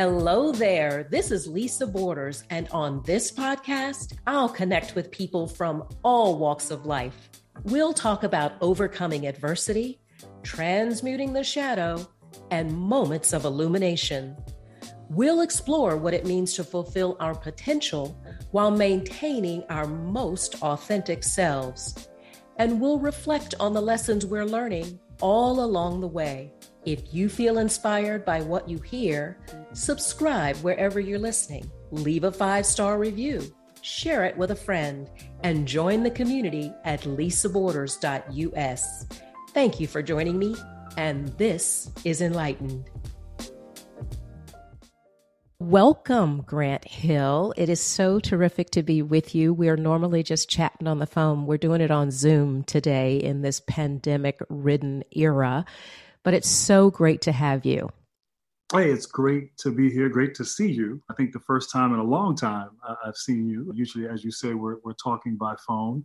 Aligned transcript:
Hello 0.00 0.52
there. 0.52 1.08
This 1.10 1.32
is 1.32 1.48
Lisa 1.48 1.84
Borders, 1.84 2.44
and 2.50 2.68
on 2.68 3.02
this 3.02 3.32
podcast, 3.32 4.12
I'll 4.28 4.48
connect 4.48 4.94
with 4.94 5.10
people 5.10 5.48
from 5.48 5.88
all 6.04 6.38
walks 6.38 6.70
of 6.70 6.86
life. 6.86 7.28
We'll 7.64 7.92
talk 7.92 8.22
about 8.22 8.52
overcoming 8.60 9.26
adversity, 9.26 9.98
transmuting 10.44 11.32
the 11.32 11.42
shadow, 11.42 12.06
and 12.52 12.72
moments 12.72 13.32
of 13.32 13.44
illumination. 13.44 14.36
We'll 15.10 15.40
explore 15.40 15.96
what 15.96 16.14
it 16.14 16.24
means 16.24 16.54
to 16.54 16.62
fulfill 16.62 17.16
our 17.18 17.34
potential 17.34 18.16
while 18.52 18.70
maintaining 18.70 19.64
our 19.64 19.88
most 19.88 20.62
authentic 20.62 21.24
selves. 21.24 22.08
And 22.56 22.80
we'll 22.80 23.00
reflect 23.00 23.56
on 23.58 23.72
the 23.72 23.82
lessons 23.82 24.24
we're 24.24 24.46
learning 24.46 25.00
all 25.20 25.58
along 25.58 26.02
the 26.02 26.06
way. 26.06 26.52
If 26.84 27.12
you 27.12 27.28
feel 27.28 27.58
inspired 27.58 28.24
by 28.24 28.42
what 28.42 28.68
you 28.68 28.78
hear, 28.78 29.38
subscribe 29.72 30.56
wherever 30.58 31.00
you're 31.00 31.18
listening, 31.18 31.70
leave 31.90 32.24
a 32.24 32.32
five 32.32 32.64
star 32.64 32.98
review, 32.98 33.52
share 33.82 34.24
it 34.24 34.36
with 34.36 34.52
a 34.52 34.56
friend, 34.56 35.10
and 35.42 35.66
join 35.66 36.02
the 36.02 36.10
community 36.10 36.72
at 36.84 37.02
lisaborders.us. 37.02 39.06
Thank 39.50 39.80
you 39.80 39.86
for 39.86 40.02
joining 40.02 40.38
me, 40.38 40.56
and 40.96 41.28
this 41.36 41.90
is 42.04 42.20
Enlightened. 42.20 42.88
Welcome, 45.60 46.42
Grant 46.42 46.84
Hill. 46.84 47.52
It 47.56 47.68
is 47.68 47.80
so 47.80 48.20
terrific 48.20 48.70
to 48.70 48.84
be 48.84 49.02
with 49.02 49.34
you. 49.34 49.52
We 49.52 49.68
are 49.68 49.76
normally 49.76 50.22
just 50.22 50.48
chatting 50.48 50.86
on 50.86 51.00
the 51.00 51.06
phone. 51.06 51.46
We're 51.46 51.58
doing 51.58 51.80
it 51.80 51.90
on 51.90 52.12
Zoom 52.12 52.62
today 52.62 53.16
in 53.16 53.42
this 53.42 53.60
pandemic 53.66 54.38
ridden 54.48 55.02
era, 55.10 55.64
but 56.28 56.34
it's 56.34 56.50
so 56.50 56.90
great 56.90 57.22
to 57.22 57.32
have 57.32 57.64
you. 57.64 57.88
Hey, 58.70 58.90
it's 58.90 59.06
great 59.06 59.56
to 59.60 59.72
be 59.72 59.90
here. 59.90 60.10
Great 60.10 60.34
to 60.34 60.44
see 60.44 60.70
you. 60.70 61.02
I 61.08 61.14
think 61.14 61.32
the 61.32 61.40
first 61.40 61.72
time 61.72 61.94
in 61.94 62.00
a 62.00 62.04
long 62.04 62.36
time 62.36 62.68
I've 63.02 63.16
seen 63.16 63.48
you. 63.48 63.72
Usually, 63.74 64.06
as 64.06 64.24
you 64.24 64.30
say, 64.30 64.52
we're, 64.52 64.76
we're 64.84 64.92
talking 65.02 65.36
by 65.36 65.54
phone 65.66 66.04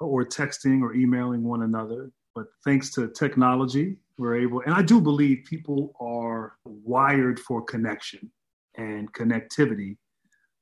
or 0.00 0.24
texting 0.24 0.80
or 0.80 0.94
emailing 0.94 1.44
one 1.44 1.60
another. 1.60 2.10
But 2.34 2.46
thanks 2.64 2.88
to 2.94 3.08
technology, 3.08 3.98
we're 4.16 4.36
able, 4.36 4.62
and 4.62 4.72
I 4.72 4.80
do 4.80 4.98
believe 4.98 5.44
people 5.44 5.92
are 6.00 6.54
wired 6.64 7.38
for 7.38 7.60
connection 7.60 8.32
and 8.78 9.12
connectivity. 9.12 9.98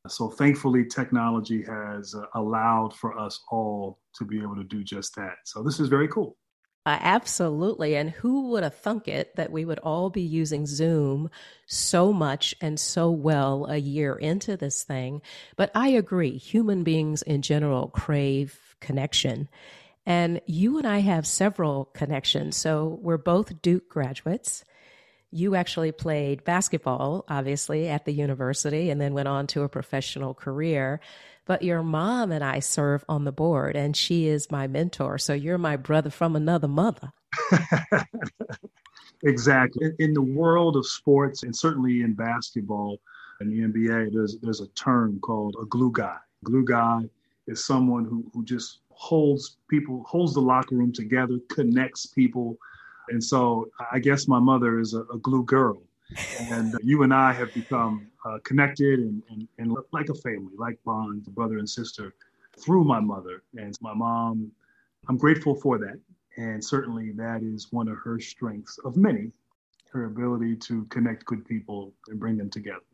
So 0.09 0.29
thankfully, 0.29 0.85
technology 0.85 1.63
has 1.63 2.17
uh, 2.17 2.25
allowed 2.35 2.97
for 2.97 3.17
us 3.17 3.45
all 3.53 4.01
to 4.17 4.25
be 4.25 4.43
able 4.43 4.57
to 4.57 4.65
do 4.65 4.83
just 4.83 5.15
that. 5.15 5.37
So 5.45 5.63
this 5.63 5.79
is 5.79 5.87
very 5.87 6.09
cool. 6.09 6.37
Uh, 6.89 6.97
absolutely. 7.03 7.97
And 7.97 8.09
who 8.09 8.49
would 8.49 8.63
have 8.63 8.75
thunk 8.77 9.09
it 9.09 9.37
that 9.37 9.53
we 9.53 9.67
would 9.67 9.79
all 9.81 10.09
be 10.09 10.23
using 10.23 10.65
Zoom 10.65 11.29
so 11.67 12.15
much 12.15 12.55
and 12.63 12.81
so 12.81 13.11
well 13.11 13.67
a 13.69 13.77
year 13.77 14.15
into 14.15 14.57
this 14.57 14.85
thing? 14.85 15.21
But 15.57 15.71
I 15.75 15.89
agree, 15.89 16.39
human 16.39 16.85
beings 16.85 17.21
in 17.21 17.43
general 17.43 17.89
crave 17.89 18.75
connection. 18.81 19.51
And 20.07 20.41
you 20.47 20.79
and 20.79 20.87
I 20.87 21.01
have 21.01 21.27
several 21.27 21.91
connections. 21.93 22.57
So 22.57 22.99
we're 23.03 23.19
both 23.19 23.61
Duke 23.61 23.91
graduates 23.91 24.65
you 25.31 25.55
actually 25.55 25.93
played 25.93 26.45
basketball, 26.45 27.25
obviously, 27.29 27.89
at 27.89 28.05
the 28.05 28.13
university 28.13 28.91
and 28.91 29.01
then 29.01 29.15
went 29.15 29.29
on 29.29 29.47
to 29.49 29.63
a 29.63 29.69
professional 29.69 30.35
career. 30.35 31.01
But 31.45 31.63
your 31.63 31.83
mom 31.83 32.31
and 32.33 32.45
I 32.45 32.61
serve 32.61 33.05
on 33.09 33.25
the 33.25 33.33
board, 33.33 33.77
and 33.77 33.97
she 33.97 34.27
is 34.27 34.51
my 34.51 34.67
mentor. 34.67 35.19
So 35.19 35.33
you're 35.33 35.59
my 35.59 35.77
brother 35.77 36.11
from 36.11 36.37
another 36.37 36.69
mother. 36.69 37.13
exactly. 39.23 39.93
In, 39.99 40.13
the 40.13 40.23
world 40.23 40.77
of 40.77 40.87
sports, 40.87 41.43
and 41.43 41.55
certainly 41.55 42.03
in 42.03 42.15
basketball 42.15 42.99
and 43.41 43.51
the 43.51 43.61
NBA, 43.61 44.13
there's, 44.13 44.37
there's 44.43 44.61
a 44.61 44.69
term 44.69 45.21
called 45.21 45.57
a 45.61 45.67
glue 45.67 45.93
guy. 45.93 46.17
Glue 46.45 46.65
guy 46.65 47.03
is 47.47 47.65
someone 47.65 48.05
who, 48.05 48.31
who 48.33 48.45
just 48.45 48.81
holds 48.91 49.57
people, 49.69 50.05
holds 50.07 50.35
the 50.35 50.41
locker 50.41 50.75
room 50.75 50.93
together, 50.93 51.39
connects 51.49 52.07
people 52.07 52.59
and 53.11 53.23
so 53.23 53.69
I 53.93 53.99
guess 53.99 54.29
my 54.29 54.39
mother 54.39 54.81
is 54.81 54.95
a, 54.95 55.03
a 55.03 55.19
glue 55.19 55.45
girl. 55.45 55.83
And 56.41 56.75
you 56.83 57.03
and 57.03 57.13
I 57.13 57.33
have 57.33 57.53
become 57.53 58.11
uh, 58.25 58.39
connected 58.43 59.01
and, 59.01 59.23
and, 59.31 59.49
and 59.59 59.77
like 59.93 60.09
a 60.09 60.15
family, 60.15 60.55
like 60.57 60.79
bond, 60.85 61.25
brother 61.35 61.59
and 61.59 61.69
sister, 61.69 62.15
through 62.59 62.85
my 62.85 63.01
mother. 63.01 63.43
And 63.57 63.77
my 63.83 63.93
mom, 63.95 64.51
I'm 65.09 65.19
grateful 65.19 65.55
for 65.55 65.79
that. 65.79 66.01
And 66.37 66.65
certainly 66.65 67.13
that 67.13 67.43
is 67.43 67.73
one 67.73 67.89
of 67.89 67.99
her 67.99 68.21
strengths 68.21 68.79
of 68.85 68.97
many, 68.97 69.33
her 69.93 70.07
ability 70.07 70.57
to 70.57 70.85
connect 70.87 71.27
good 71.27 71.45
people 71.45 71.93
and 72.09 72.19
bring 72.19 72.37
them 72.39 72.49
together. 72.49 72.88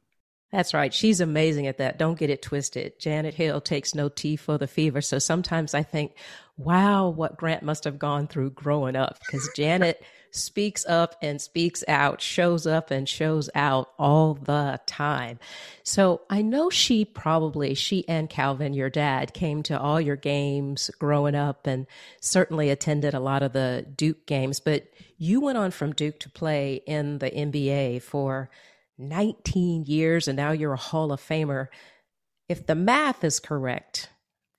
That's 0.52 0.72
right. 0.72 0.94
She's 0.94 1.20
amazing 1.20 1.66
at 1.66 1.78
that. 1.78 1.98
Don't 1.98 2.18
get 2.18 2.30
it 2.30 2.40
twisted. 2.42 3.00
Janet 3.00 3.34
Hill 3.34 3.60
takes 3.60 3.94
no 3.94 4.08
tea 4.08 4.36
for 4.36 4.56
the 4.56 4.68
fever. 4.68 5.00
So 5.00 5.18
sometimes 5.18 5.74
I 5.74 5.82
think, 5.82 6.14
wow, 6.56 7.08
what 7.08 7.36
Grant 7.36 7.64
must 7.64 7.84
have 7.84 7.98
gone 7.98 8.28
through 8.28 8.50
growing 8.50 8.94
up 8.94 9.18
because 9.18 9.48
Janet 9.56 10.00
speaks 10.30 10.84
up 10.86 11.16
and 11.22 11.40
speaks 11.40 11.82
out, 11.88 12.20
shows 12.20 12.66
up 12.66 12.90
and 12.90 13.08
shows 13.08 13.48
out 13.54 13.90
all 13.98 14.34
the 14.34 14.80
time. 14.86 15.38
So 15.82 16.22
I 16.28 16.42
know 16.42 16.70
she 16.70 17.04
probably, 17.04 17.74
she 17.74 18.06
and 18.08 18.28
Calvin, 18.28 18.74
your 18.74 18.90
dad, 18.90 19.32
came 19.32 19.62
to 19.64 19.78
all 19.78 20.00
your 20.00 20.16
games 20.16 20.90
growing 20.98 21.34
up 21.34 21.66
and 21.66 21.86
certainly 22.20 22.70
attended 22.70 23.14
a 23.14 23.20
lot 23.20 23.42
of 23.42 23.52
the 23.52 23.86
Duke 23.96 24.26
games, 24.26 24.60
but 24.60 24.86
you 25.18 25.40
went 25.40 25.58
on 25.58 25.70
from 25.70 25.92
Duke 25.92 26.18
to 26.20 26.30
play 26.30 26.82
in 26.86 27.18
the 27.18 27.30
NBA 27.30 28.02
for 28.02 28.50
19 28.98 29.84
years 29.84 30.28
and 30.28 30.36
now 30.36 30.52
you're 30.52 30.72
a 30.72 30.78
Hall 30.78 31.12
of 31.12 31.20
Famer. 31.20 31.68
If 32.48 32.66
the 32.66 32.74
math 32.74 33.24
is 33.24 33.40
correct, 33.40 34.08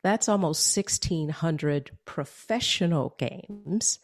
that's 0.04 0.30
almost 0.30 0.76
1,600 0.78 1.92
professional 2.06 3.16
games. 3.18 4.00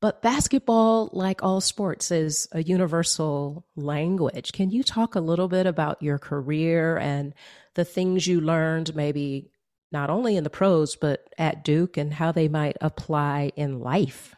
But 0.00 0.22
basketball, 0.22 1.10
like 1.12 1.42
all 1.42 1.60
sports, 1.60 2.10
is 2.10 2.48
a 2.52 2.62
universal 2.62 3.66
language. 3.76 4.52
Can 4.52 4.70
you 4.70 4.82
talk 4.82 5.14
a 5.14 5.20
little 5.20 5.48
bit 5.48 5.66
about 5.66 6.02
your 6.02 6.18
career 6.18 6.96
and 6.96 7.34
the 7.74 7.84
things 7.84 8.26
you 8.26 8.40
learned, 8.40 8.94
maybe 8.94 9.50
not 9.92 10.08
only 10.08 10.36
in 10.36 10.44
the 10.44 10.50
pros, 10.50 10.96
but 10.96 11.28
at 11.36 11.64
Duke, 11.64 11.98
and 11.98 12.14
how 12.14 12.32
they 12.32 12.48
might 12.48 12.78
apply 12.80 13.52
in 13.56 13.80
life? 13.80 14.34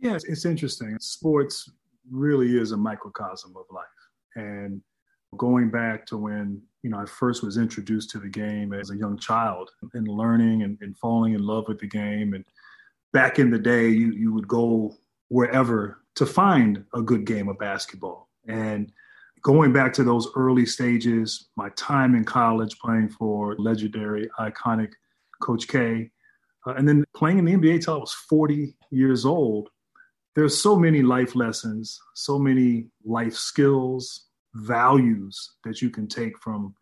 Yeah, 0.00 0.18
it's 0.22 0.44
interesting. 0.44 0.98
Sports 1.00 1.70
really 2.10 2.58
is 2.58 2.72
a 2.72 2.76
microcosm 2.76 3.56
of 3.56 3.64
life. 3.70 3.86
And 4.36 4.82
going 5.36 5.70
back 5.70 6.06
to 6.06 6.16
when 6.16 6.62
you 6.82 6.90
know 6.90 6.98
I 6.98 7.06
first 7.06 7.42
was 7.42 7.56
introduced 7.56 8.10
to 8.10 8.18
the 8.18 8.28
game 8.28 8.72
as 8.72 8.90
a 8.90 8.96
young 8.96 9.18
child 9.18 9.70
and 9.94 10.08
learning 10.08 10.62
and, 10.62 10.78
and 10.80 10.96
falling 10.98 11.34
in 11.34 11.42
love 11.42 11.64
with 11.68 11.80
the 11.80 11.88
game. 11.88 12.34
And 12.34 12.44
back 13.12 13.38
in 13.38 13.50
the 13.50 13.58
day 13.58 13.88
you 13.88 14.12
you 14.12 14.32
would 14.32 14.48
go 14.48 14.94
wherever 15.28 16.02
to 16.16 16.26
find 16.26 16.84
a 16.94 17.02
good 17.02 17.24
game 17.24 17.48
of 17.48 17.58
basketball. 17.58 18.28
And 18.46 18.90
going 19.42 19.72
back 19.72 19.92
to 19.94 20.04
those 20.04 20.28
early 20.34 20.66
stages 20.66 21.48
my 21.56 21.68
time 21.70 22.14
in 22.14 22.24
college 22.24 22.78
playing 22.78 23.08
for 23.08 23.54
legendary 23.58 24.28
iconic 24.38 24.92
coach 25.40 25.68
k 25.68 26.10
uh, 26.66 26.74
and 26.74 26.88
then 26.88 27.04
playing 27.14 27.38
in 27.38 27.44
the 27.44 27.54
nba 27.54 27.82
till 27.82 27.94
i 27.94 27.98
was 27.98 28.12
40 28.28 28.74
years 28.90 29.24
old 29.24 29.68
there's 30.38 30.60
so 30.60 30.76
many 30.76 31.02
life 31.02 31.34
lessons 31.34 32.00
so 32.14 32.38
many 32.38 32.86
life 33.04 33.34
skills 33.34 34.28
values 34.54 35.54
that 35.64 35.82
you 35.82 35.90
can 35.90 36.06
take 36.06 36.38
from 36.38 36.74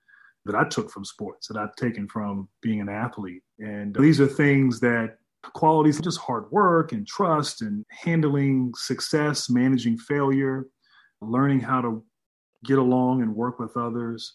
that 0.44 0.54
I 0.54 0.64
took 0.68 0.90
from 0.90 1.04
sports, 1.04 1.48
that 1.48 1.56
I've 1.56 1.74
taken 1.74 2.06
from 2.06 2.48
being 2.62 2.80
an 2.80 2.88
athlete. 2.88 3.42
And 3.58 3.94
these 3.94 4.20
are 4.20 4.26
things 4.26 4.78
that 4.80 5.16
qualities 5.54 6.00
just 6.00 6.20
hard 6.20 6.50
work 6.52 6.92
and 6.92 7.06
trust 7.06 7.62
and 7.62 7.84
handling 7.90 8.72
success, 8.76 9.50
managing 9.50 9.98
failure, 9.98 10.66
learning 11.20 11.60
how 11.60 11.80
to 11.80 12.04
get 12.64 12.78
along 12.78 13.22
and 13.22 13.34
work 13.34 13.58
with 13.58 13.76
others. 13.76 14.34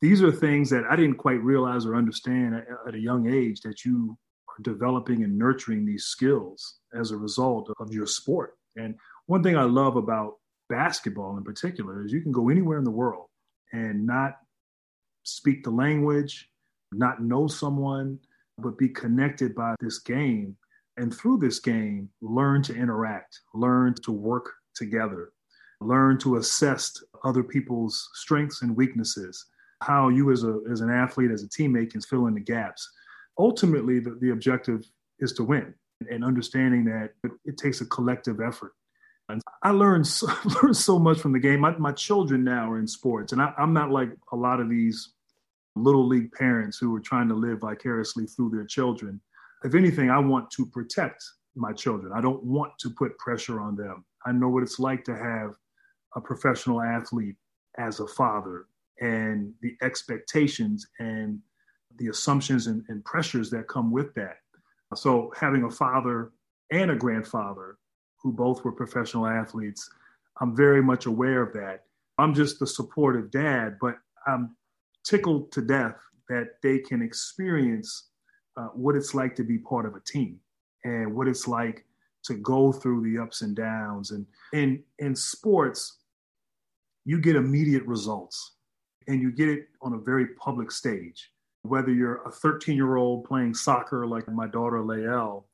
These 0.00 0.22
are 0.22 0.32
things 0.32 0.70
that 0.70 0.84
I 0.90 0.96
didn't 0.96 1.18
quite 1.18 1.40
realize 1.40 1.86
or 1.86 1.94
understand 1.94 2.56
at, 2.56 2.66
at 2.88 2.94
a 2.94 3.00
young 3.00 3.32
age 3.32 3.60
that 3.60 3.84
you 3.84 4.18
developing 4.62 5.24
and 5.24 5.38
nurturing 5.38 5.84
these 5.84 6.04
skills 6.04 6.78
as 6.94 7.10
a 7.10 7.16
result 7.16 7.70
of 7.80 7.92
your 7.92 8.06
sport. 8.06 8.56
And 8.76 8.96
one 9.26 9.42
thing 9.42 9.56
I 9.56 9.64
love 9.64 9.96
about 9.96 10.34
basketball 10.68 11.36
in 11.36 11.44
particular 11.44 12.04
is 12.04 12.12
you 12.12 12.22
can 12.22 12.32
go 12.32 12.48
anywhere 12.48 12.78
in 12.78 12.84
the 12.84 12.90
world 12.90 13.26
and 13.72 14.06
not 14.06 14.38
speak 15.24 15.64
the 15.64 15.70
language, 15.70 16.48
not 16.92 17.22
know 17.22 17.46
someone, 17.46 18.18
but 18.58 18.78
be 18.78 18.88
connected 18.88 19.54
by 19.54 19.74
this 19.80 19.98
game. 19.98 20.56
And 20.96 21.12
through 21.12 21.38
this 21.38 21.58
game, 21.58 22.08
learn 22.20 22.62
to 22.64 22.74
interact, 22.74 23.40
learn 23.52 23.94
to 24.04 24.12
work 24.12 24.52
together, 24.76 25.32
learn 25.80 26.18
to 26.18 26.36
assess 26.36 26.92
other 27.24 27.42
people's 27.42 28.08
strengths 28.14 28.62
and 28.62 28.76
weaknesses, 28.76 29.46
how 29.82 30.08
you 30.08 30.30
as, 30.30 30.44
a, 30.44 30.60
as 30.70 30.80
an 30.80 30.90
athlete, 30.90 31.32
as 31.32 31.42
a 31.42 31.48
teammate 31.48 31.90
can 31.90 32.00
fill 32.00 32.26
in 32.26 32.34
the 32.34 32.40
gaps. 32.40 32.88
Ultimately, 33.38 33.98
the, 34.00 34.16
the 34.20 34.30
objective 34.30 34.84
is 35.18 35.32
to 35.34 35.44
win 35.44 35.74
and 36.10 36.24
understanding 36.24 36.84
that 36.84 37.10
it, 37.44 37.56
takes 37.56 37.80
a 37.80 37.86
collective 37.86 38.40
effort 38.40 38.72
And 39.28 39.40
I 39.62 39.70
learned 39.70 40.06
so, 40.06 40.26
learned 40.62 40.76
so 40.76 40.98
much 40.98 41.18
from 41.18 41.32
the 41.32 41.38
game. 41.38 41.60
My, 41.60 41.76
my 41.78 41.92
children 41.92 42.44
now 42.44 42.70
are 42.72 42.78
in 42.78 42.86
sports, 42.86 43.32
and 43.32 43.40
I, 43.40 43.52
I'm 43.58 43.72
not 43.72 43.90
like 43.90 44.10
a 44.32 44.36
lot 44.36 44.60
of 44.60 44.68
these 44.68 45.14
little 45.76 46.06
league 46.06 46.30
parents 46.32 46.78
who 46.78 46.94
are 46.94 47.00
trying 47.00 47.28
to 47.28 47.34
live 47.34 47.60
vicariously 47.60 48.26
through 48.26 48.50
their 48.50 48.64
children. 48.64 49.20
If 49.64 49.74
anything, 49.74 50.10
I 50.10 50.18
want 50.18 50.50
to 50.52 50.66
protect 50.66 51.24
my 51.56 51.72
children. 51.72 52.12
I 52.14 52.20
don't 52.20 52.42
want 52.44 52.72
to 52.80 52.90
put 52.90 53.18
pressure 53.18 53.60
on 53.60 53.76
them. 53.76 54.04
I 54.26 54.32
know 54.32 54.48
what 54.48 54.62
it's 54.62 54.78
like 54.78 55.04
to 55.04 55.16
have 55.16 55.54
a 56.16 56.20
professional 56.20 56.80
athlete 56.80 57.36
as 57.78 58.00
a 58.00 58.06
father 58.06 58.66
and 59.00 59.52
the 59.62 59.76
expectations 59.82 60.86
and 61.00 61.40
the 61.96 62.08
assumptions 62.08 62.66
and, 62.66 62.84
and 62.88 63.04
pressures 63.04 63.50
that 63.50 63.68
come 63.68 63.90
with 63.90 64.14
that. 64.14 64.38
So, 64.94 65.32
having 65.38 65.64
a 65.64 65.70
father 65.70 66.32
and 66.70 66.90
a 66.90 66.96
grandfather 66.96 67.78
who 68.22 68.32
both 68.32 68.64
were 68.64 68.72
professional 68.72 69.26
athletes, 69.26 69.90
I'm 70.40 70.54
very 70.54 70.82
much 70.82 71.06
aware 71.06 71.42
of 71.42 71.52
that. 71.54 71.84
I'm 72.18 72.34
just 72.34 72.58
the 72.58 72.66
supportive 72.66 73.30
dad, 73.30 73.76
but 73.80 73.96
I'm 74.26 74.56
tickled 75.04 75.52
to 75.52 75.62
death 75.62 75.96
that 76.28 76.56
they 76.62 76.78
can 76.78 77.02
experience 77.02 78.08
uh, 78.56 78.68
what 78.68 78.96
it's 78.96 79.14
like 79.14 79.34
to 79.36 79.44
be 79.44 79.58
part 79.58 79.84
of 79.84 79.94
a 79.94 80.00
team 80.00 80.38
and 80.84 81.14
what 81.14 81.28
it's 81.28 81.48
like 81.48 81.84
to 82.24 82.34
go 82.34 82.72
through 82.72 83.02
the 83.02 83.20
ups 83.20 83.42
and 83.42 83.54
downs. 83.54 84.10
And 84.10 84.26
in 84.52 84.82
in 84.98 85.14
sports, 85.14 85.98
you 87.04 87.20
get 87.20 87.36
immediate 87.36 87.84
results, 87.84 88.54
and 89.08 89.20
you 89.20 89.30
get 89.30 89.48
it 89.48 89.68
on 89.82 89.94
a 89.94 89.98
very 89.98 90.28
public 90.36 90.70
stage. 90.70 91.30
Whether 91.64 91.92
you're 91.92 92.22
a 92.26 92.30
13 92.30 92.76
year 92.76 92.96
old 92.96 93.24
playing 93.24 93.54
soccer 93.54 94.06
like 94.06 94.28
my 94.28 94.46
daughter 94.46 94.82
Lael, 94.82 95.46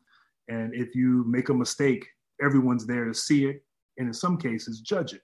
and 0.49 0.75
if 0.75 0.95
you 0.95 1.25
make 1.29 1.49
a 1.49 1.55
mistake, 1.55 2.07
everyone's 2.43 2.87
there 2.87 3.05
to 3.05 3.15
see 3.15 3.47
it, 3.47 3.63
and 3.97 4.09
in 4.09 4.15
some 4.15 4.37
cases 4.37 4.81
judge 4.81 5.15
it. 5.15 5.23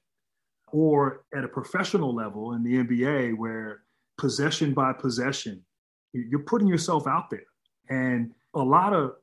Or 0.73 1.25
at 1.37 1.44
a 1.44 1.49
professional 1.49 2.15
level 2.15 2.53
in 2.53 2.62
the 2.62 2.85
NBA, 2.85 3.37
where 3.37 3.83
possession 4.17 4.75
by 4.75 4.93
possession, 4.93 5.65
you're 6.12 6.41
putting 6.41 6.69
yourself 6.69 7.06
out 7.06 7.31
there. 7.31 7.47
And 7.91 8.33
a 8.55 8.62
lot 8.62 8.93
of 8.93 9.15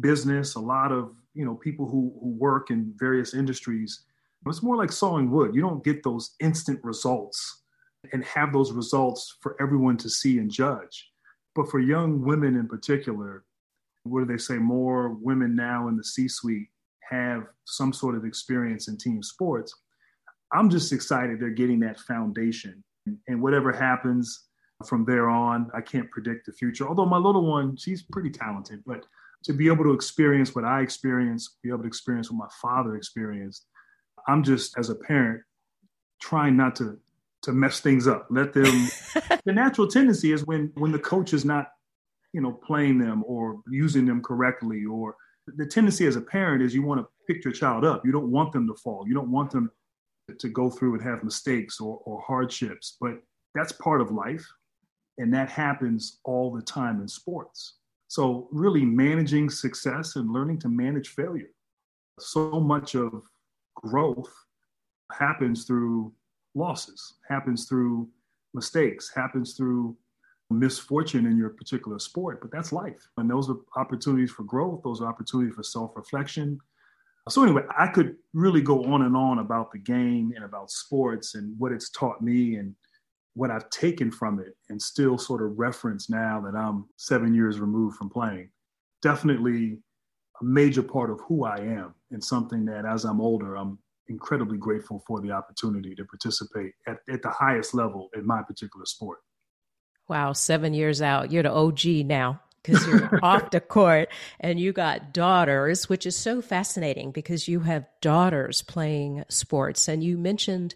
business, 0.00 0.54
a 0.54 0.60
lot 0.60 0.92
of 0.92 1.12
you 1.34 1.44
know 1.46 1.54
people 1.54 1.86
who, 1.86 2.12
who 2.20 2.30
work 2.38 2.70
in 2.70 2.92
various 2.96 3.32
industries, 3.32 4.02
it's 4.46 4.62
more 4.62 4.76
like 4.76 4.92
sawing 4.92 5.30
wood. 5.30 5.54
You 5.54 5.62
don't 5.62 5.82
get 5.82 6.02
those 6.02 6.34
instant 6.40 6.80
results 6.82 7.62
and 8.12 8.24
have 8.24 8.52
those 8.52 8.72
results 8.72 9.36
for 9.40 9.56
everyone 9.60 9.96
to 9.98 10.08
see 10.10 10.38
and 10.38 10.50
judge. 10.50 11.10
But 11.54 11.70
for 11.70 11.80
young 11.80 12.22
women 12.22 12.56
in 12.56 12.68
particular, 12.68 13.44
what 14.04 14.20
do 14.20 14.26
they 14.26 14.38
say? 14.38 14.54
More 14.54 15.10
women 15.10 15.56
now 15.56 15.88
in 15.88 15.96
the 15.96 16.04
C-suite 16.04 16.68
have 17.10 17.44
some 17.64 17.92
sort 17.92 18.16
of 18.16 18.24
experience 18.24 18.88
in 18.88 18.96
team 18.96 19.22
sports. 19.22 19.74
I'm 20.52 20.70
just 20.70 20.92
excited 20.92 21.40
they're 21.40 21.50
getting 21.50 21.80
that 21.80 22.00
foundation 22.00 22.82
and 23.28 23.42
whatever 23.42 23.72
happens 23.72 24.44
from 24.84 25.04
there 25.04 25.28
on, 25.28 25.70
I 25.74 25.80
can't 25.80 26.10
predict 26.10 26.46
the 26.46 26.52
future. 26.52 26.86
Although 26.86 27.06
my 27.06 27.16
little 27.16 27.46
one, 27.46 27.76
she's 27.76 28.02
pretty 28.02 28.30
talented, 28.30 28.82
but 28.86 29.06
to 29.44 29.52
be 29.52 29.68
able 29.68 29.84
to 29.84 29.92
experience 29.92 30.54
what 30.54 30.64
I 30.64 30.80
experienced, 30.80 31.56
be 31.62 31.68
able 31.70 31.80
to 31.80 31.86
experience 31.86 32.30
what 32.30 32.38
my 32.38 32.48
father 32.60 32.96
experienced, 32.96 33.66
I'm 34.28 34.42
just 34.42 34.76
as 34.76 34.90
a 34.90 34.94
parent 34.94 35.42
trying 36.20 36.56
not 36.56 36.76
to 36.76 36.98
to 37.46 37.52
mess 37.52 37.80
things 37.80 38.06
up. 38.06 38.26
Let 38.30 38.52
them. 38.52 38.64
the 39.44 39.52
natural 39.52 39.88
tendency 39.88 40.32
is 40.32 40.44
when 40.44 40.72
when 40.74 40.92
the 40.92 40.98
coach 40.98 41.32
is 41.32 41.44
not, 41.44 41.68
you 42.32 42.40
know, 42.40 42.52
playing 42.52 42.98
them 42.98 43.24
or 43.26 43.60
using 43.70 44.04
them 44.04 44.20
correctly, 44.20 44.84
or 44.84 45.16
the 45.46 45.66
tendency 45.66 46.06
as 46.06 46.16
a 46.16 46.20
parent 46.20 46.62
is 46.62 46.74
you 46.74 46.82
want 46.82 47.00
to 47.00 47.06
pick 47.26 47.44
your 47.44 47.52
child 47.52 47.84
up. 47.84 48.04
You 48.04 48.12
don't 48.12 48.30
want 48.30 48.52
them 48.52 48.66
to 48.66 48.74
fall. 48.74 49.06
You 49.06 49.14
don't 49.14 49.30
want 49.30 49.50
them 49.50 49.70
to 50.36 50.48
go 50.48 50.68
through 50.68 50.94
and 50.94 51.02
have 51.02 51.22
mistakes 51.22 51.80
or, 51.80 52.00
or 52.04 52.20
hardships, 52.20 52.96
but 53.00 53.12
that's 53.54 53.72
part 53.72 54.00
of 54.00 54.10
life. 54.10 54.44
And 55.18 55.32
that 55.32 55.48
happens 55.48 56.18
all 56.24 56.52
the 56.52 56.62
time 56.62 57.00
in 57.00 57.08
sports. 57.08 57.76
So, 58.08 58.48
really 58.52 58.84
managing 58.84 59.50
success 59.50 60.16
and 60.16 60.32
learning 60.32 60.58
to 60.60 60.68
manage 60.68 61.08
failure. 61.10 61.50
So 62.18 62.60
much 62.60 62.94
of 62.94 63.22
growth 63.76 64.32
happens 65.12 65.64
through 65.64 66.12
losses, 66.56 67.14
happens 67.28 67.68
through 67.68 68.08
mistakes, 68.54 69.12
happens 69.14 69.54
through 69.54 69.96
misfortune 70.50 71.26
in 71.26 71.36
your 71.36 71.50
particular 71.50 71.98
sport, 71.98 72.40
but 72.40 72.50
that's 72.50 72.72
life. 72.72 73.08
And 73.16 73.30
those 73.30 73.50
are 73.50 73.56
opportunities 73.76 74.30
for 74.30 74.44
growth, 74.44 74.82
those 74.82 75.00
are 75.00 75.08
opportunities 75.08 75.54
for 75.54 75.62
self 75.62 75.96
reflection, 75.96 76.60
so 77.28 77.42
anyway, 77.42 77.62
I 77.76 77.88
could 77.88 78.16
really 78.34 78.60
go 78.60 78.84
on 78.84 79.02
and 79.02 79.16
on 79.16 79.40
about 79.40 79.72
the 79.72 79.78
game 79.78 80.32
and 80.36 80.44
about 80.44 80.70
sports 80.70 81.34
and 81.34 81.58
what 81.58 81.72
it's 81.72 81.90
taught 81.90 82.22
me 82.22 82.56
and 82.56 82.74
what 83.34 83.50
I've 83.50 83.68
taken 83.70 84.10
from 84.12 84.38
it 84.38 84.56
and 84.68 84.80
still 84.80 85.18
sort 85.18 85.42
of 85.42 85.58
reference 85.58 86.08
now 86.08 86.40
that 86.42 86.56
I'm 86.56 86.86
seven 86.96 87.34
years 87.34 87.58
removed 87.58 87.96
from 87.96 88.10
playing. 88.10 88.50
Definitely 89.02 89.78
a 90.40 90.44
major 90.44 90.82
part 90.82 91.10
of 91.10 91.20
who 91.22 91.44
I 91.44 91.58
am 91.58 91.94
and 92.12 92.22
something 92.22 92.64
that 92.66 92.84
as 92.86 93.04
I'm 93.04 93.20
older, 93.20 93.56
I'm 93.56 93.78
incredibly 94.08 94.58
grateful 94.58 95.02
for 95.06 95.20
the 95.20 95.30
opportunity 95.30 95.94
to 95.94 96.04
participate 96.04 96.72
at, 96.86 96.98
at 97.08 97.22
the 97.22 97.30
highest 97.30 97.74
level 97.74 98.08
in 98.14 98.26
my 98.26 98.42
particular 98.42 98.86
sport. 98.86 99.18
Wow, 100.08 100.32
seven 100.32 100.72
years 100.72 101.02
out. 101.02 101.32
You're 101.32 101.42
the 101.42 101.52
OG 101.52 102.06
now 102.06 102.40
because 102.62 102.86
you're 102.86 103.18
off 103.22 103.50
the 103.50 103.60
court 103.60 104.08
and 104.40 104.60
you 104.60 104.72
got 104.72 105.12
daughters, 105.12 105.88
which 105.88 106.06
is 106.06 106.16
so 106.16 106.40
fascinating 106.40 107.10
because 107.10 107.48
you 107.48 107.60
have 107.60 107.86
daughters 108.00 108.62
playing 108.62 109.24
sports. 109.28 109.88
And 109.88 110.02
you 110.02 110.16
mentioned 110.16 110.74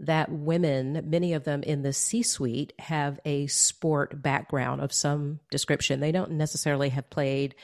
that 0.00 0.30
women, 0.30 1.02
many 1.06 1.32
of 1.32 1.44
them 1.44 1.62
in 1.64 1.82
the 1.82 1.92
C 1.92 2.22
suite, 2.22 2.72
have 2.78 3.18
a 3.24 3.48
sport 3.48 4.22
background 4.22 4.80
of 4.80 4.92
some 4.92 5.40
description. 5.50 6.00
They 6.00 6.12
don't 6.12 6.32
necessarily 6.32 6.90
have 6.90 7.10
played 7.10 7.54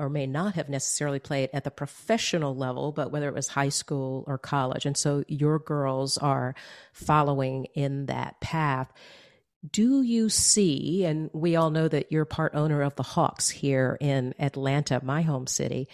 or 0.00 0.08
may 0.08 0.26
not 0.26 0.54
have 0.54 0.68
necessarily 0.68 1.20
played 1.20 1.50
at 1.52 1.62
the 1.62 1.70
professional 1.70 2.56
level, 2.56 2.90
but 2.90 3.12
whether 3.12 3.28
it 3.28 3.34
was 3.34 3.48
high 3.48 3.68
school 3.68 4.24
or 4.26 4.38
college. 4.38 4.86
And 4.86 4.96
so 4.96 5.22
your 5.28 5.60
girls 5.60 6.18
are 6.18 6.54
following 6.92 7.66
in 7.74 8.06
that 8.06 8.40
path 8.40 8.92
do 9.68 10.02
you 10.02 10.30
see, 10.30 11.04
and 11.04 11.28
we 11.34 11.56
all 11.56 11.70
know 11.70 11.86
that 11.86 12.10
you're 12.10 12.24
part 12.24 12.54
owner 12.54 12.80
of 12.82 12.96
the 12.96 13.02
Hawks 13.02 13.50
here 13.50 13.98
in 14.00 14.34
Atlanta, 14.38 15.00
my 15.04 15.22
home 15.22 15.46
city. 15.46 15.88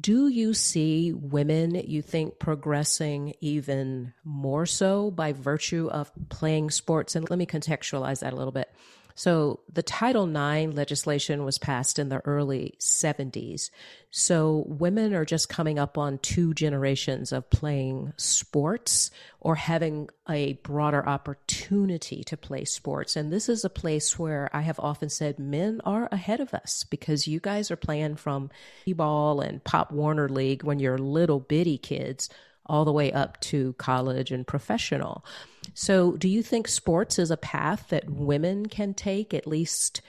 Do 0.00 0.26
you 0.26 0.54
see 0.54 1.12
women 1.12 1.74
you 1.74 2.02
think 2.02 2.38
progressing 2.38 3.34
even 3.40 4.14
more 4.24 4.66
so 4.66 5.10
by 5.10 5.32
virtue 5.32 5.88
of 5.92 6.10
playing 6.30 6.70
sports? 6.70 7.14
And 7.14 7.28
let 7.28 7.38
me 7.38 7.46
contextualize 7.46 8.20
that 8.20 8.32
a 8.32 8.36
little 8.36 8.52
bit. 8.52 8.72
So 9.14 9.60
the 9.72 9.82
Title 9.82 10.28
IX 10.28 10.74
legislation 10.74 11.44
was 11.44 11.58
passed 11.58 11.98
in 12.00 12.08
the 12.08 12.20
early 12.24 12.74
70s. 12.80 13.70
So 14.10 14.64
women 14.66 15.14
are 15.14 15.24
just 15.24 15.48
coming 15.48 15.78
up 15.78 15.96
on 15.96 16.18
two 16.18 16.52
generations 16.52 17.30
of 17.32 17.48
playing 17.48 18.12
sports 18.16 19.12
or 19.40 19.54
having 19.54 20.08
a 20.28 20.54
broader 20.54 21.06
opportunity 21.06 22.24
to 22.24 22.36
play 22.36 22.64
sports. 22.64 23.14
And 23.14 23.32
this 23.32 23.48
is 23.48 23.64
a 23.64 23.70
place 23.70 24.18
where 24.18 24.50
I 24.52 24.62
have 24.62 24.80
often 24.80 25.08
said 25.08 25.38
men 25.38 25.80
are 25.84 26.08
ahead 26.10 26.40
of 26.40 26.52
us 26.52 26.84
because 26.84 27.28
you 27.28 27.38
guys 27.38 27.70
are 27.70 27.76
playing 27.76 28.16
from 28.16 28.50
ball 28.88 29.40
and 29.40 29.62
Pop 29.62 29.92
Warner 29.92 30.28
League 30.28 30.64
when 30.64 30.80
you're 30.80 30.98
little 30.98 31.40
bitty 31.40 31.78
kids 31.78 32.28
all 32.66 32.84
the 32.84 32.92
way 32.92 33.12
up 33.12 33.38
to 33.40 33.74
college 33.74 34.32
and 34.32 34.46
professional. 34.46 35.24
So, 35.72 36.12
do 36.12 36.28
you 36.28 36.42
think 36.42 36.68
sports 36.68 37.18
is 37.18 37.30
a 37.30 37.36
path 37.36 37.88
that 37.88 38.10
women 38.10 38.66
can 38.66 38.94
take, 38.94 39.32
at 39.32 39.46
least 39.46 40.02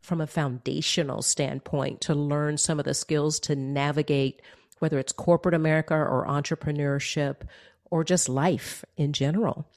from 0.00 0.20
a 0.20 0.26
foundational 0.26 1.22
standpoint, 1.22 2.00
to 2.02 2.14
learn 2.14 2.56
some 2.56 2.78
of 2.78 2.84
the 2.84 2.94
skills 2.94 3.38
to 3.40 3.54
navigate 3.54 4.42
whether 4.78 4.98
it's 4.98 5.12
corporate 5.12 5.54
America 5.54 5.94
or 5.94 6.26
entrepreneurship 6.26 7.42
or 7.90 8.02
just 8.02 8.28
life 8.28 8.84
in 8.96 9.12
general? 9.12 9.68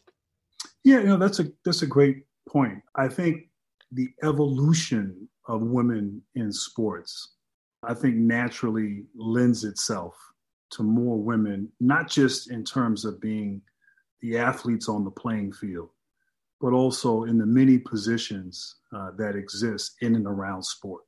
Yeah, 0.84 1.00
you 1.00 1.08
know, 1.08 1.18
that's 1.18 1.40
a 1.40 1.52
that's 1.64 1.84
a 1.84 1.88
great 1.88 2.26
point. 2.48 2.82
I 2.96 3.08
think 3.08 3.50
the 3.92 4.10
evolution 4.24 5.30
of 5.48 5.62
women 5.62 6.22
in 6.34 6.52
sports, 6.52 7.36
I 7.84 7.94
think 7.94 8.16
naturally 8.16 9.04
lends 9.16 9.64
itself 9.64 10.16
to 10.72 10.84
more 10.84 11.18
women, 11.18 11.72
not 11.80 12.10
just 12.10 12.50
in 12.50 12.64
terms 12.64 13.06
of 13.06 13.22
being 13.22 13.62
the 14.22 14.38
athletes 14.38 14.90
on 14.90 15.04
the 15.04 15.12
playing 15.12 15.54
field, 15.54 15.90
but 16.62 16.74
also 16.74 17.24
in 17.24 17.38
the 17.38 17.46
many 17.46 17.78
positions 17.78 18.76
uh, 18.96 19.12
that 19.18 19.36
exist 19.36 19.96
in 20.02 20.16
and 20.16 20.26
around 20.26 20.64
sport. 20.64 21.04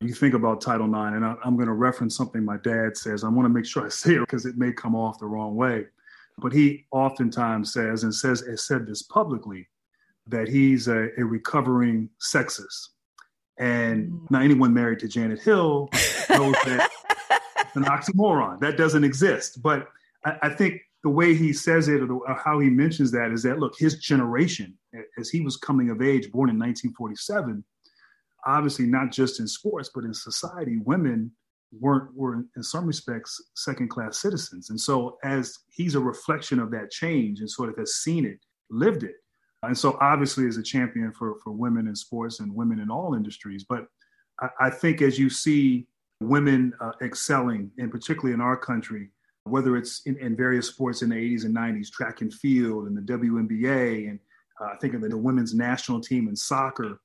You 0.00 0.14
think 0.14 0.32
about 0.32 0.62
Title 0.62 0.86
IX, 0.86 1.16
and 1.16 1.24
I, 1.24 1.36
am 1.44 1.56
going 1.56 1.68
to 1.68 1.74
reference 1.74 2.16
something 2.16 2.42
my 2.42 2.56
dad 2.58 2.96
says. 2.96 3.22
I 3.22 3.28
want 3.28 3.44
to 3.44 3.52
make 3.52 3.66
sure 3.66 3.84
I 3.84 3.90
say 3.90 4.14
it 4.14 4.20
because 4.20 4.46
it 4.46 4.56
may 4.56 4.72
come 4.72 4.94
off 4.94 5.18
the 5.18 5.26
wrong 5.26 5.56
way. 5.56 5.86
But 6.38 6.52
he 6.52 6.86
oftentimes 6.90 7.72
says, 7.72 8.02
and 8.02 8.14
says, 8.14 8.40
has 8.48 8.64
said 8.64 8.86
this 8.86 9.02
publicly, 9.02 9.68
that 10.26 10.48
he's 10.48 10.88
a, 10.88 11.08
a 11.18 11.24
recovering 11.24 12.08
sexist. 12.18 12.88
And 13.58 14.10
mm. 14.10 14.30
now 14.30 14.40
anyone 14.40 14.72
married 14.72 15.00
to 15.00 15.08
Janet 15.08 15.40
Hill 15.40 15.90
knows 16.30 16.54
that 16.64 16.88
an 17.74 17.84
oxymoron. 17.84 18.60
That 18.60 18.76
doesn't 18.76 19.04
exist. 19.04 19.62
But 19.62 19.88
I, 20.24 20.38
I 20.42 20.48
think 20.48 20.80
the 21.02 21.10
way 21.10 21.34
he 21.34 21.52
says 21.52 21.88
it 21.88 22.02
or, 22.02 22.06
the, 22.06 22.14
or, 22.14 22.34
how 22.34 22.58
he 22.58 22.68
mentions 22.68 23.10
that 23.12 23.32
is 23.32 23.42
that 23.42 23.58
look, 23.58 23.74
his 23.78 23.98
generation, 23.98 24.76
as 25.18 25.30
he 25.30 25.40
was 25.40 25.56
coming 25.56 25.90
of 25.90 26.02
age, 26.02 26.30
born 26.30 26.50
in 26.50 26.58
1947, 26.58 27.64
obviously 28.46 28.86
not 28.86 29.10
just 29.10 29.40
in 29.40 29.46
sports 29.46 29.90
but 29.94 30.04
in 30.04 30.14
society, 30.14 30.78
women 30.84 31.30
weren't 31.78 32.14
were 32.14 32.44
in 32.56 32.62
some 32.62 32.86
respects 32.86 33.40
second 33.54 33.88
class 33.88 34.20
citizens. 34.20 34.70
And 34.70 34.80
so 34.80 35.18
as 35.22 35.56
he's 35.68 35.94
a 35.94 36.00
reflection 36.00 36.58
of 36.58 36.70
that 36.72 36.90
change 36.90 37.40
and 37.40 37.50
sort 37.50 37.68
of 37.68 37.76
has 37.78 37.96
seen 37.96 38.24
it, 38.24 38.38
lived 38.70 39.04
it. 39.04 39.14
And 39.62 39.76
so 39.76 39.96
obviously 40.00 40.46
is 40.46 40.56
a 40.56 40.62
champion 40.62 41.12
for 41.12 41.36
for 41.44 41.52
women 41.52 41.86
in 41.86 41.94
sports 41.94 42.40
and 42.40 42.54
women 42.54 42.80
in 42.80 42.90
all 42.90 43.14
industries. 43.14 43.64
But 43.64 43.86
I, 44.40 44.48
I 44.60 44.70
think 44.70 45.00
as 45.00 45.18
you 45.18 45.30
see 45.30 45.86
women 46.20 46.72
uh, 46.80 46.92
excelling, 47.00 47.70
and 47.78 47.90
particularly 47.90 48.34
in 48.34 48.40
our 48.40 48.56
country, 48.56 49.10
whether 49.44 49.76
it's 49.76 50.02
in, 50.06 50.16
in, 50.18 50.36
various 50.36 50.68
sports 50.68 51.02
in 51.02 51.10
the 51.10 51.16
80s 51.16 51.44
and 51.44 51.56
90s, 51.56 51.90
track 51.90 52.20
and 52.20 52.32
field 52.32 52.86
and 52.86 52.96
the 52.96 53.12
WNBA, 53.12 54.08
and 54.08 54.18
uh, 54.60 54.66
I 54.66 54.76
think 54.76 54.94
of 54.94 55.00
the 55.00 55.16
women's 55.16 55.54
national 55.54 56.00
team 56.00 56.28
in 56.28 56.36
soccer. 56.36 57.00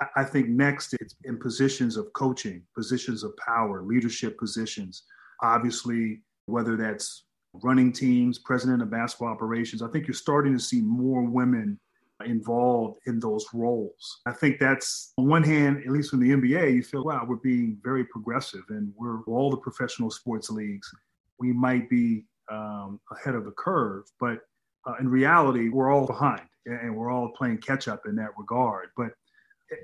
I, 0.00 0.22
I 0.22 0.24
think 0.24 0.48
next 0.48 0.94
it's 0.94 1.14
in 1.24 1.38
positions 1.38 1.96
of 1.96 2.12
coaching, 2.12 2.62
positions 2.74 3.22
of 3.22 3.36
power, 3.36 3.82
leadership 3.82 4.38
positions. 4.38 5.04
Obviously, 5.42 6.22
whether 6.46 6.76
that's 6.76 7.24
running 7.54 7.92
teams, 7.92 8.38
president 8.38 8.82
of 8.82 8.90
basketball 8.90 9.28
operations, 9.28 9.82
I 9.82 9.88
think 9.88 10.06
you're 10.06 10.14
starting 10.14 10.54
to 10.54 10.62
see 10.62 10.80
more 10.80 11.22
women 11.22 11.78
involved 12.24 12.98
in 13.06 13.20
those 13.20 13.46
roles. 13.54 14.20
I 14.26 14.32
think 14.32 14.58
that's 14.58 15.12
on 15.18 15.28
one 15.28 15.44
hand, 15.44 15.84
at 15.84 15.92
least 15.92 16.10
from 16.10 16.20
the 16.20 16.30
NBA, 16.30 16.74
you 16.74 16.82
feel, 16.82 17.04
wow, 17.04 17.24
we're 17.26 17.36
being 17.36 17.78
very 17.82 18.04
progressive 18.04 18.62
and 18.70 18.92
we're 18.96 19.22
all 19.24 19.50
the 19.50 19.56
professional 19.56 20.10
sports 20.10 20.50
leagues 20.50 20.92
we 21.38 21.52
might 21.52 21.88
be 21.88 22.24
um, 22.50 23.00
ahead 23.12 23.34
of 23.34 23.44
the 23.44 23.52
curve, 23.52 24.04
but 24.18 24.40
uh, 24.86 24.94
in 25.00 25.08
reality, 25.08 25.68
we're 25.68 25.90
all 25.90 26.06
behind 26.06 26.42
and 26.66 26.94
we're 26.94 27.10
all 27.10 27.30
playing 27.30 27.58
catch 27.58 27.88
up 27.88 28.06
in 28.06 28.14
that 28.16 28.30
regard. 28.38 28.88
But 28.96 29.12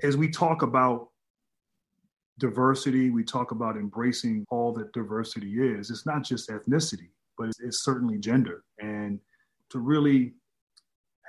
as 0.03 0.17
we 0.17 0.29
talk 0.29 0.61
about 0.61 1.09
diversity, 2.39 3.09
we 3.09 3.23
talk 3.23 3.51
about 3.51 3.77
embracing 3.77 4.45
all 4.49 4.73
that 4.73 4.91
diversity 4.93 5.61
is, 5.61 5.89
it's 5.89 6.05
not 6.05 6.23
just 6.23 6.49
ethnicity, 6.49 7.09
but 7.37 7.47
it's, 7.47 7.59
it's 7.59 7.83
certainly 7.83 8.17
gender. 8.17 8.63
And 8.79 9.19
to 9.71 9.79
really 9.79 10.33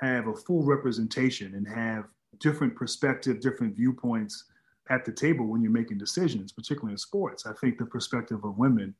have 0.01 0.27
a 0.27 0.35
full 0.35 0.63
representation 0.63 1.55
and 1.55 1.67
have 1.67 2.05
different 2.39 2.75
perspective, 2.75 3.39
different 3.39 3.75
viewpoints 3.75 4.45
at 4.89 5.05
the 5.05 5.11
table 5.11 5.47
when 5.47 5.61
you're 5.61 5.71
making 5.71 5.97
decisions, 5.97 6.51
particularly 6.51 6.93
in 6.93 6.97
sports. 6.97 7.45
I 7.45 7.53
think 7.53 7.77
the 7.77 7.85
perspective 7.85 8.43
of 8.43 8.57
women 8.57 8.93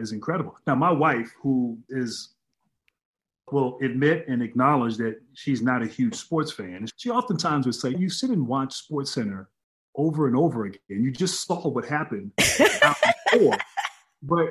is 0.00 0.12
incredible. 0.12 0.56
Now, 0.66 0.74
my 0.74 0.90
wife, 0.90 1.32
who 1.42 1.78
is 1.88 2.34
will 3.52 3.78
admit 3.82 4.26
and 4.28 4.42
acknowledge 4.42 4.96
that 4.96 5.20
she's 5.34 5.62
not 5.62 5.82
a 5.82 5.86
huge 5.86 6.14
sports 6.14 6.52
fan. 6.52 6.86
She 6.96 7.10
oftentimes 7.10 7.66
would 7.66 7.74
say, 7.74 7.90
"You 7.90 8.08
sit 8.08 8.30
and 8.30 8.46
watch 8.46 8.74
Sports 8.74 9.12
Center 9.12 9.48
over 9.96 10.26
and 10.26 10.36
over 10.36 10.66
again. 10.66 10.80
You 10.88 11.10
just 11.10 11.46
saw 11.46 11.68
what 11.68 11.84
happened 11.84 12.32
before, 12.36 13.56
but 14.22 14.48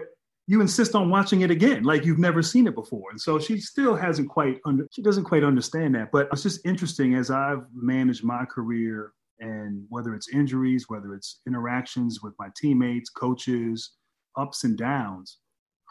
you 0.48 0.62
insist 0.62 0.96
on 0.96 1.10
watching 1.10 1.42
it 1.42 1.52
again, 1.52 1.84
like 1.84 2.06
you've 2.06 2.20
never 2.20 2.42
seen 2.42 2.68
it 2.68 2.76
before." 2.76 3.12
And 3.12 3.20
so 3.20 3.40
she 3.40 3.60
still 3.60 3.96
hasn't 3.96 4.30
quite 4.30 4.60
under, 4.66 4.88
she 4.92 5.02
doesn't 5.02 5.24
quite 5.24 5.44
understand 5.44 5.96
that. 5.96 6.12
But 6.12 6.28
it's 6.32 6.44
just 6.44 6.66
interesting 6.66 7.16
as 7.16 7.32
I've 7.32 7.64
managed 7.74 8.24
my 8.24 8.46
career 8.46 9.14
and 9.40 9.86
whether 9.90 10.14
it's 10.14 10.30
injuries, 10.30 10.90
whether 10.90 11.16
it's 11.16 11.40
interactions 11.48 12.22
with 12.22 12.34
my 12.38 12.50
teammates, 12.58 13.10
coaches, 13.10 13.92
ups 14.40 14.64
and 14.64 14.78
downs, 14.78 15.38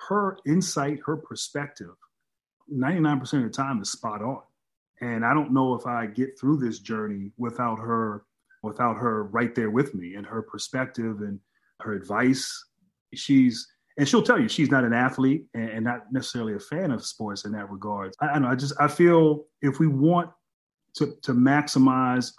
her 0.09 0.39
insight, 0.47 1.01
her 1.05 1.17
perspective, 1.17 1.95
99% 2.73 3.23
of 3.23 3.43
the 3.43 3.49
time 3.51 3.81
is 3.81 3.93
spot 3.93 4.23
on. 4.23 4.43
And 5.01 5.25
I 5.25 5.35
don't 5.35 5.53
know 5.53 5.75
if 5.75 5.87
I 5.87 6.07
get 6.07 6.39
through 6.39 6.59
this 6.59 6.81
journey 6.81 7.33
without 7.37 7.79
her, 7.79 8.25
without 8.63 8.97
her 8.97 9.25
right 9.25 9.55
there 9.55 9.71
with 9.71 9.95
me 9.95 10.15
and 10.15 10.27
her 10.27 10.43
perspective 10.43 11.21
and 11.21 11.39
her 11.81 11.93
advice. 11.95 12.65
She's 13.15 13.67
and 13.97 14.09
she'll 14.09 14.23
tell 14.23 14.41
you 14.41 14.49
she's 14.49 14.71
not 14.71 14.85
an 14.85 14.93
athlete 14.93 15.47
and, 15.55 15.71
and 15.71 15.85
not 15.85 16.13
necessarily 16.13 16.55
a 16.55 16.61
fan 16.61 16.93
of 16.93 17.05
sports 17.05 17.45
in 17.45 17.53
that 17.53 17.69
regard. 17.69 18.15
I, 18.21 18.27
I 18.27 18.39
know. 18.39 18.49
I 18.49 18.55
just 18.55 18.75
I 18.81 18.89
feel 18.89 19.47
if 19.63 19.79
we 19.79 19.87
want 19.87 20.31
to 20.97 21.15
to 21.23 21.33
maximize 21.33 22.33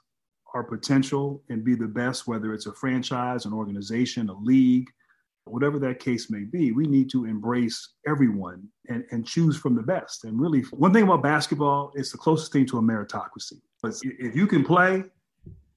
our 0.54 0.63
potential 0.63 1.44
and 1.50 1.63
be 1.63 1.75
the 1.75 1.88
best, 1.88 2.28
whether 2.28 2.54
it's 2.54 2.66
a 2.66 2.74
franchise, 2.74 3.46
an 3.46 3.54
organization, 3.54 4.30
a 4.30 4.34
league, 4.34 4.89
whatever 5.51 5.79
that 5.79 6.00
case 6.00 6.29
may 6.29 6.44
be, 6.44 6.72
we 6.72 6.86
need 6.86 7.10
to 7.12 7.25
embrace 7.25 7.94
everyone 8.08 8.68
and, 8.88 9.03
and 9.12 9.25
choose 9.25 9.58
from 9.58 9.75
the 9.75 9.84
best. 9.84 10.24
And 10.24 10.39
really, 10.39 10.62
one 10.72 10.94
thing 10.94 11.03
about 11.03 11.24
basketball, 11.24 11.91
it's 11.96 12.12
the 12.12 12.18
closest 12.18 12.51
thing 12.51 12.65
to 12.68 12.77
a 12.77 12.82
meritocracy. 12.82 13.62
But 13.82 13.94
if 14.03 14.36
you 14.36 14.48
can 14.48 14.63
play 14.63 15.03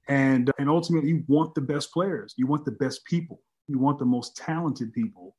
and, 0.07 0.51
and 0.59 0.69
ultimately 0.69 1.09
you 1.09 1.23
want 1.27 1.55
the 1.55 1.61
best 1.61 1.91
players, 1.91 2.33
you 2.37 2.47
want 2.47 2.65
the 2.65 2.71
best 2.71 3.05
people, 3.05 3.41
you 3.67 3.79
want 3.79 3.99
the 3.99 4.05
most 4.05 4.35
talented 4.35 4.93
people 4.93 5.35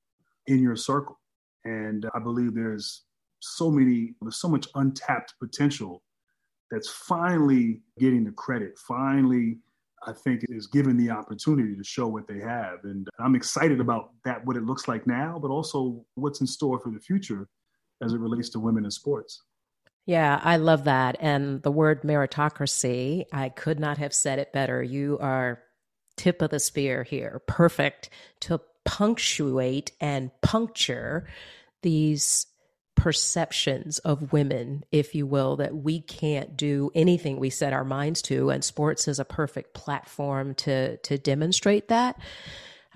in 0.46 0.62
your 0.62 0.76
circle. 0.76 1.18
And 1.64 2.08
I 2.14 2.18
believe 2.18 2.54
there's 2.54 3.02
so 3.40 3.70
many, 3.70 4.14
there's 4.20 4.36
so 4.36 4.48
much 4.48 4.66
untapped 4.74 5.34
potential 5.40 6.02
that's 6.70 6.88
finally 6.88 7.82
getting 7.98 8.24
the 8.24 8.32
credit, 8.32 8.78
finally 8.78 9.58
I 10.06 10.12
think 10.12 10.44
is 10.48 10.66
given 10.66 10.96
the 10.96 11.10
opportunity 11.10 11.76
to 11.76 11.84
show 11.84 12.06
what 12.06 12.26
they 12.28 12.38
have. 12.40 12.84
And 12.84 13.08
I'm 13.18 13.34
excited 13.34 13.80
about 13.80 14.10
that, 14.24 14.44
what 14.44 14.56
it 14.56 14.64
looks 14.64 14.88
like 14.88 15.06
now, 15.06 15.38
but 15.40 15.50
also 15.50 16.04
what's 16.14 16.40
in 16.40 16.46
store 16.46 16.78
for 16.78 16.90
the 16.90 17.00
future 17.00 17.48
as 18.02 18.12
it 18.12 18.20
relates 18.20 18.48
to 18.50 18.60
women 18.60 18.84
in 18.84 18.90
sports. 18.90 19.42
Yeah, 20.06 20.38
I 20.42 20.58
love 20.58 20.84
that. 20.84 21.16
And 21.20 21.62
the 21.62 21.70
word 21.70 22.02
meritocracy, 22.02 23.24
I 23.32 23.48
could 23.48 23.80
not 23.80 23.98
have 23.98 24.12
said 24.12 24.38
it 24.38 24.52
better. 24.52 24.82
You 24.82 25.18
are 25.20 25.62
tip 26.16 26.42
of 26.42 26.50
the 26.50 26.60
spear 26.60 27.02
here, 27.02 27.42
perfect 27.46 28.10
to 28.40 28.60
punctuate 28.84 29.92
and 30.00 30.30
puncture 30.42 31.26
these 31.82 32.46
perceptions 32.94 33.98
of 34.00 34.32
women, 34.32 34.84
if 34.92 35.14
you 35.14 35.26
will, 35.26 35.56
that 35.56 35.74
we 35.74 36.00
can't 36.00 36.56
do 36.56 36.90
anything 36.94 37.38
we 37.38 37.50
set 37.50 37.72
our 37.72 37.84
minds 37.84 38.22
to. 38.22 38.50
And 38.50 38.64
sports 38.64 39.08
is 39.08 39.18
a 39.18 39.24
perfect 39.24 39.74
platform 39.74 40.54
to, 40.56 40.96
to 40.98 41.18
demonstrate 41.18 41.88
that. 41.88 42.18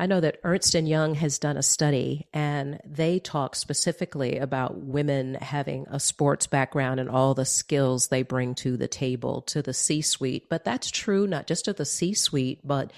I 0.01 0.07
know 0.07 0.21
that 0.21 0.39
Ernst 0.45 0.77
and 0.77 0.89
Young 0.89 1.15
has 1.17 1.41
done 1.41 1.57
a 1.57 1.63
study 1.63 2.29
and 2.33 2.81
they 2.85 3.19
talk 3.19 3.57
specifically 3.57 4.39
about 4.39 4.77
women 4.77 5.35
having 5.35 5.87
a 5.91 5.99
sports 5.99 6.47
background 6.47 7.01
and 7.01 7.11
all 7.11 7.35
the 7.35 7.45
skills 7.45 8.07
they 8.07 8.23
bring 8.23 8.55
to 8.57 8.77
the 8.77 8.87
table, 8.87 9.43
to 9.43 9.61
the 9.61 9.75
C 9.75 10.01
suite. 10.01 10.49
But 10.49 10.65
that's 10.65 10.93
true 10.93 11.27
not 11.27 11.49
just 11.49 11.65
to 11.65 11.73
the 11.73 11.85
C 11.85 12.15
suite, 12.15 12.61
but 12.63 12.93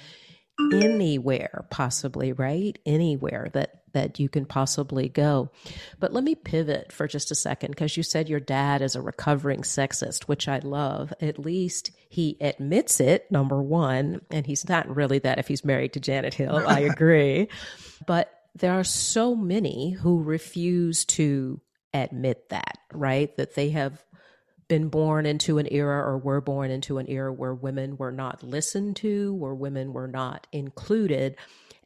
anywhere 0.73 1.67
possibly, 1.71 2.33
right? 2.33 2.79
Anywhere 2.87 3.49
that 3.53 3.81
that 3.93 4.21
you 4.21 4.29
can 4.29 4.47
possibly 4.47 5.09
go. 5.09 5.51
But 5.99 6.13
let 6.13 6.23
me 6.23 6.35
pivot 6.35 6.93
for 6.93 7.09
just 7.09 7.31
a 7.31 7.35
second 7.35 7.71
because 7.73 7.97
you 7.97 8.03
said 8.03 8.29
your 8.29 8.41
dad 8.41 8.83
is 8.83 8.95
a 8.95 9.03
recovering 9.03 9.63
sexist, 9.63 10.25
which 10.25 10.49
I 10.49 10.59
love. 10.59 11.13
At 11.21 11.39
least 11.39 11.91
he 12.09 12.37
admits 12.41 13.01
it, 13.01 13.31
number 13.31 13.61
one, 13.61 14.21
and 14.31 14.47
he's 14.47 14.69
not 14.69 14.95
really 14.95 15.19
that 15.21 15.39
if 15.39 15.49
he's 15.49 15.65
married 15.65 15.95
to 15.95 16.01
Janet 16.01 16.35
Hill. 16.35 16.65
I 16.67 16.81
agree. 16.93 17.49
But 18.07 18.33
there 18.55 18.73
are 18.73 18.85
so 18.85 19.35
many 19.35 19.91
who 19.91 20.23
refuse 20.23 21.05
to 21.07 21.61
admit 21.93 22.49
that, 22.51 22.79
right? 22.93 23.37
That 23.37 23.55
they 23.55 23.71
have 23.71 24.03
been 24.71 24.89
born 24.89 25.27
into 25.27 25.59
an 25.59 25.67
era 25.69 25.99
or 25.99 26.17
were 26.17 26.41
born 26.41 26.71
into 26.71 26.99
an 26.99 27.11
era 27.11 27.33
where 27.33 27.53
women 27.53 27.97
were 27.97 28.13
not 28.13 28.45
listened 28.45 28.95
to, 28.95 29.35
where 29.35 29.53
women 29.53 29.93
were 29.93 30.07
not 30.07 30.47
included. 30.53 31.35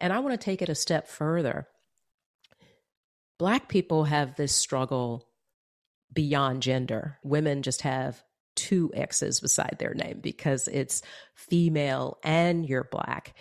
And 0.03 0.13
I 0.13 0.19
want 0.19 0.39
to 0.39 0.45
take 0.45 0.61
it 0.61 0.69
a 0.69 0.75
step 0.75 1.09
further. 1.09 1.67
Black 3.39 3.71
people 3.71 4.05
have 4.05 4.37
this 4.37 4.55
struggle 4.55 5.27
beyond 6.13 6.61
gender. 6.61 7.17
Women 7.25 7.63
just 7.63 7.81
have 7.81 8.23
two 8.55 8.93
X's 8.95 9.41
beside 9.41 9.77
their 9.79 9.95
name 9.95 10.21
because 10.21 10.69
it's 10.69 11.01
female 11.35 12.19
and 12.23 12.69
you're 12.69 12.85
black. 12.85 13.35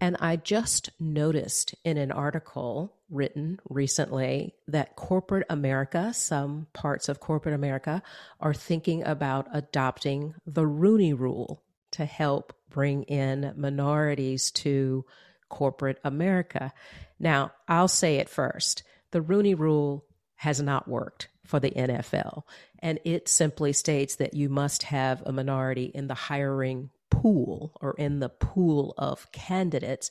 And 0.00 0.16
I 0.20 0.36
just 0.36 0.90
noticed 0.98 1.74
in 1.84 1.96
an 1.96 2.10
article 2.10 2.94
written 3.10 3.60
recently 3.68 4.54
that 4.68 4.96
corporate 4.96 5.46
America, 5.50 6.12
some 6.14 6.66
parts 6.72 7.08
of 7.08 7.20
corporate 7.20 7.54
America, 7.54 8.02
are 8.40 8.54
thinking 8.54 9.04
about 9.04 9.48
adopting 9.52 10.34
the 10.46 10.66
Rooney 10.66 11.12
Rule 11.12 11.62
to 11.92 12.04
help 12.04 12.54
bring 12.70 13.04
in 13.04 13.52
minorities 13.56 14.50
to 14.50 15.04
corporate 15.48 15.98
America. 16.02 16.72
Now, 17.20 17.52
I'll 17.68 17.88
say 17.88 18.16
it 18.16 18.28
first 18.28 18.82
the 19.10 19.20
Rooney 19.20 19.54
Rule 19.54 20.04
has 20.36 20.60
not 20.60 20.88
worked 20.88 21.28
for 21.44 21.60
the 21.60 21.70
NFL. 21.70 22.42
And 22.78 22.98
it 23.04 23.28
simply 23.28 23.72
states 23.72 24.16
that 24.16 24.34
you 24.34 24.48
must 24.48 24.84
have 24.84 25.22
a 25.24 25.32
minority 25.32 25.84
in 25.84 26.08
the 26.08 26.14
hiring 26.14 26.90
pool 27.12 27.72
or 27.80 27.94
in 27.98 28.20
the 28.20 28.30
pool 28.30 28.94
of 28.96 29.30
candidates. 29.32 30.10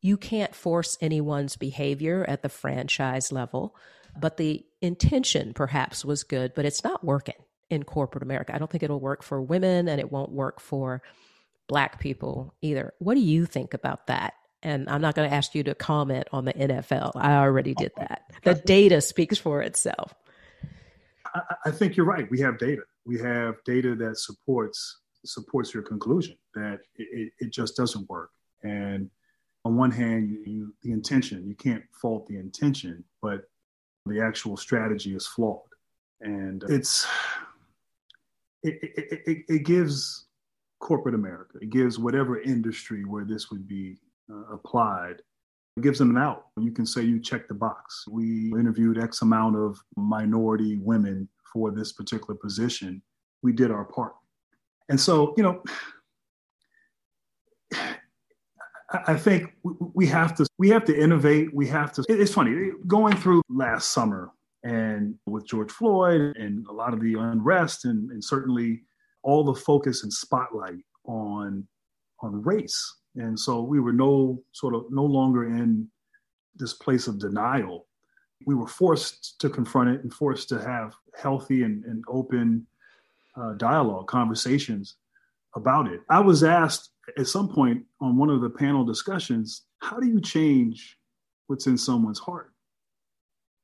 You 0.00 0.16
can't 0.16 0.54
force 0.54 0.98
anyone's 1.00 1.56
behavior 1.56 2.24
at 2.26 2.42
the 2.42 2.48
franchise 2.48 3.30
level. 3.30 3.76
but 4.20 4.36
the 4.36 4.62
intention 4.82 5.54
perhaps 5.54 6.04
was 6.04 6.22
good, 6.22 6.52
but 6.54 6.66
it's 6.66 6.84
not 6.84 7.02
working 7.02 7.36
in 7.70 7.82
corporate 7.82 8.22
America. 8.22 8.54
I 8.54 8.58
don't 8.58 8.70
think 8.70 8.82
it'll 8.82 9.00
work 9.00 9.22
for 9.22 9.40
women 9.40 9.88
and 9.88 9.98
it 9.98 10.12
won't 10.12 10.32
work 10.32 10.60
for 10.60 11.00
black 11.66 11.98
people 11.98 12.54
either. 12.60 12.92
What 12.98 13.14
do 13.14 13.20
you 13.20 13.46
think 13.46 13.72
about 13.72 14.08
that? 14.08 14.34
And 14.62 14.90
I'm 14.90 15.00
not 15.00 15.14
going 15.14 15.30
to 15.30 15.34
ask 15.34 15.54
you 15.54 15.62
to 15.64 15.74
comment 15.74 16.28
on 16.30 16.44
the 16.44 16.52
NFL. 16.52 17.12
I 17.14 17.36
already 17.36 17.72
did 17.74 17.92
that. 17.96 18.24
The 18.44 18.54
data 18.54 19.00
speaks 19.00 19.38
for 19.38 19.62
itself. 19.62 20.14
I, 21.64 21.70
think 21.70 21.96
you're 21.96 22.04
right. 22.04 22.30
We 22.30 22.40
have 22.40 22.58
data. 22.58 22.82
We 23.06 23.18
have 23.20 23.54
data 23.64 23.94
that 23.94 24.18
supports 24.18 24.98
supports 25.24 25.72
your 25.72 25.82
conclusion 25.82 26.36
that 26.54 26.80
it, 26.96 27.32
it 27.38 27.52
just 27.52 27.76
doesn't 27.76 28.08
work. 28.08 28.30
And 28.62 29.10
on 29.64 29.76
one 29.76 29.90
hand, 29.90 30.28
you, 30.28 30.42
you, 30.44 30.74
the 30.82 30.92
intention 30.92 31.46
you 31.46 31.54
can't 31.54 31.84
fault 31.92 32.26
the 32.26 32.36
intention, 32.36 33.04
but 33.20 33.48
the 34.06 34.20
actual 34.20 34.56
strategy 34.56 35.14
is 35.14 35.26
flawed, 35.26 35.60
and 36.20 36.64
it's 36.68 37.06
it, 38.64 38.78
it, 38.82 39.22
it, 39.26 39.44
it 39.48 39.64
gives 39.64 40.26
corporate 40.80 41.14
America, 41.14 41.58
it 41.60 41.70
gives 41.70 41.98
whatever 41.98 42.40
industry 42.40 43.04
where 43.04 43.24
this 43.24 43.50
would 43.50 43.68
be 43.68 43.96
uh, 44.30 44.52
applied, 44.52 45.22
it 45.76 45.82
gives 45.82 45.98
them 45.98 46.10
an 46.10 46.18
out. 46.18 46.46
You 46.58 46.72
can 46.72 46.84
say 46.84 47.02
you 47.02 47.20
check 47.20 47.48
the 47.48 47.54
box. 47.54 48.04
We 48.08 48.52
interviewed 48.52 48.98
X 48.98 49.22
amount 49.22 49.56
of 49.56 49.78
minority 49.96 50.78
women 50.78 51.28
for 51.52 51.70
this 51.70 51.92
particular 51.92 52.34
position. 52.34 53.00
We 53.42 53.52
did 53.52 53.70
our 53.70 53.84
part. 53.84 54.14
And 54.88 55.00
so, 55.00 55.34
you 55.36 55.42
know, 55.42 55.62
I 59.06 59.16
think 59.16 59.54
we 59.62 60.06
have 60.06 60.34
to 60.36 60.46
we 60.58 60.68
have 60.70 60.84
to 60.84 60.98
innovate. 60.98 61.54
We 61.54 61.66
have 61.68 61.92
to. 61.94 62.04
It's 62.08 62.34
funny 62.34 62.72
going 62.86 63.16
through 63.16 63.42
last 63.48 63.92
summer 63.92 64.30
and 64.64 65.14
with 65.26 65.46
George 65.46 65.70
Floyd 65.70 66.36
and 66.36 66.66
a 66.66 66.72
lot 66.72 66.92
of 66.92 67.00
the 67.00 67.14
unrest 67.14 67.84
and, 67.84 68.10
and 68.10 68.22
certainly 68.22 68.82
all 69.22 69.44
the 69.44 69.54
focus 69.54 70.02
and 70.02 70.12
spotlight 70.12 70.84
on 71.04 71.66
on 72.20 72.42
race. 72.42 72.96
And 73.16 73.38
so 73.38 73.62
we 73.62 73.80
were 73.80 73.92
no 73.92 74.42
sort 74.52 74.74
of 74.74 74.84
no 74.90 75.04
longer 75.04 75.44
in 75.44 75.88
this 76.56 76.74
place 76.74 77.06
of 77.06 77.18
denial. 77.18 77.86
We 78.46 78.54
were 78.54 78.66
forced 78.66 79.40
to 79.40 79.48
confront 79.48 79.90
it 79.90 80.02
and 80.02 80.12
forced 80.12 80.48
to 80.50 80.60
have 80.60 80.94
healthy 81.16 81.62
and, 81.62 81.84
and 81.84 82.04
open 82.08 82.66
uh, 83.36 83.54
dialogue, 83.54 84.06
conversations 84.06 84.96
about 85.54 85.86
it. 85.86 86.00
I 86.08 86.20
was 86.20 86.42
asked 86.42 86.90
at 87.18 87.26
some 87.26 87.48
point 87.48 87.84
on 88.00 88.16
one 88.16 88.30
of 88.30 88.40
the 88.40 88.50
panel 88.50 88.84
discussions, 88.84 89.62
how 89.80 89.98
do 89.98 90.06
you 90.06 90.20
change 90.20 90.96
what's 91.46 91.66
in 91.66 91.76
someone's 91.76 92.18
heart? 92.18 92.52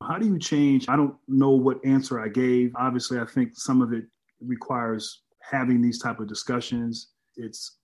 How 0.03 0.19
do 0.19 0.27
you 0.27 0.39
change? 0.39 0.89
I 0.89 0.97
don't 0.97 1.17
know 1.27 1.51
what 1.51 1.85
answer 1.85 2.21
I 2.21 2.29
gave. 2.29 2.73
Obviously, 2.77 3.19
I 3.19 3.25
think 3.25 3.51
some 3.55 3.83
of 3.83 3.93
it 3.93 4.05
requires 4.41 5.23
having 5.41 5.81
these 5.83 5.99
type 5.99 6.21
of 6.21 6.29
discussions. 6.29 7.09
It's 7.37 7.79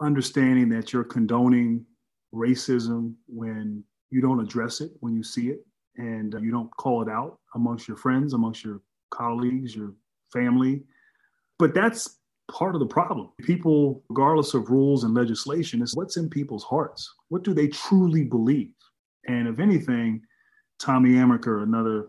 understanding 0.00 0.68
that 0.70 0.92
you're 0.92 1.04
condoning 1.04 1.84
racism 2.34 3.14
when 3.26 3.82
you 4.10 4.20
don't 4.20 4.40
address 4.40 4.80
it, 4.80 4.90
when 5.00 5.14
you 5.14 5.22
see 5.22 5.48
it, 5.48 5.64
and 5.96 6.34
you 6.40 6.50
don't 6.50 6.74
call 6.76 7.02
it 7.02 7.08
out 7.08 7.38
amongst 7.54 7.88
your 7.88 7.96
friends, 7.96 8.34
amongst 8.34 8.64
your 8.64 8.80
colleagues, 9.10 9.74
your 9.74 9.94
family. 10.32 10.82
But 11.58 11.74
that's 11.74 12.18
part 12.50 12.74
of 12.74 12.80
the 12.80 12.86
problem. 12.86 13.30
People, 13.40 14.02
regardless 14.08 14.54
of 14.54 14.70
rules 14.70 15.04
and 15.04 15.14
legislation, 15.14 15.82
is 15.82 15.94
what's 15.94 16.16
in 16.16 16.30
people's 16.30 16.64
hearts. 16.64 17.12
What 17.28 17.44
do 17.44 17.52
they 17.52 17.68
truly 17.68 18.24
believe? 18.24 18.72
And 19.26 19.48
if 19.48 19.58
anything, 19.58 20.22
Tommy 20.78 21.10
Amaker, 21.10 21.62
another 21.62 22.08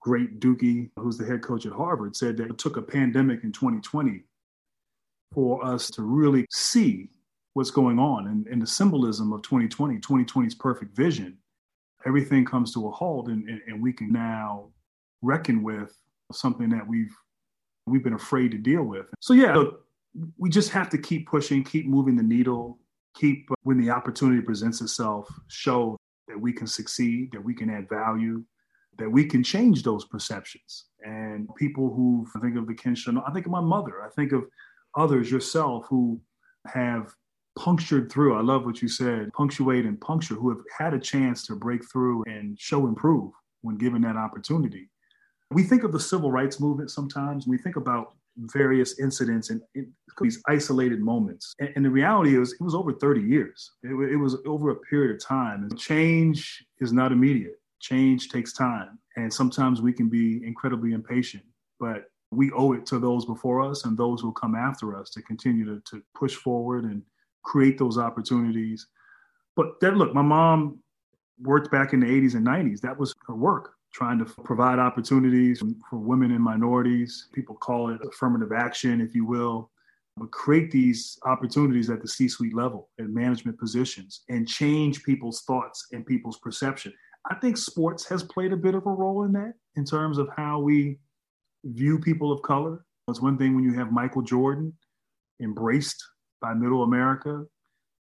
great 0.00 0.40
Dukie, 0.40 0.90
who's 0.96 1.16
the 1.16 1.24
head 1.24 1.42
coach 1.42 1.66
at 1.66 1.72
Harvard, 1.72 2.16
said 2.16 2.36
that 2.36 2.50
it 2.50 2.58
took 2.58 2.76
a 2.76 2.82
pandemic 2.82 3.44
in 3.44 3.52
2020 3.52 4.24
for 5.32 5.64
us 5.64 5.90
to 5.90 6.02
really 6.02 6.46
see 6.50 7.08
what's 7.54 7.70
going 7.70 7.98
on 7.98 8.28
and, 8.28 8.46
and 8.46 8.60
the 8.60 8.66
symbolism 8.66 9.32
of 9.32 9.42
2020, 9.42 9.98
2020's 9.98 10.54
perfect 10.54 10.96
vision. 10.96 11.38
Everything 12.06 12.44
comes 12.44 12.74
to 12.74 12.88
a 12.88 12.90
halt, 12.90 13.28
and, 13.28 13.48
and, 13.48 13.60
and 13.66 13.82
we 13.82 13.92
can 13.92 14.12
now 14.12 14.68
reckon 15.22 15.62
with 15.62 15.96
something 16.32 16.68
that 16.70 16.86
we've 16.86 17.14
we've 17.86 18.04
been 18.04 18.14
afraid 18.14 18.50
to 18.52 18.58
deal 18.58 18.82
with. 18.82 19.06
So 19.20 19.34
yeah, 19.34 19.54
look, 19.54 19.84
we 20.38 20.50
just 20.50 20.70
have 20.70 20.90
to 20.90 20.98
keep 20.98 21.28
pushing, 21.28 21.64
keep 21.64 21.86
moving 21.86 22.16
the 22.16 22.22
needle, 22.22 22.78
keep 23.14 23.50
uh, 23.50 23.54
when 23.62 23.78
the 23.78 23.90
opportunity 23.90 24.42
presents 24.42 24.80
itself, 24.80 25.28
show 25.48 25.96
that 26.28 26.38
we 26.40 26.52
can 26.52 26.66
succeed, 26.66 27.30
that 27.32 27.42
we 27.42 27.54
can 27.54 27.70
add 27.70 27.88
value, 27.88 28.44
that 28.98 29.10
we 29.10 29.24
can 29.24 29.42
change 29.42 29.82
those 29.82 30.04
perceptions. 30.04 30.86
And 31.04 31.48
people 31.56 31.92
who 31.94 32.26
I 32.36 32.40
think 32.40 32.56
of 32.56 32.66
the 32.66 32.74
Ken 32.74 32.94
Chenault, 32.94 33.24
I 33.26 33.32
think 33.32 33.46
of 33.46 33.52
my 33.52 33.60
mother, 33.60 34.02
I 34.02 34.10
think 34.10 34.32
of 34.32 34.44
others, 34.96 35.30
yourself, 35.30 35.86
who 35.88 36.20
have 36.66 37.14
punctured 37.58 38.10
through. 38.10 38.36
I 38.36 38.42
love 38.42 38.64
what 38.64 38.82
you 38.82 38.88
said, 38.88 39.32
punctuate 39.32 39.84
and 39.84 40.00
puncture, 40.00 40.34
who 40.34 40.50
have 40.50 40.60
had 40.76 40.94
a 40.94 40.98
chance 40.98 41.46
to 41.46 41.56
break 41.56 41.82
through 41.90 42.24
and 42.26 42.58
show 42.58 42.86
improve 42.86 43.32
when 43.62 43.76
given 43.76 44.02
that 44.02 44.16
opportunity. 44.16 44.88
We 45.52 45.62
think 45.62 45.84
of 45.84 45.92
the 45.92 46.00
civil 46.00 46.30
rights 46.30 46.60
movement 46.60 46.90
sometimes. 46.90 47.46
We 47.46 47.58
think 47.58 47.76
about 47.76 48.14
various 48.36 48.98
incidents 48.98 49.50
and, 49.50 49.62
these 50.20 50.42
isolated 50.46 51.00
moments. 51.00 51.54
And, 51.58 51.70
and, 51.74 51.84
the 51.84 51.90
reality 51.90 52.38
is, 52.38 52.52
it 52.52 52.60
was 52.60 52.74
over 52.74 52.92
30 52.92 53.22
years. 53.22 53.70
It, 53.82 53.94
it 54.12 54.16
was 54.16 54.36
over 54.46 54.70
a 54.70 54.76
period 54.76 55.14
of 55.14 55.24
time. 55.24 55.62
And 55.62 55.78
change 55.78 56.64
is 56.80 56.92
not 56.92 57.12
immediate. 57.12 57.54
Change 57.80 58.28
takes 58.28 58.52
time. 58.52 58.98
And 59.16 59.32
sometimes 59.32 59.80
we 59.80 59.92
can 59.92 60.10
be 60.10 60.44
incredibly 60.44 60.92
impatient. 60.92 61.44
But 61.80 62.10
we 62.30 62.50
owe 62.52 62.72
it 62.72 62.84
to 62.86 62.98
those 62.98 63.24
before 63.24 63.62
us 63.62 63.86
and 63.86 63.96
those 63.96 64.20
who 64.20 64.32
come 64.32 64.54
after 64.54 64.94
us 64.94 65.08
to 65.10 65.22
continue 65.22 65.64
to, 65.64 65.80
to 65.90 66.02
push 66.14 66.34
forward 66.34 66.84
and 66.84 67.02
create 67.42 67.78
those 67.78 67.96
opportunities. 67.96 68.86
But 69.56 69.80
that 69.80 69.96
look, 69.96 70.14
my 70.14 70.22
mom 70.22 70.78
worked 71.40 71.70
back 71.70 71.94
in 71.94 72.00
the 72.00 72.06
80s 72.06 72.34
and 72.34 72.46
90s. 72.46 72.80
That 72.80 72.98
was 72.98 73.14
her 73.26 73.34
work 73.34 73.72
trying 73.92 74.18
to 74.18 74.24
provide 74.24 74.78
opportunities 74.78 75.62
for 75.88 75.98
women 75.98 76.32
and 76.32 76.42
minorities. 76.42 77.28
People 77.32 77.56
call 77.56 77.90
it 77.90 78.00
affirmative 78.04 78.52
action, 78.52 79.00
if 79.00 79.14
you 79.14 79.24
will, 79.24 79.70
but 80.16 80.30
create 80.30 80.70
these 80.70 81.18
opportunities 81.24 81.90
at 81.90 82.00
the 82.00 82.08
C 82.08 82.28
suite 82.28 82.54
level, 82.54 82.88
and 82.98 83.14
management 83.14 83.58
positions, 83.58 84.22
and 84.28 84.48
change 84.48 85.02
people's 85.04 85.42
thoughts 85.42 85.86
and 85.92 86.06
people's 86.06 86.38
perception. 86.38 86.92
I 87.30 87.36
think 87.36 87.56
sports 87.56 88.06
has 88.08 88.22
played 88.22 88.52
a 88.52 88.56
bit 88.56 88.74
of 88.74 88.86
a 88.86 88.90
role 88.90 89.24
in 89.24 89.32
that 89.32 89.54
in 89.76 89.84
terms 89.84 90.18
of 90.18 90.28
how 90.36 90.58
we 90.58 90.98
view 91.64 91.98
people 91.98 92.32
of 92.32 92.42
color. 92.42 92.84
It's 93.08 93.20
one 93.20 93.38
thing 93.38 93.54
when 93.54 93.64
you 93.64 93.74
have 93.74 93.92
Michael 93.92 94.22
Jordan 94.22 94.72
embraced 95.40 96.02
by 96.40 96.54
middle 96.54 96.82
America, 96.82 97.44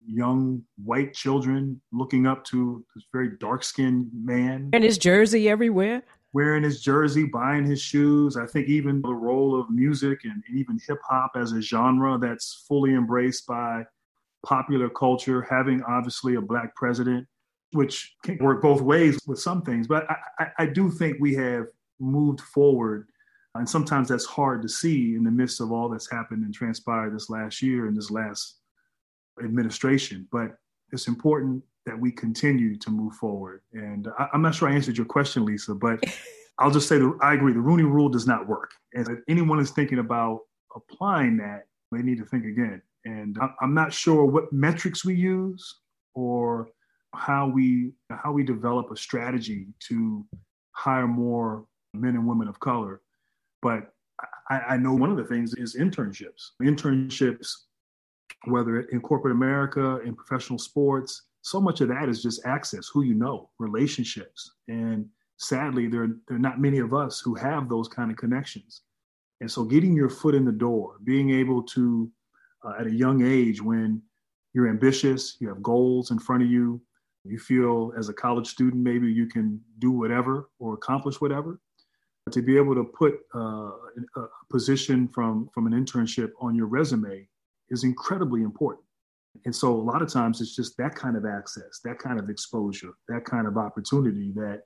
young 0.05 0.63
white 0.83 1.13
children 1.13 1.79
looking 1.91 2.25
up 2.25 2.43
to 2.45 2.83
this 2.95 3.05
very 3.11 3.31
dark 3.39 3.63
skinned 3.63 4.09
man. 4.13 4.69
And 4.73 4.83
his 4.83 4.97
jersey 4.97 5.49
everywhere. 5.49 6.03
Wearing 6.33 6.63
his 6.63 6.81
jersey, 6.81 7.25
buying 7.25 7.65
his 7.65 7.81
shoes. 7.81 8.37
I 8.37 8.45
think 8.45 8.67
even 8.67 9.01
the 9.01 9.13
role 9.13 9.59
of 9.59 9.69
music 9.69 10.19
and, 10.25 10.43
even 10.53 10.79
hip 10.87 10.99
hop 11.07 11.31
as 11.35 11.51
a 11.53 11.61
genre 11.61 12.17
that's 12.19 12.65
fully 12.67 12.93
embraced 12.93 13.47
by 13.47 13.85
popular 14.45 14.89
culture, 14.89 15.41
having 15.41 15.81
obviously 15.83 16.35
a 16.35 16.41
black 16.41 16.75
president, 16.75 17.27
which 17.73 18.15
can 18.23 18.37
work 18.37 18.61
both 18.61 18.81
ways 18.81 19.19
with 19.27 19.39
some 19.39 19.63
things. 19.63 19.87
But 19.87 20.09
I, 20.09 20.15
I, 20.39 20.47
I 20.59 20.65
do 20.67 20.91
think 20.91 21.17
we 21.19 21.33
have 21.35 21.65
moved 21.99 22.41
forward. 22.41 23.07
And 23.55 23.67
sometimes 23.67 24.07
that's 24.07 24.25
hard 24.25 24.61
to 24.61 24.69
see 24.69 25.15
in 25.15 25.23
the 25.23 25.31
midst 25.31 25.59
of 25.59 25.71
all 25.71 25.89
that's 25.89 26.09
happened 26.09 26.43
and 26.43 26.53
transpired 26.53 27.15
this 27.15 27.29
last 27.29 27.61
year 27.61 27.87
and 27.87 27.97
this 27.97 28.11
last 28.11 28.58
administration. 29.43 30.27
But 30.31 30.57
it's 30.91 31.07
important 31.07 31.63
that 31.85 31.99
we 31.99 32.11
continue 32.11 32.77
to 32.77 32.89
move 32.89 33.13
forward. 33.13 33.61
And 33.73 34.07
I, 34.17 34.27
am 34.33 34.41
not 34.41 34.55
sure 34.55 34.69
I 34.69 34.73
answered 34.73 34.97
your 34.97 35.05
question, 35.05 35.45
Lisa, 35.45 35.73
but 35.73 36.03
I'll 36.59 36.71
just 36.71 36.87
say 36.87 36.97
that 36.97 37.17
I 37.21 37.33
agree. 37.33 37.53
The 37.53 37.59
Rooney 37.59 37.83
Rule 37.83 38.09
does 38.09 38.27
not 38.27 38.47
work. 38.47 38.71
And 38.93 39.07
if 39.07 39.19
anyone 39.27 39.59
is 39.59 39.71
thinking 39.71 39.99
about 39.99 40.41
applying 40.75 41.37
that, 41.37 41.65
they 41.91 42.01
need 42.01 42.17
to 42.17 42.25
think 42.25 42.45
again. 42.45 42.81
And 43.05 43.37
I'm 43.61 43.73
not 43.73 43.93
sure 43.93 44.25
what 44.25 44.51
metrics 44.51 45.05
we 45.05 45.15
use 45.15 45.79
or 46.13 46.69
how 47.15 47.47
we 47.47 47.93
how 48.11 48.31
we 48.31 48.43
develop 48.43 48.91
a 48.91 48.97
strategy 48.97 49.67
to 49.87 50.25
hire 50.73 51.07
more 51.07 51.65
men 51.93 52.15
and 52.15 52.27
women 52.27 52.47
of 52.47 52.59
color. 52.59 53.01
But 53.61 53.93
I, 54.49 54.59
I 54.59 54.77
know 54.77 54.93
one 54.93 55.09
of 55.09 55.17
the 55.17 55.23
things 55.23 55.53
is 55.55 55.75
internships. 55.75 56.51
Internships 56.61 57.51
whether 58.45 58.81
in 58.81 59.01
corporate 59.01 59.35
America, 59.35 59.99
in 60.05 60.15
professional 60.15 60.59
sports, 60.59 61.23
so 61.41 61.61
much 61.61 61.81
of 61.81 61.87
that 61.87 62.09
is 62.09 62.21
just 62.21 62.45
access, 62.45 62.89
who 62.93 63.03
you 63.03 63.13
know, 63.13 63.49
relationships. 63.59 64.51
And 64.67 65.07
sadly, 65.37 65.87
there, 65.87 66.07
there 66.27 66.37
are 66.37 66.39
not 66.39 66.59
many 66.59 66.79
of 66.79 66.93
us 66.93 67.19
who 67.19 67.33
have 67.35 67.69
those 67.69 67.87
kind 67.87 68.11
of 68.11 68.17
connections. 68.17 68.81
And 69.41 69.49
so 69.49 69.63
getting 69.63 69.95
your 69.95 70.09
foot 70.09 70.35
in 70.35 70.43
the 70.43 70.51
door, 70.51 70.97
being 71.05 71.29
able 71.31 71.63
to, 71.63 72.09
uh, 72.65 72.73
at 72.79 72.87
a 72.87 72.91
young 72.91 73.25
age, 73.25 73.61
when 73.61 74.01
you're 74.53 74.67
ambitious, 74.67 75.37
you 75.39 75.47
have 75.47 75.63
goals 75.63 76.11
in 76.11 76.19
front 76.19 76.43
of 76.43 76.49
you, 76.49 76.81
You 77.25 77.37
feel 77.37 77.93
as 77.97 78.09
a 78.09 78.13
college 78.13 78.47
student, 78.47 78.81
maybe 78.83 79.11
you 79.11 79.27
can 79.27 79.61
do 79.79 79.91
whatever 79.91 80.49
or 80.59 80.73
accomplish 80.73 81.19
whatever. 81.21 81.59
But 82.25 82.33
To 82.33 82.41
be 82.41 82.57
able 82.57 82.75
to 82.75 82.83
put 82.83 83.19
uh, 83.35 83.71
a 84.17 84.27
position 84.49 85.07
from, 85.07 85.49
from 85.53 85.67
an 85.67 85.73
internship 85.73 86.31
on 86.39 86.55
your 86.55 86.67
resume 86.67 87.27
is 87.69 87.83
incredibly 87.83 88.41
important. 88.41 88.85
And 89.45 89.55
so 89.55 89.71
a 89.71 89.81
lot 89.81 90.01
of 90.01 90.11
times 90.11 90.41
it's 90.41 90.55
just 90.55 90.75
that 90.77 90.95
kind 90.95 91.15
of 91.15 91.25
access, 91.25 91.79
that 91.83 91.99
kind 91.99 92.19
of 92.19 92.29
exposure, 92.29 92.93
that 93.07 93.25
kind 93.25 93.47
of 93.47 93.57
opportunity 93.57 94.31
that, 94.35 94.63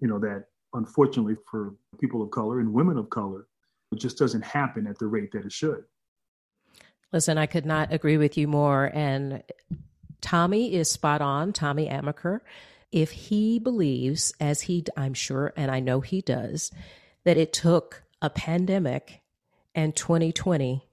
you 0.00 0.08
know, 0.08 0.18
that 0.18 0.44
unfortunately 0.74 1.36
for 1.50 1.74
people 2.00 2.22
of 2.22 2.30
color 2.30 2.60
and 2.60 2.72
women 2.72 2.98
of 2.98 3.10
color, 3.10 3.46
it 3.92 3.96
just 3.98 4.18
doesn't 4.18 4.42
happen 4.42 4.86
at 4.86 4.98
the 4.98 5.06
rate 5.06 5.30
that 5.32 5.44
it 5.44 5.52
should. 5.52 5.84
Listen, 7.12 7.38
I 7.38 7.46
could 7.46 7.66
not 7.66 7.92
agree 7.92 8.16
with 8.16 8.36
you 8.38 8.48
more. 8.48 8.90
And 8.92 9.42
Tommy 10.20 10.74
is 10.74 10.90
spot 10.90 11.20
on, 11.20 11.52
Tommy 11.52 11.88
Amaker. 11.88 12.40
If 12.90 13.10
he 13.10 13.58
believes, 13.58 14.34
as 14.40 14.62
he, 14.62 14.84
I'm 14.96 15.14
sure, 15.14 15.52
and 15.56 15.70
I 15.70 15.80
know 15.80 16.00
he 16.00 16.22
does, 16.22 16.70
that 17.24 17.36
it 17.36 17.52
took 17.52 18.02
a 18.20 18.30
pandemic 18.30 19.20
and 19.74 19.94
2020 19.94 20.88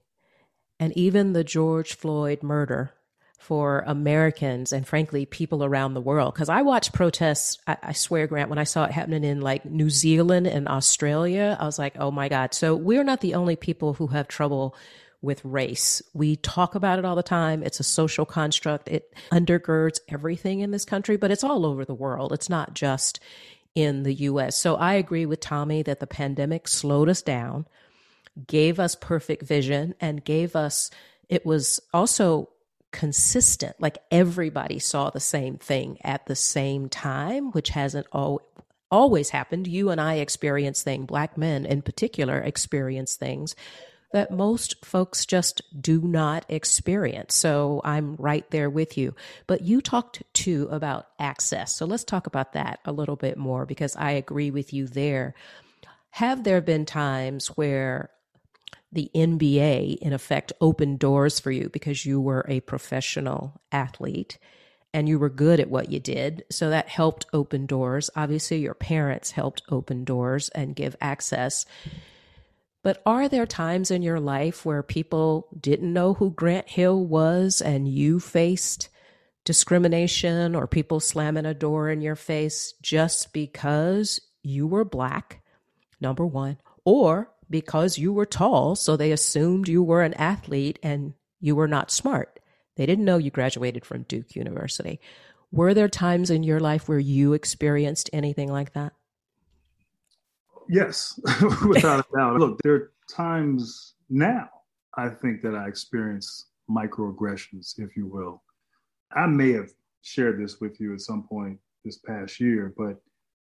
and 0.80 0.96
even 0.98 1.34
the 1.34 1.44
George 1.44 1.96
Floyd 1.96 2.42
murder 2.42 2.94
for 3.38 3.84
Americans 3.88 4.72
and 4.72 4.88
frankly 4.88 5.26
people 5.26 5.64
around 5.64 5.94
the 5.94 6.02
world. 6.02 6.34
Because 6.34 6.50
I 6.50 6.62
watched 6.62 6.94
protests, 6.94 7.58
I, 7.66 7.78
I, 7.82 7.94
swear, 7.94 8.28
Grant, 8.28 8.50
when 8.50 8.60
I 8.60 8.64
saw 8.64 8.84
it 8.84 8.92
happening 8.92 9.24
in 9.24 9.42
like 9.42 9.66
New 9.66 9.90
Zealand 9.90 10.46
and 10.46 10.68
Australia, 10.68 11.58
I 11.60 11.66
was 11.66 11.80
like, 11.80 11.96
oh 11.98 12.12
my 12.12 12.30
God. 12.30 12.54
So 12.54 12.76
we're 12.76 13.04
not 13.04 13.22
the 13.22 13.34
only 13.34 13.56
people 13.56 13.94
who 13.94 14.08
have 14.08 14.28
trouble 14.28 14.76
with 15.22 15.44
race. 15.44 16.02
We 16.14 16.36
talk 16.36 16.76
about 16.76 17.00
it 17.00 17.06
all 17.06 17.16
the 17.16 17.24
time. 17.24 17.64
It's 17.64 17.80
a 17.80 17.84
social 17.84 18.26
construct. 18.26 18.88
It 18.88 19.14
undergirds 19.32 20.00
everything 20.08 20.60
in 20.60 20.72
this 20.72 20.86
country, 20.86 21.18
but 21.18 21.32
it's 21.32 21.44
all 21.44 21.66
over 21.66 21.84
the 21.86 21.94
world. 21.94 22.32
It's 22.32 22.50
not 22.50 22.74
just 22.74 23.20
in 23.76 24.04
the 24.04 24.14
US. 24.14 24.58
So 24.58 24.76
I 24.76 24.94
agree 24.94 25.26
with 25.26 25.40
Tommy 25.40 25.82
that 25.84 26.00
the 26.00 26.08
pandemic 26.08 26.68
slowed 26.68 27.10
us 27.10 27.22
down, 27.22 27.68
gave 28.48 28.80
us 28.80 28.96
perfect 28.96 29.44
vision, 29.44 29.96
and 30.00 30.24
gave 30.24 30.56
us, 30.56 30.92
it 31.28 31.46
was 31.46 31.80
also 31.94 32.50
consistent. 32.92 33.76
Like 33.80 33.98
everybody 34.12 34.80
saw 34.80 35.10
the 35.10 35.20
same 35.20 35.58
thing 35.58 35.98
at 36.04 36.26
the 36.26 36.36
same 36.36 36.90
time, 36.90 37.52
which 37.52 37.70
hasn't 37.70 38.08
al- 38.14 38.42
always 38.92 39.30
happened. 39.30 39.68
You 39.68 39.90
and 39.90 40.02
I 40.02 40.16
experience 40.16 40.84
things, 40.84 41.06
black 41.06 41.38
men 41.38 41.66
in 41.66 41.82
particular 41.82 42.40
experience 42.40 43.16
things 43.16 43.56
that 44.12 44.32
most 44.32 44.84
folks 44.84 45.26
just 45.26 45.62
do 45.80 46.02
not 46.02 46.46
experience. 46.50 47.36
So 47.36 47.80
I'm 47.84 48.16
right 48.16 48.50
there 48.50 48.70
with 48.70 48.98
you. 48.98 49.14
But 49.46 49.62
you 49.62 49.82
talked 49.82 50.24
too 50.34 50.68
about 50.72 51.08
access. 51.20 51.76
So 51.76 51.86
let's 51.86 52.04
talk 52.04 52.26
about 52.26 52.54
that 52.54 52.80
a 52.86 52.92
little 52.92 53.16
bit 53.16 53.38
more 53.38 53.68
because 53.68 53.96
I 53.96 54.12
agree 54.12 54.50
with 54.50 54.74
you 54.74 54.88
there. 54.88 55.36
Have 56.12 56.44
there 56.44 56.62
been 56.62 56.86
times 56.86 57.50
where 57.50 58.10
the 58.92 59.12
NBA, 59.14 59.98
in 59.98 60.14
effect, 60.14 60.54
opened 60.60 61.00
doors 61.00 61.40
for 61.40 61.52
you 61.52 61.70
because 61.70 62.06
you 62.06 62.20
were 62.20 62.46
a 62.48 62.60
professional 62.62 63.62
athlete 63.72 64.38
and 64.94 65.08
you 65.08 65.20
were 65.20 65.30
good 65.30 65.60
at 65.60 65.70
what 65.70 65.92
you 65.92 66.00
did. 66.00 66.44
So 66.50 66.70
that 66.72 66.90
helped 66.90 67.28
open 67.32 67.66
doors. 67.66 68.10
Obviously, 68.16 68.60
your 68.60 68.74
parents 68.74 69.32
helped 69.32 69.62
open 69.70 70.04
doors 70.04 70.50
and 70.50 70.76
give 70.76 70.96
access. 71.00 71.66
But 72.82 73.02
are 73.06 73.28
there 73.28 73.46
times 73.46 73.92
in 73.92 74.02
your 74.02 74.20
life 74.20 74.66
where 74.66 74.82
people 74.82 75.48
didn't 75.60 75.94
know 75.94 76.14
who 76.16 76.32
Grant 76.32 76.70
Hill 76.70 77.06
was 77.06 77.62
and 77.62 77.88
you 77.88 78.20
faced 78.20 78.90
discrimination 79.44 80.56
or 80.56 80.66
people 80.68 81.00
slamming 81.00 81.46
a 81.46 81.54
door 81.54 81.90
in 81.90 82.02
your 82.02 82.16
face 82.16 82.74
just 82.82 83.34
because 83.34 84.20
you 84.42 84.66
were 84.66 84.86
black, 84.86 85.42
number 86.00 86.26
one, 86.26 86.58
or 86.86 87.32
because 87.50 87.98
you 87.98 88.14
were 88.14 88.26
tall, 88.26 88.76
so 88.76 88.96
they 88.96 89.12
assumed 89.12 89.68
you 89.68 89.84
were 89.84 90.02
an 90.02 90.14
athlete 90.16 90.80
and 90.84 91.14
you 91.40 91.56
were 91.56 91.68
not 91.68 91.92
smart? 91.92 92.40
They 92.76 92.86
didn't 92.86 93.06
know 93.06 93.18
you 93.18 93.32
graduated 93.32 93.86
from 93.86 94.04
Duke 94.04 94.36
University. 94.36 95.00
Were 95.52 95.74
there 95.74 95.90
times 95.90 96.30
in 96.30 96.44
your 96.44 96.60
life 96.60 96.88
where 96.88 97.00
you 97.00 97.34
experienced 97.34 98.10
anything 98.14 98.52
like 98.52 98.74
that? 98.74 98.94
Yes, 100.70 101.20
without 101.68 102.06
a 102.06 102.18
doubt. 102.18 102.40
Look, 102.40 102.60
there 102.62 102.74
are 102.74 102.92
times 103.10 103.96
now 104.10 104.50
I 104.96 105.10
think 105.10 105.42
that 105.42 105.56
I 105.56 105.68
experience 105.68 106.48
microaggressions, 106.70 107.80
if 107.80 107.96
you 107.96 108.06
will. 108.08 108.44
I 109.16 109.26
may 109.26 109.52
have 109.54 109.70
shared 110.02 110.42
this 110.42 110.60
with 110.60 110.80
you 110.80 110.94
at 110.94 111.02
some 111.02 111.24
point 111.24 111.58
this 111.84 111.98
past 111.98 112.40
year, 112.40 112.74
but 112.78 112.98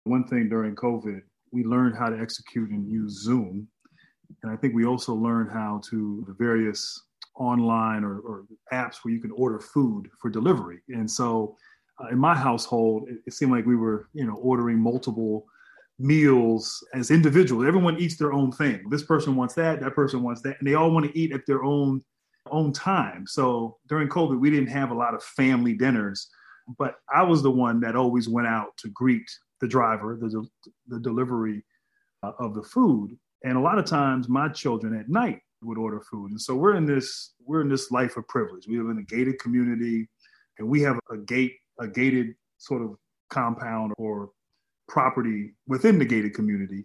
one 0.05 0.25
thing 0.25 0.49
during 0.49 0.77
COVID, 0.77 1.21
we 1.53 1.65
learned 1.65 1.97
how 1.97 2.09
to 2.09 2.19
execute 2.19 2.71
and 2.71 2.89
use 2.89 3.23
Zoom. 3.23 3.69
And 4.43 4.53
I 4.53 4.57
think 4.57 4.75
we 4.75 4.87
also 4.87 5.15
learned 5.15 5.51
how 5.51 5.81
to 5.91 6.25
the 6.27 6.35
various 6.35 7.03
online 7.35 8.05
or, 8.05 8.21
or 8.21 8.45
apps 8.73 8.97
where 9.03 9.15
you 9.15 9.21
can 9.21 9.31
order 9.33 9.59
food 9.59 10.11
for 10.21 10.31
delivery. 10.31 10.81
And 10.89 11.11
so 11.11 11.57
uh, 12.03 12.09
in 12.09 12.19
my 12.19 12.35
household, 12.35 13.09
it, 13.09 13.19
it 13.27 13.33
seemed 13.33 13.53
like 13.53 13.67
we 13.67 13.77
were, 13.77 14.09
you 14.13 14.27
know, 14.27 14.35
ordering 14.35 14.79
multiple 14.79 15.47
meals 15.99 16.85
as 16.95 17.11
individuals. 17.11 17.67
Everyone 17.67 17.99
eats 17.99 18.17
their 18.17 18.33
own 18.33 18.51
thing. 18.53 18.89
This 18.91 19.03
person 19.03 19.37
wants 19.37 19.55
that, 19.55 19.81
that 19.81 19.95
person 19.95 20.23
wants 20.23 20.41
that, 20.43 20.57
and 20.59 20.67
they 20.67 20.75
all 20.75 20.91
want 20.91 21.07
to 21.07 21.19
eat 21.19 21.33
at 21.33 21.47
their 21.47 21.63
own 21.65 22.03
own 22.51 22.73
time. 22.73 23.27
So 23.27 23.77
during 23.87 24.09
COVID, 24.09 24.41
we 24.41 24.51
didn't 24.51 24.71
have 24.71 24.91
a 24.91 24.95
lot 24.95 25.15
of 25.15 25.23
family 25.23 25.75
dinners, 25.75 26.29
but 26.79 26.95
I 27.15 27.23
was 27.23 27.43
the 27.43 27.51
one 27.51 27.81
that 27.81 27.97
always 27.97 28.29
went 28.29 28.49
out 28.49 28.77
to 28.79 28.89
greet 28.89 29.31
the 29.61 29.69
driver, 29.69 30.17
the 30.21 30.47
the 30.89 30.99
delivery 30.99 31.65
uh, 32.23 32.33
of 32.39 32.55
the 32.55 32.63
food, 32.63 33.17
and 33.45 33.57
a 33.57 33.61
lot 33.61 33.79
of 33.79 33.85
times 33.85 34.29
my 34.29 34.49
children 34.49 34.99
at 34.99 35.09
night 35.09 35.41
would 35.63 35.79
order 35.79 36.01
food. 36.01 36.31
And 36.31 36.41
so 36.41 36.55
we're 36.55 36.77
in 36.77 36.87
this 36.87 37.35
we're 37.45 37.61
in 37.61 37.69
this 37.69 37.91
life 37.91 38.17
of 38.17 38.27
privilege. 38.29 38.67
We 38.67 38.79
live 38.79 38.91
in 38.91 38.99
a 38.99 39.03
gated 39.03 39.39
community, 39.39 40.09
and 40.59 40.69
we 40.69 40.81
have 40.83 40.99
a 41.11 41.17
gate 41.17 41.57
a 41.79 41.89
gated 41.89 42.35
sort 42.59 42.83
of 42.83 42.97
compound 43.31 43.93
or 43.97 44.31
property 44.89 45.55
within 45.67 45.99
the 45.99 46.05
gated 46.05 46.35
community 46.35 46.85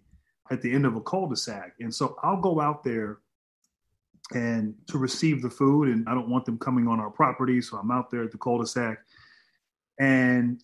at 0.51 0.61
the 0.61 0.71
end 0.71 0.85
of 0.85 0.95
a 0.95 1.01
cul-de-sac. 1.01 1.73
And 1.79 1.93
so 1.93 2.17
I'll 2.23 2.39
go 2.39 2.61
out 2.61 2.83
there 2.83 3.17
and 4.33 4.73
to 4.87 4.97
receive 4.97 5.41
the 5.41 5.49
food 5.49 5.89
and 5.89 6.07
I 6.07 6.13
don't 6.13 6.29
want 6.29 6.45
them 6.45 6.57
coming 6.57 6.87
on 6.87 6.99
our 6.99 7.09
property. 7.09 7.61
So 7.61 7.77
I'm 7.77 7.91
out 7.91 8.09
there 8.09 8.23
at 8.23 8.31
the 8.31 8.37
cul-de-sac 8.37 8.99
and 9.99 10.61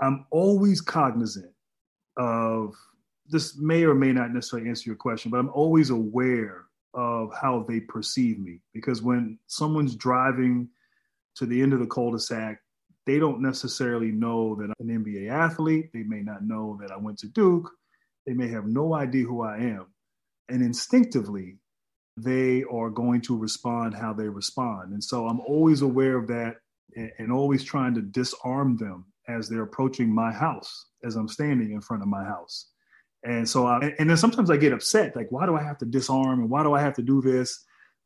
I'm 0.00 0.26
always 0.30 0.80
cognizant 0.80 1.52
of 2.16 2.74
this 3.28 3.56
may 3.58 3.84
or 3.84 3.94
may 3.94 4.12
not 4.12 4.32
necessarily 4.32 4.68
answer 4.68 4.88
your 4.88 4.96
question, 4.96 5.30
but 5.30 5.38
I'm 5.38 5.50
always 5.50 5.90
aware 5.90 6.64
of 6.92 7.32
how 7.34 7.64
they 7.68 7.80
perceive 7.80 8.38
me 8.38 8.60
because 8.72 9.02
when 9.02 9.38
someone's 9.46 9.96
driving 9.96 10.68
to 11.36 11.46
the 11.46 11.60
end 11.60 11.72
of 11.72 11.80
the 11.80 11.86
cul-de-sac 11.86 12.60
they 13.06 13.18
don't 13.18 13.42
necessarily 13.42 14.10
know 14.10 14.54
that 14.56 14.72
I'm 14.80 14.88
an 14.88 15.04
NBA 15.04 15.30
athlete. 15.30 15.90
They 15.92 16.02
may 16.02 16.22
not 16.22 16.44
know 16.44 16.78
that 16.80 16.90
I 16.90 16.96
went 16.96 17.18
to 17.18 17.28
Duke. 17.28 17.70
They 18.26 18.32
may 18.32 18.48
have 18.48 18.66
no 18.66 18.94
idea 18.94 19.26
who 19.26 19.42
I 19.42 19.58
am. 19.58 19.86
And 20.48 20.62
instinctively, 20.62 21.58
they 22.16 22.64
are 22.64 22.90
going 22.90 23.20
to 23.22 23.36
respond 23.36 23.94
how 23.94 24.12
they 24.12 24.28
respond. 24.28 24.92
And 24.92 25.02
so 25.02 25.26
I'm 25.26 25.40
always 25.40 25.82
aware 25.82 26.16
of 26.16 26.28
that 26.28 26.56
and, 27.18 27.32
always 27.32 27.64
trying 27.64 27.94
to 27.94 28.02
disarm 28.02 28.76
them 28.76 29.06
as 29.28 29.48
they're 29.48 29.62
approaching 29.62 30.14
my 30.14 30.32
house, 30.32 30.86
as 31.02 31.16
I'm 31.16 31.28
standing 31.28 31.72
in 31.72 31.80
front 31.80 32.02
of 32.02 32.08
my 32.08 32.24
house. 32.24 32.68
And 33.24 33.48
so, 33.48 33.66
I, 33.66 33.94
and 33.98 34.08
then 34.08 34.16
sometimes 34.16 34.50
I 34.50 34.56
get 34.56 34.72
upset, 34.72 35.16
like, 35.16 35.28
why 35.30 35.46
do 35.46 35.56
I 35.56 35.62
have 35.62 35.78
to 35.78 35.86
disarm 35.86 36.40
and 36.40 36.50
why 36.50 36.62
do 36.62 36.74
I 36.74 36.80
have 36.80 36.94
to 36.94 37.02
do 37.02 37.22
this? 37.22 37.64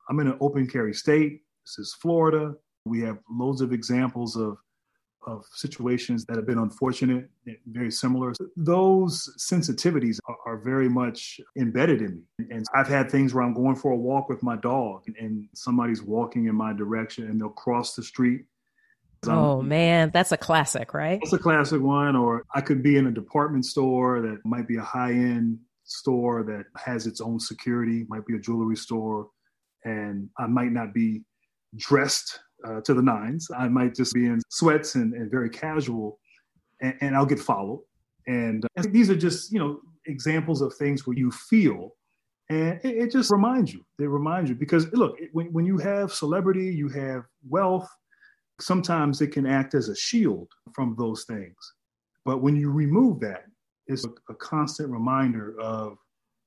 I'm 0.09 0.21
in 0.21 0.29
an 0.29 0.39
open 0.41 0.67
carry 0.67 0.95
state. 0.95 1.43
This 1.67 1.79
is 1.79 1.95
Florida. 2.01 2.55
We 2.85 3.01
have 3.03 3.19
loads 3.29 3.61
of 3.61 3.73
examples 3.73 4.37
of 4.37 4.59
of 5.27 5.45
situations 5.53 6.25
that 6.25 6.37
have 6.37 6.47
been 6.47 6.59
unfortunate, 6.59 7.29
very 7.67 7.91
similar. 7.91 8.33
Those 8.57 9.35
sensitivities 9.39 10.19
are, 10.27 10.37
are, 10.47 10.57
very 10.57 10.89
much 10.89 11.41
embedded 11.57 12.01
in 12.01 12.23
me. 12.39 12.47
And 12.51 12.65
I've 12.75 12.89
had 12.89 13.11
things 13.11 13.35
where 13.35 13.45
I'm 13.45 13.53
going 13.53 13.77
for 13.77 13.93
a 13.93 13.97
walk 13.97 14.29
with 14.29 14.43
my 14.43 14.57
dog 14.57 15.03
and 15.19 15.49
somebody's 15.55 16.03
walking 16.03 16.47
in 16.47 16.55
my 16.55 16.73
direction 16.73 17.25
and 17.25 17.41
they'll 17.41 17.51
cross 17.51 17.95
the 17.95 18.03
street. 18.03 18.45
Oh 19.27 19.63
man, 19.63 20.11
that's 20.13 20.33
a 20.33 20.37
classic, 20.37 20.95
right? 20.95 21.19
It's 21.23 21.33
a 21.33 21.39
classic 21.39 21.81
one. 21.81 22.17
Or 22.17 22.45
I 22.55 22.61
could 22.61 22.83
be 22.83 22.97
in 22.97 23.07
a 23.07 23.11
department 23.11 23.65
store 23.65 24.21
that 24.21 24.39
might 24.45 24.69
be 24.69 24.77
a 24.77 24.83
high 24.83 25.13
end 25.13 25.59
store 25.85 26.45
that 26.45 26.65
has 26.77 27.07
its 27.07 27.21
own 27.21 27.41
security, 27.41 28.05
might 28.09 28.27
be 28.27 28.37
a 28.37 28.39
jewelry 28.39 28.77
store, 28.77 29.29
and 29.85 30.29
I 30.39 30.47
might 30.47 30.73
not 30.73 30.95
be 30.95 31.23
dressed 31.77 32.39
uh, 32.67 32.81
to 32.83 32.95
the 32.95 33.03
nines. 33.03 33.49
I 33.57 33.69
might 33.69 33.95
just 33.95 34.15
be 34.15 34.27
in 34.27 34.41
sweats 34.51 34.95
and, 34.95 35.15
and 35.15 35.31
very 35.31 35.51
casual, 35.51 36.19
and, 36.81 36.95
and, 37.01 37.17
I'll 37.17 37.27
get 37.27 37.41
followed. 37.41 37.83
And 38.27 38.65
uh, 38.77 38.85
these 38.91 39.11
are 39.11 39.17
just 39.17 39.53
you 39.53 39.59
know 39.59 39.81
examples 40.07 40.61
of 40.61 40.75
things 40.75 41.07
where 41.07 41.17
you 41.17 41.31
feel, 41.31 41.95
and 42.51 42.81
it, 42.85 42.97
it 42.97 43.13
just 43.13 43.31
reminds 43.31 43.73
you. 43.73 43.85
They 43.99 44.07
remind 44.07 44.49
you 44.49 44.55
because 44.55 44.93
look, 44.93 45.17
when 45.33 45.53
when 45.53 45.65
you 45.65 45.79
have 45.79 46.13
celebrity, 46.13 46.67
you 46.75 46.89
have 46.91 47.25
wealth, 47.49 47.89
sometimes 48.61 49.21
it 49.21 49.29
can 49.29 49.47
act 49.47 49.75
as 49.75 49.89
a 49.89 49.97
shield 49.97 50.49
from 50.75 50.95
those 50.99 51.25
things. 51.25 51.75
But 52.25 52.43
when 52.43 52.57
you 52.57 52.71
remove 52.71 53.21
that, 53.21 53.45
it's 53.87 54.05
a, 54.05 54.35
constant 54.35 54.91
reminder 54.91 55.59
of 55.59 55.97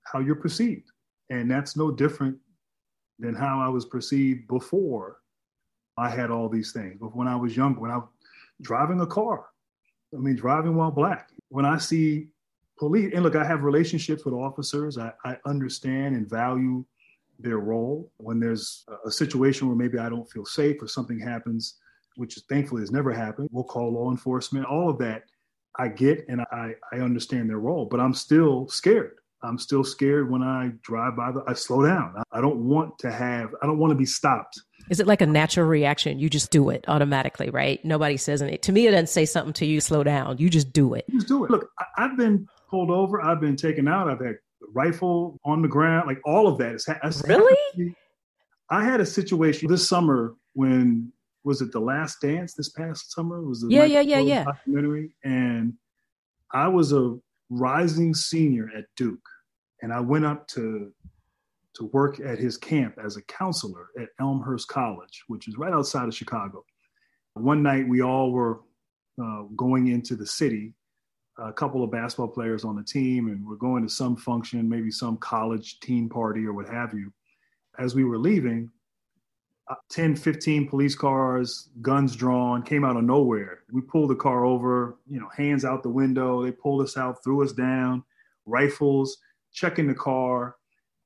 how 0.04 0.20
you're 0.20 0.36
perceived. 0.36 0.92
And 1.30 1.50
that's 1.50 1.76
no 1.76 1.92
different 1.92 2.38
than 3.18 3.34
how 3.34 3.60
I 3.60 3.70
was 3.70 3.86
perceived 3.86 4.48
before 4.48 5.18
I 5.98 6.10
had 6.10 6.30
all 6.30 6.50
these 6.50 6.72
things. 6.72 6.98
But 7.00 7.16
when 7.16 7.28
I 7.28 7.36
was 7.36 7.56
young, 7.56 7.80
when 7.80 7.92
I 7.92 7.98
was 7.98 8.10
driving 8.62 9.02
a 9.02 9.08
car, 9.08 9.46
I 10.14 10.18
mean, 10.18 10.36
driving 10.36 10.76
while 10.76 10.92
black, 10.92 11.30
when 11.50 11.66
I 11.66 11.78
see 11.78 12.28
police, 12.78 13.12
and 13.14 13.24
look, 13.24 13.36
I 13.36 13.46
have 13.46 13.64
relationships 13.64 14.26
with 14.26 14.34
officers, 14.34 14.98
I, 14.98 15.14
I 15.24 15.38
understand 15.46 16.16
and 16.16 16.30
value 16.30 16.86
their 17.40 17.58
role. 17.58 18.12
When 18.18 18.40
there's 18.40 18.86
a 19.06 19.12
situation 19.12 19.68
where 19.68 19.78
maybe 19.78 19.98
I 19.98 20.10
don't 20.10 20.30
feel 20.30 20.46
safe 20.46 20.82
or 20.82 20.88
something 20.88 21.20
happens, 21.20 21.80
which 22.22 22.38
thankfully 22.48 22.84
has 22.84 22.92
never 22.92 23.12
happened, 23.12 23.50
we'll 23.52 23.64
call 23.64 23.92
law 23.92 24.12
enforcement, 24.12 24.64
all 24.68 24.92
of 24.92 25.00
that 25.00 25.24
I 25.76 25.88
get 25.88 26.24
and 26.30 26.42
I, 26.52 26.76
I 26.94 26.98
understand 26.98 27.50
their 27.50 27.58
role, 27.58 27.86
but 27.86 28.00
I'm 28.00 28.14
still 28.14 28.68
scared. 28.70 29.16
I'm 29.42 29.58
still 29.58 29.84
scared 29.84 30.30
when 30.30 30.44
I 30.44 30.72
drive 30.84 31.16
by 31.16 31.32
the, 31.32 31.44
I 31.48 31.54
slow 31.54 31.84
down. 31.84 32.14
I 32.32 32.40
don't 32.40 32.68
want 32.68 33.00
to 33.00 33.12
have, 33.12 33.56
I 33.64 33.66
don't 33.66 33.80
want 33.80 33.90
to 33.90 33.96
be 33.96 34.06
stopped. 34.06 34.62
Is 34.92 35.00
it 35.00 35.08
like 35.08 35.22
a 35.22 35.26
natural 35.26 35.66
reaction? 35.66 36.20
You 36.20 36.30
just 36.30 36.52
do 36.52 36.70
it 36.70 36.86
automatically, 36.88 37.50
right? 37.50 37.84
Nobody 37.84 38.18
says 38.18 38.44
anything. 38.44 38.60
To 38.62 38.72
me, 38.72 38.86
it 38.86 38.92
doesn't 38.92 39.10
say 39.10 39.26
something 39.26 39.54
to 39.54 39.66
you, 39.66 39.82
slow 39.82 40.04
down. 40.04 40.38
You 40.38 40.48
just 40.48 40.72
do 40.72 40.94
it. 40.94 41.06
You 41.08 41.16
just 41.16 41.28
do 41.28 41.44
it. 41.46 41.50
Look, 41.50 41.72
I, 41.80 42.04
have 42.04 42.18
been 42.18 42.48
pulled 42.70 42.92
over. 42.92 43.20
I've 43.20 43.42
been 43.42 43.56
taken 43.56 43.88
out. 43.88 44.12
I've 44.12 44.24
had 44.24 44.36
rifle 44.76 45.40
on 45.44 45.64
the 45.64 45.68
ground, 45.68 46.06
like 46.06 46.20
all 46.24 46.48
of 46.48 46.60
that. 46.60 46.76
It's, 46.76 47.24
really? 47.28 47.96
I 48.70 48.84
had 48.84 49.02
a 49.02 49.06
situation 49.08 49.70
this 49.70 49.90
summer 49.90 50.36
when 50.54 51.12
was 51.44 51.62
it 51.62 51.72
the 51.72 51.80
last 51.80 52.22
dance 52.22 52.54
this 52.54 52.70
past 52.70 53.12
summer? 53.12 53.42
Was 53.42 53.62
the 53.62 53.70
yeah, 53.70 53.86
yeah, 53.86 54.02
yeah, 54.02 54.20
yeah 54.20 54.44
documentary? 54.44 55.16
And 55.24 55.74
I 56.54 56.68
was 56.68 56.94
a 56.94 57.18
rising 57.50 58.14
senior 58.14 58.70
at 58.78 58.86
Duke, 58.96 59.28
and 59.82 59.94
I 59.94 60.00
went 60.00 60.26
up 60.26 60.48
to 60.50 60.92
to 61.74 61.86
work 61.94 62.20
at 62.20 62.38
his 62.38 62.58
camp 62.58 62.98
as 63.04 63.16
a 63.16 63.22
counselor 63.24 63.88
at 64.00 64.10
Elmhurst 64.20 64.68
College, 64.68 65.24
which 65.28 65.48
is 65.48 65.58
right 65.58 65.74
outside 65.74 66.08
of 66.08 66.14
Chicago. 66.14 66.64
One 67.36 67.64
night 67.64 67.88
we 67.88 68.02
all 68.02 68.32
were 68.32 68.60
uh, 69.22 69.44
going 69.56 69.88
into 69.88 70.16
the 70.16 70.26
city, 70.26 70.74
a 71.38 71.54
couple 71.54 71.82
of 71.84 71.90
basketball 71.90 72.28
players 72.28 72.66
on 72.66 72.76
the 72.76 72.84
team, 72.84 73.28
and 73.28 73.46
we're 73.46 73.56
going 73.56 73.84
to 73.84 73.90
some 73.90 74.18
function, 74.18 74.68
maybe 74.68 74.92
some 74.92 75.18
college 75.18 75.80
team 75.80 76.10
party 76.10 76.46
or 76.46 76.54
what 76.54 76.68
have 76.68 76.94
you. 76.94 77.12
As 77.80 77.96
we 77.96 78.04
were 78.04 78.18
leaving, 78.18 78.70
10, 79.90 80.16
15 80.16 80.68
police 80.68 80.96
cars, 80.96 81.70
guns 81.82 82.16
drawn, 82.16 82.64
came 82.64 82.84
out 82.84 82.98
of 82.98 83.04
nowhere. 83.04 83.60
We 83.72 83.82
pulled 83.82 84.10
the 84.10 84.16
car 84.16 84.46
over, 84.46 84.98
you 85.10 85.20
know, 85.20 85.30
hands 85.36 85.66
out 85.66 85.84
the 85.84 85.90
window. 85.90 86.44
They 86.44 86.52
pulled 86.52 86.82
us 86.82 86.98
out, 86.98 87.24
threw 87.24 87.44
us 87.44 87.52
down, 87.52 88.04
rifles, 88.46 89.18
checking 89.54 89.88
the 89.88 89.96
car. 89.96 90.56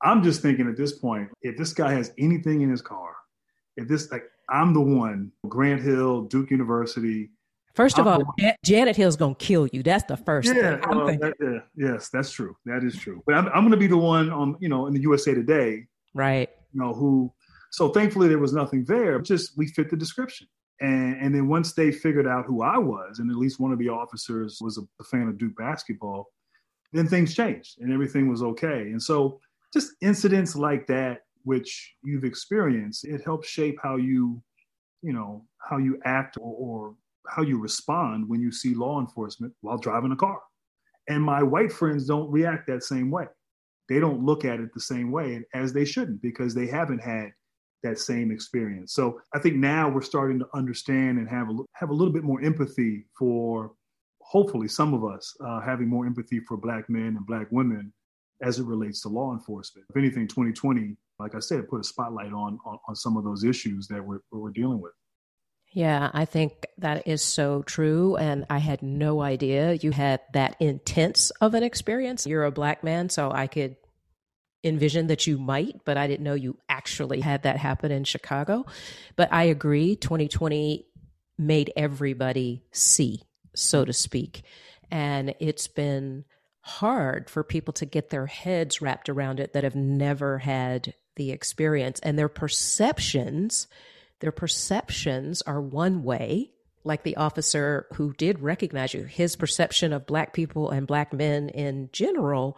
I'm 0.01 0.23
just 0.23 0.41
thinking 0.41 0.67
at 0.67 0.78
this 0.78 0.97
point, 0.97 1.30
if 1.41 1.58
this 1.58 1.73
guy 1.73 1.93
has 1.93 2.13
anything 2.17 2.62
in 2.62 2.69
his 2.69 2.82
car, 2.82 3.15
if 3.78 3.88
this, 3.88 4.12
like, 4.12 4.23
I'm 4.49 4.73
the 4.73 4.82
one, 4.82 5.32
Grant 5.47 5.82
Hill, 5.82 6.23
Duke 6.23 6.51
University. 6.51 7.32
First 7.73 7.97
of 7.97 8.08
I'm 8.08 8.21
all, 8.21 8.36
Janet 8.63 8.95
Hill's 8.95 9.15
going 9.15 9.36
to 9.36 9.45
kill 9.45 9.67
you. 9.67 9.84
That's 9.84 10.04
the 10.06 10.15
first 10.15 10.47
yeah, 10.47 10.78
thing. 10.78 10.89
Well, 10.89 11.08
that, 11.08 11.34
yeah, 11.41 11.60
yes, 11.75 12.10
that's 12.10 12.32
true. 12.32 12.56
That 12.65 12.84
is 12.84 12.95
true. 12.95 13.21
But 13.25 13.36
I'm, 13.36 13.47
I'm 13.47 13.62
going 13.62 13.71
to 13.71 13.78
be 13.78 13.88
the 13.88 13.97
one 13.97 14.30
on, 14.30 14.56
you 14.60 14.69
know, 14.69 14.88
in 14.88 14.93
the 14.93 15.01
USA 15.01 15.34
Today. 15.34 15.88
Right. 16.13 16.49
You 16.73 16.80
know, 16.80 16.93
who 16.93 17.34
so 17.76 17.90
thankfully 17.90 18.30
there 18.30 18.40
was 18.40 18.54
nothing 18.54 18.86
there. 18.86 19.20
Just 19.20 19.58
we 19.58 19.68
fit 19.68 19.90
the 19.90 19.98
description. 19.98 20.48
And, 20.80 21.18
and 21.22 21.36
then 21.36 21.50
once 21.50 21.74
they 21.74 21.92
figured 21.92 22.26
out 22.26 22.46
who 22.46 22.64
I 22.64 22.78
was, 22.78 23.20
and 23.20 23.30
at 23.30 23.36
least 23.36 23.60
one 23.60 23.74
of 23.74 23.80
the 23.80 23.90
officers 23.90 24.60
was 24.62 24.78
a, 24.78 24.84
a 25.02 25.04
fan 25.04 25.28
of 25.28 25.38
Duke 25.38 25.58
basketball, 25.58 26.28
then 26.94 27.06
things 27.06 27.36
changed 27.36 27.82
and 27.82 27.92
everything 27.92 28.30
was 28.30 28.42
okay. 28.42 28.84
And 28.92 29.04
so 29.04 29.42
just 29.74 29.92
incidents 30.02 30.56
like 30.56 30.88
that, 30.88 31.24
which 31.44 31.96
you've 32.02 32.24
experienced, 32.24 33.04
it 33.04 33.22
helps 33.26 33.50
shape 33.50 33.76
how 33.84 33.98
you, 33.98 34.42
you 35.02 35.12
know, 35.12 35.46
how 35.60 35.78
you 35.78 36.00
act 36.06 36.38
or, 36.40 36.56
or 36.58 36.96
how 37.28 37.42
you 37.42 37.60
respond 37.60 38.30
when 38.30 38.40
you 38.40 38.54
see 38.54 38.74
law 38.74 39.02
enforcement 39.02 39.52
while 39.60 39.78
driving 39.78 40.14
a 40.14 40.16
car. 40.16 40.40
And 41.10 41.22
my 41.22 41.44
white 41.44 41.74
friends 41.74 42.08
don't 42.08 42.32
react 42.32 42.68
that 42.68 42.86
same 42.86 43.12
way. 43.12 43.26
They 43.90 44.00
don't 44.00 44.24
look 44.24 44.46
at 44.46 44.62
it 44.62 44.74
the 44.74 44.80
same 44.80 45.12
way 45.12 45.46
as 45.54 45.74
they 45.74 45.84
shouldn't 45.84 46.22
because 46.22 46.56
they 46.56 46.68
haven't 46.68 47.02
had 47.02 47.32
that 47.86 48.00
same 48.00 48.32
experience. 48.32 48.93
So 48.93 49.21
I 49.34 49.39
think 49.39 49.56
now 49.56 49.89
we're 49.89 50.02
starting 50.02 50.39
to 50.39 50.48
understand 50.54 51.17
and 51.17 51.30
have 51.30 51.50
a, 51.50 51.58
have 51.74 51.89
a 51.89 51.93
little 51.93 52.13
bit 52.13 52.24
more 52.24 52.41
empathy 52.41 53.06
for, 53.17 53.71
hopefully, 54.21 54.67
some 54.67 54.93
of 54.93 55.06
us 55.06 55.36
uh, 55.45 55.62
having 55.62 55.88
more 55.88 56.06
empathy 56.06 56.39
for 56.41 56.58
Black 56.58 56.89
men 56.89 57.15
and 57.17 57.26
Black 57.26 57.48
women 57.52 57.93
as 58.41 58.60
it 58.60 58.65
relates 58.65 59.02
to 59.02 59.10
law 59.10 59.32
enforcement. 59.32 59.88
If 59.89 59.98
anything, 59.98 60.28
2020, 60.28 60.98
like 61.19 61.36
I 61.36 61.39
said, 61.39 61.69
put 61.69 61.80
a 61.80 61.84
spotlight 61.84 62.34
on 62.34 62.60
on, 62.65 62.78
on 62.88 62.95
some 62.95 63.15
of 63.17 63.24
those 63.24 63.43
issues 63.43 63.88
that 63.88 64.04
we're, 64.04 64.19
we're 64.32 64.52
dealing 64.52 64.82
with. 64.82 64.91
Yeah, 65.71 66.10
I 66.13 66.24
think 66.24 66.67
that 66.78 67.06
is 67.06 67.21
so 67.21 67.62
true. 67.63 68.15
And 68.15 68.45
I 68.50 68.60
had 68.60 68.82
no 68.82 69.21
idea 69.21 69.74
you 69.74 69.91
had 69.91 70.21
that 70.32 70.56
intense 70.62 71.32
of 71.41 71.54
an 71.54 71.63
experience. 71.63 72.26
You're 72.26 72.45
a 72.45 72.52
black 72.52 72.84
man, 72.84 73.10
so 73.10 73.30
I 73.30 73.48
could 73.48 73.76
envisioned 74.65 75.10
that 75.10 75.28
you 75.28 75.38
might, 75.38 75.86
but 75.86 75.97
I 75.97 76.08
didn't 76.08 76.23
know 76.23 76.34
you 76.34 76.58
actually 76.67 77.21
had 77.21 77.43
that 77.43 77.58
happen 77.58 77.91
in 77.91 78.04
Chicago. 78.04 78.65
But 79.15 79.32
I 79.32 79.43
agree, 79.43 79.95
2020 79.95 80.86
made 81.38 81.71
everybody 81.75 82.63
see, 82.71 83.21
so 83.56 83.86
to 83.86 83.93
speak. 83.93 84.43
And 84.91 85.36
it's 85.39 85.67
been 85.67 86.25
hard 86.62 87.30
for 87.30 87.43
people 87.43 87.73
to 87.73 87.86
get 87.86 88.10
their 88.10 88.25
heads 88.25 88.82
wrapped 88.82 89.08
around 89.08 89.39
it 89.39 89.54
that 89.54 89.63
have 89.63 89.75
never 89.75 90.39
had 90.39 90.95
the 91.15 91.32
experience. 91.32 91.99
And 92.01 92.17
their 92.17 92.30
perceptions, 92.30 93.67
their 94.19 94.32
perceptions 94.32 95.41
are 95.43 95.62
one 95.62 96.04
way 96.04 96.51
like 96.86 97.04
the 97.04 97.17
officer 97.17 97.88
who 97.95 98.13
did 98.13 98.39
recognize 98.39 98.93
you, 98.93 99.04
his 99.04 99.36
perception 99.36 99.91
of 99.91 100.06
black 100.06 100.34
people 100.34 100.69
and 100.69 100.86
black 100.86 101.12
men 101.12 101.49
in 101.49 101.89
general 101.91 102.58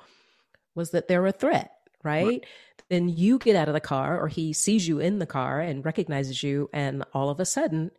was 0.75 0.91
that 0.91 1.07
they're 1.07 1.25
a 1.25 1.31
threat 1.31 1.71
right? 2.07 2.25
right? 2.25 2.45
Then 2.89 3.09
you 3.09 3.37
get 3.37 3.55
out 3.55 3.67
of 3.67 3.73
the 3.73 3.79
car 3.79 4.19
or 4.19 4.27
he 4.27 4.53
sees 4.53 4.87
you 4.87 4.99
in 4.99 5.19
the 5.19 5.25
car 5.25 5.59
and 5.59 5.85
recognizes 5.85 6.41
you, 6.41 6.69
and 6.73 7.03
all 7.13 7.29
of 7.29 7.39
a 7.39 7.45
sudden, 7.45 7.91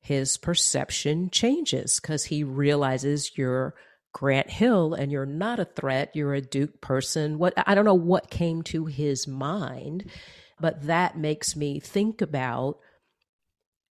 his 0.00 0.36
perception 0.36 1.30
changes 1.30 2.00
because 2.00 2.24
he 2.24 2.42
realizes 2.42 3.38
you're 3.38 3.74
Grant 4.12 4.50
Hill 4.50 4.94
and 4.94 5.10
you're 5.10 5.26
not 5.26 5.60
a 5.60 5.64
threat. 5.64 6.10
You're 6.14 6.34
a 6.34 6.40
Duke 6.40 6.80
person. 6.80 7.38
What 7.38 7.54
I 7.56 7.74
don't 7.74 7.84
know 7.84 7.94
what 7.94 8.30
came 8.30 8.62
to 8.64 8.86
his 8.86 9.26
mind, 9.26 10.10
but 10.60 10.82
that 10.86 11.16
makes 11.16 11.56
me 11.56 11.80
think 11.80 12.20
about 12.20 12.78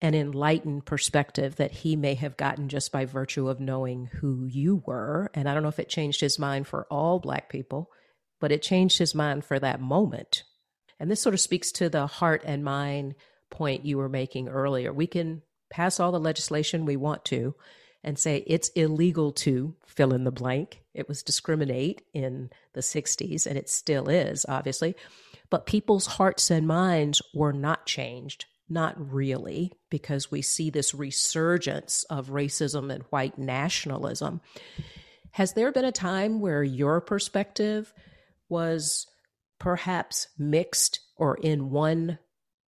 an 0.02 0.14
enlightened 0.14 0.86
perspective 0.86 1.56
that 1.56 1.72
he 1.72 1.94
may 1.94 2.14
have 2.14 2.36
gotten 2.36 2.68
just 2.68 2.90
by 2.90 3.04
virtue 3.04 3.48
of 3.48 3.60
knowing 3.60 4.06
who 4.06 4.46
you 4.46 4.82
were. 4.86 5.30
And 5.34 5.48
I 5.48 5.54
don't 5.54 5.62
know 5.62 5.68
if 5.68 5.78
it 5.78 5.88
changed 5.88 6.20
his 6.20 6.38
mind 6.38 6.66
for 6.66 6.86
all 6.90 7.18
Black 7.18 7.50
people, 7.50 7.90
but 8.40 8.50
it 8.50 8.62
changed 8.62 8.98
his 8.98 9.14
mind 9.14 9.44
for 9.44 9.58
that 9.58 9.80
moment. 9.80 10.42
And 10.98 11.10
this 11.10 11.20
sort 11.20 11.34
of 11.34 11.40
speaks 11.40 11.72
to 11.72 11.88
the 11.88 12.06
heart 12.06 12.42
and 12.44 12.64
mind 12.64 13.14
point 13.50 13.84
you 13.84 13.98
were 13.98 14.08
making 14.08 14.48
earlier. 14.48 14.92
We 14.92 15.06
can 15.06 15.42
pass 15.70 16.00
all 16.00 16.12
the 16.12 16.20
legislation 16.20 16.84
we 16.84 16.96
want 16.96 17.24
to 17.26 17.54
and 18.02 18.18
say 18.18 18.42
it's 18.46 18.68
illegal 18.70 19.32
to 19.32 19.74
fill 19.86 20.12
in 20.14 20.24
the 20.24 20.30
blank. 20.30 20.82
It 20.94 21.08
was 21.08 21.22
discriminate 21.22 22.02
in 22.14 22.50
the 22.72 22.80
60s, 22.80 23.46
and 23.46 23.58
it 23.58 23.68
still 23.68 24.08
is, 24.08 24.46
obviously. 24.48 24.96
But 25.50 25.66
people's 25.66 26.06
hearts 26.06 26.50
and 26.50 26.66
minds 26.66 27.20
were 27.34 27.52
not 27.52 27.86
changed, 27.86 28.46
not 28.68 28.94
really, 29.12 29.72
because 29.90 30.30
we 30.30 30.42
see 30.42 30.70
this 30.70 30.94
resurgence 30.94 32.04
of 32.04 32.28
racism 32.28 32.92
and 32.92 33.04
white 33.10 33.38
nationalism. 33.38 34.40
Has 35.32 35.52
there 35.52 35.72
been 35.72 35.84
a 35.84 35.92
time 35.92 36.40
where 36.40 36.62
your 36.62 37.00
perspective 37.00 37.92
was 38.50 39.06
perhaps 39.58 40.28
mixed 40.38 41.00
or 41.16 41.36
in 41.36 41.70
one 41.70 42.18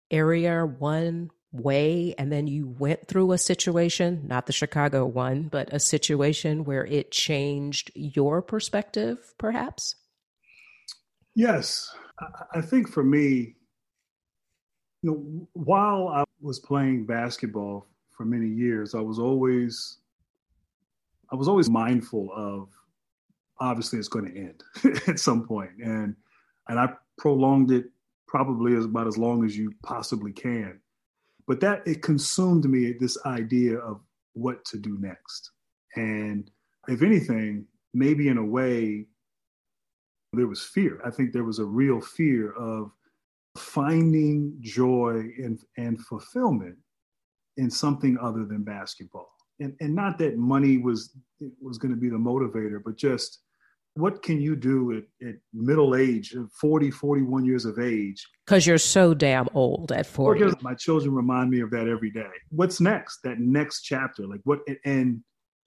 area, 0.09 0.65
one 0.65 1.31
way, 1.51 2.15
and 2.17 2.31
then 2.31 2.47
you 2.47 2.67
went 2.79 3.07
through 3.07 3.31
a 3.31 3.37
situation, 3.37 4.23
not 4.27 4.45
the 4.45 4.53
Chicago 4.53 5.05
one, 5.05 5.43
but 5.43 5.73
a 5.73 5.79
situation 5.79 6.63
where 6.63 6.85
it 6.85 7.11
changed 7.11 7.91
your 7.95 8.41
perspective, 8.41 9.33
perhaps? 9.37 9.95
Yes. 11.35 11.93
I 12.53 12.61
think 12.61 12.87
for 12.89 13.03
me, 13.03 13.55
you 15.01 15.09
know, 15.09 15.47
while 15.53 16.07
I 16.09 16.23
was 16.39 16.59
playing 16.59 17.05
basketball 17.05 17.87
for 18.11 18.25
many 18.25 18.47
years, 18.47 18.93
I 18.93 19.01
was 19.01 19.17
always 19.17 19.97
I 21.31 21.35
was 21.35 21.47
always 21.47 21.69
mindful 21.69 22.29
of 22.35 22.69
obviously 23.61 23.99
it's 23.99 24.09
going 24.09 24.25
to 24.25 24.37
end 24.37 24.63
at 25.07 25.19
some 25.19 25.47
point, 25.47 25.71
and 25.81 26.15
and 26.67 26.79
I 26.79 26.89
prolonged 27.17 27.71
it 27.71 27.85
probably 28.27 28.75
as 28.75 28.85
about 28.85 29.07
as 29.07 29.17
long 29.17 29.45
as 29.45 29.57
you 29.57 29.73
possibly 29.83 30.33
can. 30.33 30.79
But 31.47 31.59
that 31.61 31.85
it 31.85 32.01
consumed 32.01 32.65
me 32.65 32.93
this 32.93 33.17
idea 33.25 33.77
of 33.77 34.01
what 34.33 34.63
to 34.65 34.77
do 34.77 34.97
next. 34.99 35.51
And 35.95 36.49
if 36.87 37.01
anything, 37.01 37.65
maybe 37.93 38.29
in 38.29 38.37
a 38.37 38.45
way, 38.45 39.05
there 40.33 40.47
was 40.47 40.63
fear. 40.63 41.01
I 41.05 41.09
think 41.09 41.33
there 41.33 41.43
was 41.43 41.59
a 41.59 41.65
real 41.65 41.99
fear 41.99 42.53
of 42.53 42.91
finding 43.57 44.55
joy 44.61 45.29
and, 45.37 45.59
and 45.77 45.99
fulfillment 45.99 46.77
in 47.57 47.69
something 47.69 48.17
other 48.21 48.45
than 48.45 48.63
basketball. 48.63 49.29
And, 49.59 49.75
and 49.81 49.93
not 49.93 50.17
that 50.19 50.37
money 50.37 50.77
was 50.77 51.13
was 51.61 51.77
going 51.77 51.93
to 51.93 51.99
be 51.99 52.09
the 52.09 52.15
motivator, 52.15 52.81
but 52.83 52.95
just 52.95 53.39
what 53.95 54.23
can 54.23 54.39
you 54.39 54.55
do 54.55 54.97
at, 54.97 55.27
at 55.27 55.35
middle 55.53 55.95
age, 55.95 56.33
40, 56.59 56.91
41 56.91 57.45
years 57.45 57.65
of 57.65 57.79
age? 57.79 58.25
Because 58.45 58.65
you're 58.65 58.77
so 58.77 59.13
damn 59.13 59.47
old 59.53 59.91
at 59.91 60.05
40. 60.05 60.39
Because 60.39 60.61
my 60.61 60.73
children 60.73 61.13
remind 61.13 61.49
me 61.49 61.59
of 61.61 61.71
that 61.71 61.87
every 61.87 62.11
day. 62.11 62.29
What's 62.49 62.79
next? 62.79 63.19
That 63.23 63.39
next 63.39 63.81
chapter. 63.81 64.27
Like 64.27 64.39
what, 64.43 64.59
and 64.85 65.21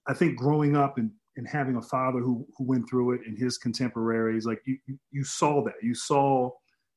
I 0.07 0.15
think 0.15 0.39
growing 0.39 0.77
up 0.77 0.97
and, 0.97 1.11
and 1.37 1.47
having 1.47 1.77
a 1.77 1.83
father 1.83 2.21
who, 2.21 2.47
who 2.57 2.65
went 2.65 2.89
through 2.89 3.13
it 3.13 3.21
and 3.27 3.39
his 3.39 3.59
contemporaries, 3.59 4.47
like 4.47 4.63
you, 4.65 4.79
you, 4.87 4.99
you 5.11 5.25
saw 5.25 5.63
that. 5.65 5.75
You 5.83 5.95
saw, 5.95 6.51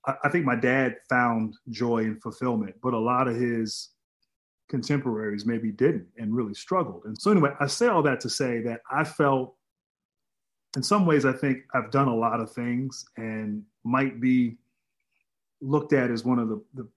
I, 0.06 0.13
I 0.24 0.30
think 0.30 0.46
my 0.46 0.56
dad 0.56 0.96
found 1.10 1.56
joy 1.70 2.04
and 2.04 2.22
fulfillment, 2.22 2.76
but 2.82 2.94
a 2.94 3.00
lot 3.00 3.28
of 3.28 3.36
his 3.36 3.90
contemporaries 4.70 5.46
maybe 5.46 5.72
didn't 5.72 6.08
and 6.18 6.34
really 6.34 6.54
struggled. 6.54 7.04
And 7.06 7.18
so, 7.18 7.32
anyway, 7.32 7.52
I 7.60 7.68
say 7.68 7.88
all 7.88 8.04
that 8.04 8.22
to 8.22 8.30
say 8.30 8.62
that 8.62 8.82
I 8.92 9.04
felt 9.04 9.56
in 10.75 10.84
some 10.84 11.06
ways, 11.06 11.25
I 11.25 11.34
think 11.34 11.63
I've 11.73 11.91
done 11.91 12.08
a 12.08 12.15
lot 12.15 12.39
of 12.39 12.51
things 12.51 13.06
and 13.17 13.63
might 13.84 14.19
be 14.19 14.58
looked 15.62 15.93
at 15.93 16.12
as 16.12 16.23
one 16.23 16.39
of 16.39 16.49
the, 16.49 16.62
the 16.73 16.88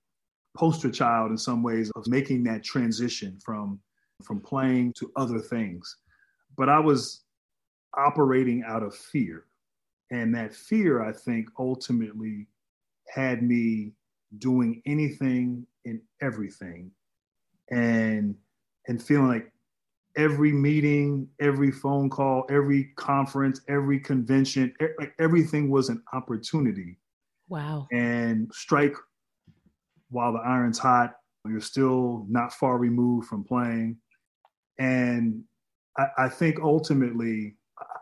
poster 0.56 0.90
child 0.90 1.30
in 1.30 1.38
some 1.38 1.62
ways 1.62 1.90
of 1.94 2.06
making 2.06 2.44
that 2.44 2.64
transition 2.64 3.38
from 3.44 3.80
from 4.22 4.40
playing 4.40 4.92
to 4.92 5.11
other 5.16 5.38
things. 5.38 5.96
But 6.56 6.68
I 6.68 6.78
was 6.78 7.22
operating 7.96 8.62
out 8.66 8.83
of 8.83 8.94
fear. 8.94 9.44
And 10.11 10.35
that 10.35 10.54
fear, 10.54 11.02
I 11.02 11.12
think, 11.12 11.48
ultimately 11.59 12.46
had 13.09 13.42
me 13.42 13.92
doing 14.38 14.83
anything 14.87 15.66
and 15.85 16.00
everything 16.20 16.90
and 17.70 18.35
and 18.88 19.02
feeling 19.02 19.28
like 19.28 19.52
every 20.16 20.53
meeting, 20.53 21.29
every 21.40 21.70
phone 21.70 22.11
call, 22.11 22.44
every 22.51 22.92
conference, 22.96 23.61
every 23.68 24.01
convention, 24.01 24.73
like 24.99 25.14
everything 25.18 25.70
was 25.70 25.88
an 25.88 26.03
opportunity. 26.12 26.99
Wow. 27.49 27.87
And 27.92 28.51
strike 28.53 28.94
while 30.11 30.33
the 30.33 30.40
iron's 30.40 30.79
hot. 30.79 31.16
You're 31.49 31.61
still 31.61 32.27
not 32.29 32.53
far 32.53 32.77
removed 32.77 33.29
from 33.29 33.44
playing. 33.44 33.96
And 34.79 35.42
I, 35.96 36.07
I 36.18 36.29
think 36.29 36.61
ultimately, 36.61 37.57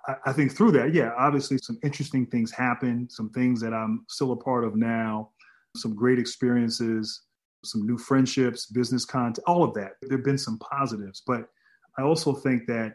I, 0.09 0.15
I 0.27 0.33
think 0.33 0.53
through 0.53 0.73
that, 0.73 0.93
yeah, 0.93 1.13
obviously 1.17 1.59
some 1.59 1.79
interesting 1.85 2.27
things 2.27 2.51
happen, 2.51 3.09
some 3.09 3.31
things 3.31 3.61
that 3.61 3.73
I'm 3.73 4.05
still 4.09 4.33
a 4.33 4.37
part 4.37 4.65
of 4.65 4.75
now, 4.75 5.31
some 5.77 5.95
great 5.95 6.19
experiences, 6.19 7.23
some 7.65 7.87
new 7.87 7.97
friendships, 7.97 8.67
business 8.67 9.05
content, 9.05 9.45
all 9.47 9.63
of 9.63 9.73
that. 9.75 9.93
There 10.03 10.19
have 10.19 10.25
been 10.25 10.39
some 10.39 10.59
positives, 10.59 11.23
but 11.27 11.49
I 11.99 12.03
also 12.03 12.33
think 12.33 12.67
that 12.67 12.95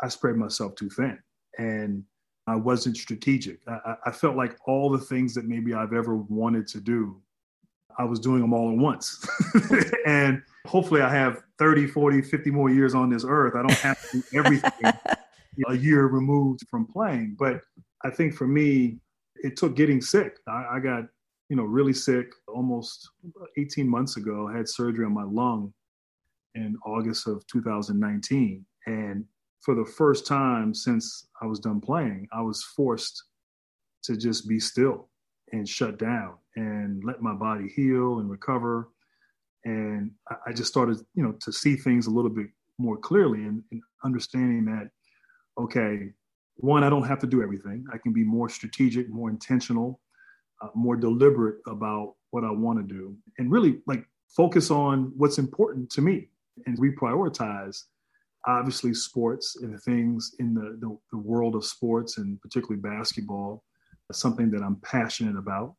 I 0.00 0.08
spread 0.08 0.36
myself 0.36 0.74
too 0.74 0.88
thin 0.88 1.18
and 1.58 2.02
I 2.46 2.56
wasn't 2.56 2.96
strategic. 2.96 3.60
I, 3.68 3.94
I, 4.06 4.10
felt 4.10 4.36
like 4.36 4.56
all 4.66 4.90
the 4.90 4.98
things 4.98 5.34
that 5.34 5.44
maybe 5.44 5.74
I've 5.74 5.92
ever 5.92 6.16
wanted 6.16 6.66
to 6.68 6.80
do, 6.80 7.20
I 7.98 8.04
was 8.04 8.18
doing 8.18 8.40
them 8.40 8.52
all 8.52 8.72
at 8.72 8.78
once. 8.78 9.24
and 10.06 10.42
hopefully 10.66 11.02
I 11.02 11.10
have 11.10 11.42
30, 11.58 11.86
40, 11.86 12.22
50 12.22 12.50
more 12.50 12.70
years 12.70 12.94
on 12.94 13.10
this 13.10 13.24
earth. 13.28 13.54
I 13.54 13.60
don't 13.60 13.78
have 13.78 14.10
to 14.10 14.18
do 14.18 14.24
everything 14.38 14.92
a 15.68 15.74
year 15.76 16.06
removed 16.06 16.66
from 16.68 16.86
playing. 16.86 17.36
But 17.38 17.60
I 18.02 18.10
think 18.10 18.34
for 18.34 18.48
me, 18.48 18.98
it 19.36 19.56
took 19.56 19.76
getting 19.76 20.00
sick. 20.00 20.38
I, 20.48 20.66
I 20.72 20.80
got, 20.80 21.04
you 21.48 21.56
know, 21.56 21.64
really 21.64 21.92
sick 21.92 22.32
almost 22.48 23.08
18 23.56 23.86
months 23.86 24.16
ago. 24.16 24.48
I 24.48 24.56
had 24.56 24.68
surgery 24.68 25.04
on 25.04 25.12
my 25.12 25.24
lung 25.24 25.72
in 26.54 26.76
August 26.84 27.26
of 27.26 27.46
2019. 27.46 28.64
And 28.86 29.24
for 29.60 29.74
the 29.74 29.84
first 29.84 30.26
time 30.26 30.74
since 30.74 31.28
I 31.40 31.46
was 31.46 31.60
done 31.60 31.80
playing, 31.80 32.28
I 32.32 32.42
was 32.42 32.62
forced 32.62 33.22
to 34.04 34.16
just 34.16 34.48
be 34.48 34.58
still 34.58 35.08
and 35.52 35.68
shut 35.68 35.98
down 35.98 36.34
and 36.56 37.02
let 37.04 37.22
my 37.22 37.34
body 37.34 37.68
heal 37.68 38.18
and 38.18 38.28
recover. 38.28 38.88
And 39.64 40.10
I 40.46 40.52
just 40.52 40.70
started, 40.70 40.98
you 41.14 41.22
know, 41.22 41.32
to 41.40 41.52
see 41.52 41.76
things 41.76 42.06
a 42.06 42.10
little 42.10 42.30
bit 42.30 42.48
more 42.78 42.96
clearly 42.96 43.44
and, 43.44 43.62
and 43.70 43.80
understanding 44.04 44.64
that, 44.64 44.90
okay, 45.62 46.10
one, 46.56 46.82
I 46.82 46.90
don't 46.90 47.06
have 47.06 47.20
to 47.20 47.26
do 47.26 47.42
everything. 47.42 47.84
I 47.92 47.98
can 47.98 48.12
be 48.12 48.24
more 48.24 48.48
strategic, 48.48 49.08
more 49.08 49.30
intentional, 49.30 50.00
uh, 50.60 50.68
more 50.74 50.96
deliberate 50.96 51.58
about 51.66 52.14
what 52.30 52.44
I 52.44 52.50
want 52.50 52.78
to 52.78 52.94
do, 52.94 53.16
and 53.38 53.50
really 53.50 53.80
like 53.86 54.04
focus 54.34 54.70
on 54.70 55.12
what's 55.16 55.38
important 55.38 55.90
to 55.90 56.00
me 56.00 56.28
and 56.66 56.78
reprioritize 56.78 57.84
obviously 58.46 58.92
sports 58.92 59.56
and 59.62 59.72
the 59.72 59.78
things 59.78 60.34
in 60.40 60.54
the, 60.54 60.76
the, 60.80 60.98
the, 61.12 61.18
world 61.18 61.54
of 61.54 61.64
sports 61.64 62.18
and 62.18 62.40
particularly 62.40 62.80
basketball 62.80 63.62
something 64.10 64.50
that 64.50 64.62
i'm 64.62 64.76
passionate 64.82 65.38
about 65.38 65.74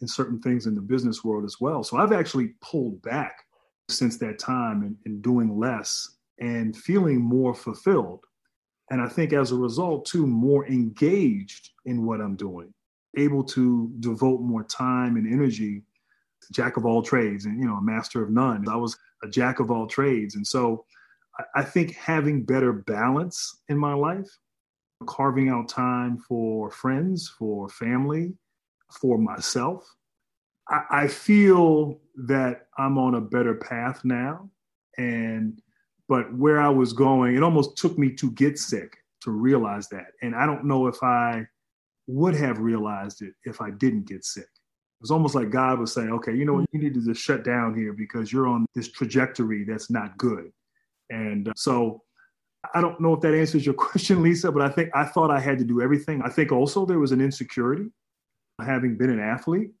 and 0.00 0.08
certain 0.08 0.40
things 0.40 0.66
in 0.66 0.76
the 0.76 0.80
business 0.80 1.24
world 1.24 1.44
as 1.44 1.56
well. 1.60 1.82
So 1.82 1.96
i've 1.96 2.12
actually 2.12 2.54
pulled 2.60 3.02
back 3.02 3.36
since 3.88 4.16
that 4.18 4.38
time 4.38 4.82
and, 4.82 4.96
and 5.06 5.22
doing 5.22 5.58
less 5.58 6.08
and 6.40 6.76
feeling 6.76 7.20
more 7.20 7.54
fulfilled. 7.54 8.20
And 8.90 9.00
i 9.00 9.08
think 9.08 9.32
as 9.32 9.50
a 9.50 9.56
result 9.56 10.04
too 10.04 10.26
more 10.26 10.66
engaged 10.66 11.70
in 11.86 12.06
what 12.06 12.20
i'm 12.20 12.36
doing 12.36 12.72
able 13.16 13.44
to 13.44 13.92
devote 14.00 14.40
more 14.40 14.64
time 14.64 15.16
and 15.16 15.32
energy 15.32 15.82
jack 16.52 16.76
of 16.76 16.84
all 16.84 17.02
trades 17.02 17.44
and 17.44 17.58
you 17.58 17.66
know 17.66 17.76
a 17.76 17.82
master 17.82 18.22
of 18.22 18.30
none. 18.30 18.68
I 18.68 18.76
was 18.76 18.96
a 19.24 19.28
jack 19.28 19.58
of 19.58 19.70
all 19.70 19.86
trades. 19.86 20.36
And 20.36 20.46
so 20.46 20.84
i 21.54 21.62
think 21.62 21.94
having 21.94 22.44
better 22.44 22.72
balance 22.72 23.62
in 23.68 23.78
my 23.78 23.94
life 23.94 24.28
carving 25.06 25.48
out 25.48 25.68
time 25.68 26.18
for 26.18 26.70
friends 26.70 27.32
for 27.38 27.68
family 27.68 28.32
for 29.00 29.18
myself 29.18 29.84
I, 30.68 30.82
I 30.90 31.08
feel 31.08 32.00
that 32.26 32.68
i'm 32.78 32.98
on 32.98 33.16
a 33.16 33.20
better 33.20 33.54
path 33.54 34.04
now. 34.04 34.48
And 34.96 35.60
but 36.08 36.32
where 36.34 36.60
i 36.60 36.68
was 36.68 36.92
going 36.92 37.36
it 37.36 37.42
almost 37.42 37.76
took 37.76 37.98
me 37.98 38.12
to 38.12 38.30
get 38.32 38.58
sick 38.58 38.96
to 39.22 39.30
realize 39.30 39.88
that. 39.88 40.08
And 40.22 40.34
i 40.34 40.46
don't 40.46 40.64
know 40.64 40.86
if 40.86 41.02
i 41.02 41.46
would 42.06 42.34
have 42.34 42.58
realized 42.58 43.22
it 43.22 43.34
if 43.44 43.60
i 43.60 43.70
didn't 43.70 44.06
get 44.06 44.24
sick 44.24 44.48
was 45.04 45.10
almost 45.10 45.34
like 45.34 45.50
God 45.50 45.78
was 45.78 45.92
saying, 45.92 46.10
okay, 46.12 46.34
you 46.34 46.46
know 46.46 46.54
what, 46.54 46.66
you 46.72 46.80
need 46.80 46.94
to 46.94 47.04
just 47.04 47.20
shut 47.20 47.44
down 47.44 47.74
here 47.76 47.92
because 47.92 48.32
you're 48.32 48.46
on 48.46 48.64
this 48.74 48.88
trajectory 48.88 49.62
that's 49.62 49.90
not 49.90 50.16
good. 50.16 50.50
And 51.10 51.48
uh, 51.48 51.52
so 51.56 52.00
I 52.74 52.80
don't 52.80 52.98
know 52.98 53.12
if 53.12 53.20
that 53.20 53.34
answers 53.34 53.66
your 53.66 53.74
question, 53.74 54.22
Lisa, 54.22 54.50
but 54.50 54.62
I 54.62 54.70
think 54.70 54.88
I 54.94 55.04
thought 55.04 55.30
I 55.30 55.40
had 55.40 55.58
to 55.58 55.64
do 55.64 55.82
everything. 55.82 56.22
I 56.22 56.30
think 56.30 56.52
also 56.52 56.86
there 56.86 57.00
was 57.00 57.12
an 57.12 57.20
insecurity 57.20 57.90
having 58.64 58.96
been 58.96 59.10
an 59.10 59.20
athlete 59.20 59.72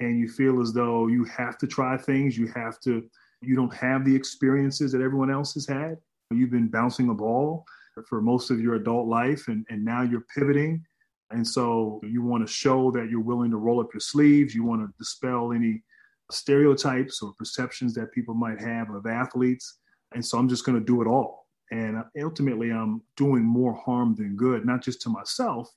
and 0.00 0.18
you 0.18 0.28
feel 0.28 0.60
as 0.60 0.74
though 0.74 1.06
you 1.06 1.24
have 1.24 1.56
to 1.56 1.66
try 1.66 1.96
things, 1.96 2.36
you 2.36 2.48
have 2.48 2.78
to, 2.80 3.02
you 3.40 3.56
don't 3.56 3.74
have 3.74 4.04
the 4.04 4.14
experiences 4.14 4.92
that 4.92 5.00
everyone 5.00 5.30
else 5.30 5.54
has 5.54 5.66
had. 5.66 5.96
You've 6.30 6.50
been 6.50 6.68
bouncing 6.68 7.08
a 7.08 7.14
ball 7.14 7.64
for 8.06 8.20
most 8.20 8.50
of 8.50 8.60
your 8.60 8.74
adult 8.74 9.08
life 9.08 9.48
and, 9.48 9.64
and 9.70 9.82
now 9.82 10.02
you're 10.02 10.26
pivoting 10.34 10.84
and 11.30 11.46
so 11.46 12.00
you 12.04 12.22
want 12.22 12.46
to 12.46 12.52
show 12.52 12.90
that 12.92 13.08
you're 13.10 13.20
willing 13.20 13.50
to 13.50 13.56
roll 13.56 13.80
up 13.80 13.92
your 13.92 14.00
sleeves. 14.00 14.54
You 14.54 14.64
want 14.64 14.82
to 14.82 14.92
dispel 14.98 15.52
any 15.52 15.82
stereotypes 16.30 17.22
or 17.22 17.32
perceptions 17.34 17.94
that 17.94 18.12
people 18.12 18.34
might 18.34 18.60
have 18.60 18.90
of 18.90 19.06
athletes. 19.06 19.78
And 20.14 20.24
so 20.24 20.38
I'm 20.38 20.48
just 20.48 20.64
going 20.64 20.78
to 20.78 20.84
do 20.84 21.02
it 21.02 21.06
all. 21.06 21.46
And 21.72 22.02
ultimately, 22.22 22.70
I'm 22.70 23.02
doing 23.16 23.42
more 23.42 23.74
harm 23.74 24.14
than 24.14 24.36
good, 24.36 24.64
not 24.64 24.82
just 24.82 25.02
to 25.02 25.08
myself, 25.08 25.68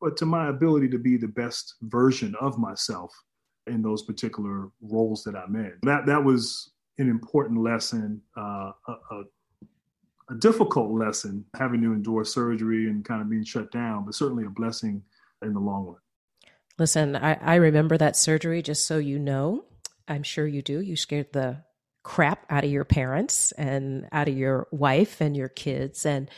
but 0.00 0.16
to 0.16 0.26
my 0.26 0.48
ability 0.48 0.88
to 0.90 0.98
be 0.98 1.16
the 1.16 1.28
best 1.28 1.76
version 1.82 2.34
of 2.40 2.58
myself 2.58 3.12
in 3.68 3.82
those 3.82 4.02
particular 4.02 4.70
roles 4.80 5.22
that 5.24 5.36
I'm 5.36 5.54
in. 5.54 5.74
That 5.82 6.06
that 6.06 6.22
was 6.22 6.72
an 6.98 7.08
important 7.08 7.62
lesson, 7.62 8.20
uh, 8.36 8.72
a, 8.88 9.22
a 10.30 10.34
difficult 10.34 10.90
lesson 10.90 11.44
having 11.54 11.80
to 11.82 11.92
endure 11.92 12.24
surgery 12.24 12.88
and 12.88 13.04
kind 13.04 13.22
of 13.22 13.30
being 13.30 13.44
shut 13.44 13.70
down, 13.70 14.04
but 14.04 14.14
certainly 14.14 14.44
a 14.44 14.50
blessing 14.50 15.02
in 15.42 15.54
the 15.54 15.60
long 15.60 15.86
run. 15.86 15.96
Listen, 16.78 17.16
I, 17.16 17.34
I 17.34 17.54
remember 17.56 17.96
that 17.98 18.16
surgery, 18.16 18.62
just 18.62 18.86
so 18.86 18.98
you 18.98 19.18
know. 19.18 19.64
I'm 20.06 20.22
sure 20.22 20.46
you 20.46 20.62
do. 20.62 20.80
You 20.80 20.96
scared 20.96 21.32
the 21.32 21.64
crap 22.02 22.46
out 22.48 22.64
of 22.64 22.70
your 22.70 22.84
parents 22.84 23.52
and 23.52 24.08
out 24.12 24.28
of 24.28 24.36
your 24.36 24.68
wife 24.70 25.20
and 25.20 25.36
your 25.36 25.48
kids. 25.48 26.06
And 26.06 26.30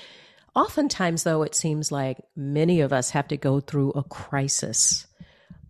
oftentimes, 0.55 1.23
though, 1.23 1.43
it 1.43 1.55
seems 1.55 1.93
like 1.93 2.19
many 2.35 2.81
of 2.81 2.93
us 2.93 3.11
have 3.11 3.29
to 3.29 3.37
go 3.37 3.61
through 3.61 3.91
a 3.93 4.03
crisis 4.03 5.07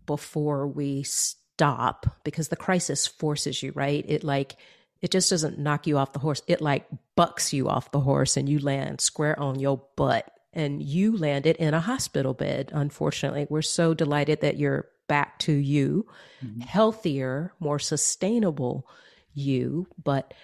before 0.06 0.66
we 0.66 1.02
stop 1.02 2.06
because 2.24 2.48
the 2.48 2.56
crisis 2.56 3.06
forces 3.06 3.62
you, 3.62 3.72
right? 3.72 4.04
It 4.08 4.24
like 4.24 4.56
it 5.02 5.10
just 5.10 5.30
doesn't 5.30 5.58
knock 5.58 5.86
you 5.86 5.98
off 5.98 6.12
the 6.12 6.18
horse. 6.18 6.42
It 6.46 6.60
like 6.60 6.86
bucks 7.16 7.52
you 7.52 7.68
off 7.68 7.90
the 7.90 8.00
horse 8.00 8.36
and 8.36 8.48
you 8.48 8.58
land 8.58 9.00
square 9.00 9.38
on 9.38 9.58
your 9.58 9.82
butt. 9.96 10.30
And 10.52 10.82
you 10.82 11.16
landed 11.16 11.56
in 11.56 11.74
a 11.74 11.80
hospital 11.80 12.34
bed, 12.34 12.70
unfortunately. 12.74 13.46
We're 13.48 13.62
so 13.62 13.94
delighted 13.94 14.40
that 14.40 14.56
you're 14.56 14.88
back 15.06 15.38
to 15.40 15.52
you, 15.52 16.06
mm-hmm. 16.44 16.62
healthier, 16.62 17.54
more 17.60 17.78
sustainable 17.78 18.88
you. 19.32 19.86
But 20.02 20.34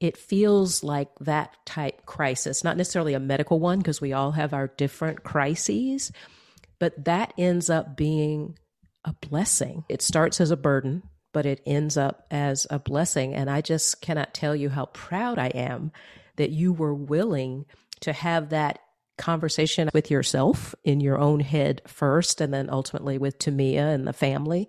it 0.00 0.16
feels 0.16 0.82
like 0.82 1.10
that 1.20 1.54
type 1.64 2.06
crisis, 2.06 2.64
not 2.64 2.78
necessarily 2.78 3.14
a 3.14 3.20
medical 3.20 3.60
one, 3.60 3.78
because 3.78 4.00
we 4.00 4.12
all 4.12 4.32
have 4.32 4.54
our 4.54 4.68
different 4.68 5.22
crises, 5.22 6.10
but 6.78 7.04
that 7.04 7.34
ends 7.36 7.70
up 7.70 7.96
being 7.96 8.58
a 9.04 9.12
blessing. 9.12 9.84
It 9.88 10.02
starts 10.02 10.40
as 10.40 10.50
a 10.50 10.56
burden, 10.56 11.02
but 11.32 11.46
it 11.46 11.62
ends 11.66 11.96
up 11.96 12.26
as 12.30 12.66
a 12.70 12.78
blessing. 12.78 13.34
And 13.34 13.48
I 13.50 13.60
just 13.60 14.00
cannot 14.00 14.34
tell 14.34 14.54
you 14.54 14.68
how 14.68 14.86
proud 14.86 15.38
I 15.38 15.48
am 15.48 15.92
that 16.36 16.50
you 16.50 16.72
were 16.72 16.94
willing 16.94 17.66
to 18.00 18.12
have 18.12 18.50
that 18.50 18.80
conversation 19.18 19.90
with 19.92 20.10
yourself 20.10 20.74
in 20.84 21.00
your 21.00 21.18
own 21.18 21.40
head 21.40 21.82
first, 21.86 22.40
and 22.40 22.52
then 22.52 22.68
ultimately 22.70 23.18
with 23.18 23.38
Tamia 23.38 23.94
and 23.94 24.06
the 24.06 24.12
family 24.12 24.68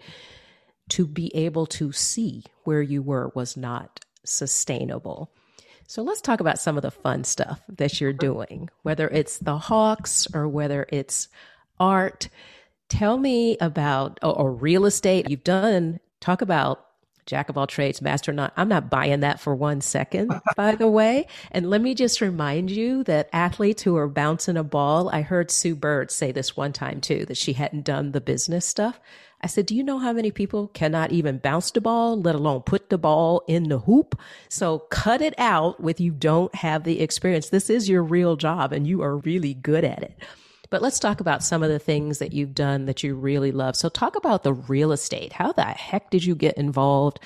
to 0.89 1.07
be 1.07 1.34
able 1.36 1.66
to 1.66 1.91
see 1.91 2.43
where 2.64 2.82
you 2.82 3.01
were 3.01 3.32
was 3.34 3.55
not 3.55 4.01
sustainable. 4.26 5.32
So 5.88 6.01
let's 6.03 6.22
talk 6.22 6.39
about 6.39 6.59
some 6.59 6.78
of 6.78 6.82
the 6.82 6.91
fun 6.91 7.24
stuff 7.24 7.61
that 7.70 7.99
you're 7.99 8.14
doing, 8.14 8.70
whether 8.84 9.07
it's 9.07 9.38
the 9.38 9.57
Hawks 9.57 10.28
or 10.34 10.47
whether 10.47 10.86
it's 10.89 11.28
art. 11.80 12.30
Tell 12.89 13.18
me 13.18 13.57
about 13.57 14.20
or, 14.22 14.51
real 14.51 14.86
estate. 14.86 15.30
You've 15.30 15.43
done 15.43 15.99
talk 16.24 16.41
about 16.41 16.86
jack 17.26 17.49
of 17.49 17.57
all 17.57 17.67
trades, 17.67 18.01
master 18.01 18.34
not. 18.34 18.53
I'm 18.57 18.67
not 18.67 18.89
buying 18.89 19.21
that 19.21 19.39
for 19.39 19.55
one 19.55 19.82
second, 19.82 20.32
by 20.55 20.76
the 20.76 20.88
way. 20.88 21.28
And 21.51 21.69
let 21.69 21.82
me 21.82 21.93
just 21.93 22.21
remind 22.21 22.71
you 22.71 23.03
that 23.05 23.30
athletes 23.32 23.84
who 23.84 23.95
are 23.95 24.07
bouncing 24.07 24.57
a 24.57 24.63
ball, 24.63 25.09
I 25.09 25.21
heard 25.21 25.51
Sue 25.51 25.76
Bird 25.76 26.11
say 26.11 26.32
this 26.32 26.57
one 26.57 26.74
time 26.74 27.01
too, 27.01 27.26
that 27.26 27.38
she 27.38 27.53
hadn't 27.53 27.86
done 27.86 28.11
the 28.11 28.21
business 28.21 28.65
stuff. 28.65 28.99
I 29.41 29.47
said, 29.47 29.65
Do 29.65 29.76
you 29.76 29.84
know 29.84 29.99
how 29.99 30.13
many 30.13 30.32
people 30.32 30.69
cannot 30.69 31.11
even 31.11 31.38
bounce 31.38 31.71
the 31.71 31.82
ball, 31.82 32.19
let 32.19 32.36
alone 32.36 32.61
put 32.61 32.89
the 32.89 32.97
ball 32.97 33.43
in 33.47 33.67
the 33.67 33.80
hoop? 33.80 34.19
So 34.47 34.80
cut 34.80 35.21
it 35.21 35.34
out 35.38 35.82
with 35.82 35.99
you 35.99 36.11
don't 36.11 36.53
have 36.55 36.84
the 36.84 37.01
experience. 37.01 37.49
This 37.49 37.69
is 37.69 37.89
your 37.89 38.03
real 38.03 38.38
job 38.38 38.71
and 38.71 38.88
you 38.88 39.01
are 39.01 39.17
really 39.17 39.53
good 39.53 39.84
at 39.84 40.01
it. 40.01 40.17
But 40.74 40.82
let's 40.82 40.97
talk 40.97 41.19
about 41.19 41.43
some 41.43 41.61
of 41.61 41.69
the 41.69 41.78
things 41.78 42.17
that 42.17 42.34
you've 42.34 42.55
done 42.55 42.86
that 42.86 43.03
you 43.03 43.13
really 43.13 43.51
love. 43.51 43.76
So 43.76 43.89
talk 43.89 44.15
about 44.15 44.41
the 44.41 44.55
real 44.55 44.91
estate. 44.91 45.32
How 45.32 45.51
the 45.51 45.65
heck 45.65 46.09
did 46.09 46.26
you 46.26 46.34
get 46.34 46.57
involved 46.57 47.19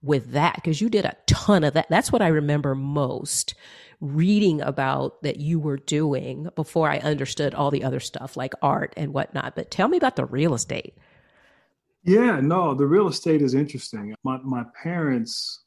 with 0.00 0.32
that? 0.32 0.54
Because 0.54 0.80
you 0.80 0.88
did 0.88 1.04
a 1.04 1.14
ton 1.26 1.64
of 1.64 1.74
that. 1.74 1.90
That's 1.90 2.10
what 2.10 2.22
I 2.22 2.28
remember 2.28 2.74
most 2.74 3.54
reading 4.00 4.62
about 4.62 5.22
that 5.22 5.36
you 5.36 5.60
were 5.60 5.76
doing 5.76 6.48
before 6.56 6.90
I 6.90 6.96
understood 6.96 7.54
all 7.54 7.70
the 7.70 7.84
other 7.84 8.00
stuff 8.00 8.38
like 8.38 8.54
art 8.62 8.94
and 8.96 9.12
whatnot. 9.12 9.54
But 9.54 9.70
tell 9.70 9.88
me 9.88 9.98
about 9.98 10.16
the 10.16 10.24
real 10.24 10.54
estate. 10.54 10.96
Yeah, 12.04 12.40
no, 12.40 12.72
the 12.72 12.86
real 12.86 13.08
estate 13.08 13.42
is 13.42 13.52
interesting. 13.52 14.14
My 14.24 14.38
my 14.38 14.64
parents, 14.82 15.64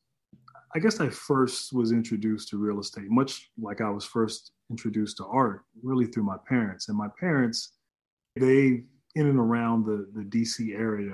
I 0.73 0.79
guess 0.79 0.99
I 0.99 1.09
first 1.09 1.71
was 1.71 1.91
introduced 1.91 2.49
to 2.49 2.57
real 2.57 2.79
estate, 2.79 3.11
much 3.11 3.51
like 3.59 3.79
I 3.79 3.91
was 3.91 4.05
first 4.05 4.53
introduced 4.70 5.18
to 5.18 5.26
art, 5.26 5.61
really 5.84 6.05
through 6.05 6.24
my 6.24 6.38
parents. 6.47 6.89
And 6.89 6.97
my 6.97 7.07
parents, 7.20 7.74
they 8.36 8.84
in 9.15 9.28
and 9.28 9.39
around 9.39 9.86
the 9.86 10.07
the 10.13 10.24
DC 10.24 10.78
area 10.78 11.13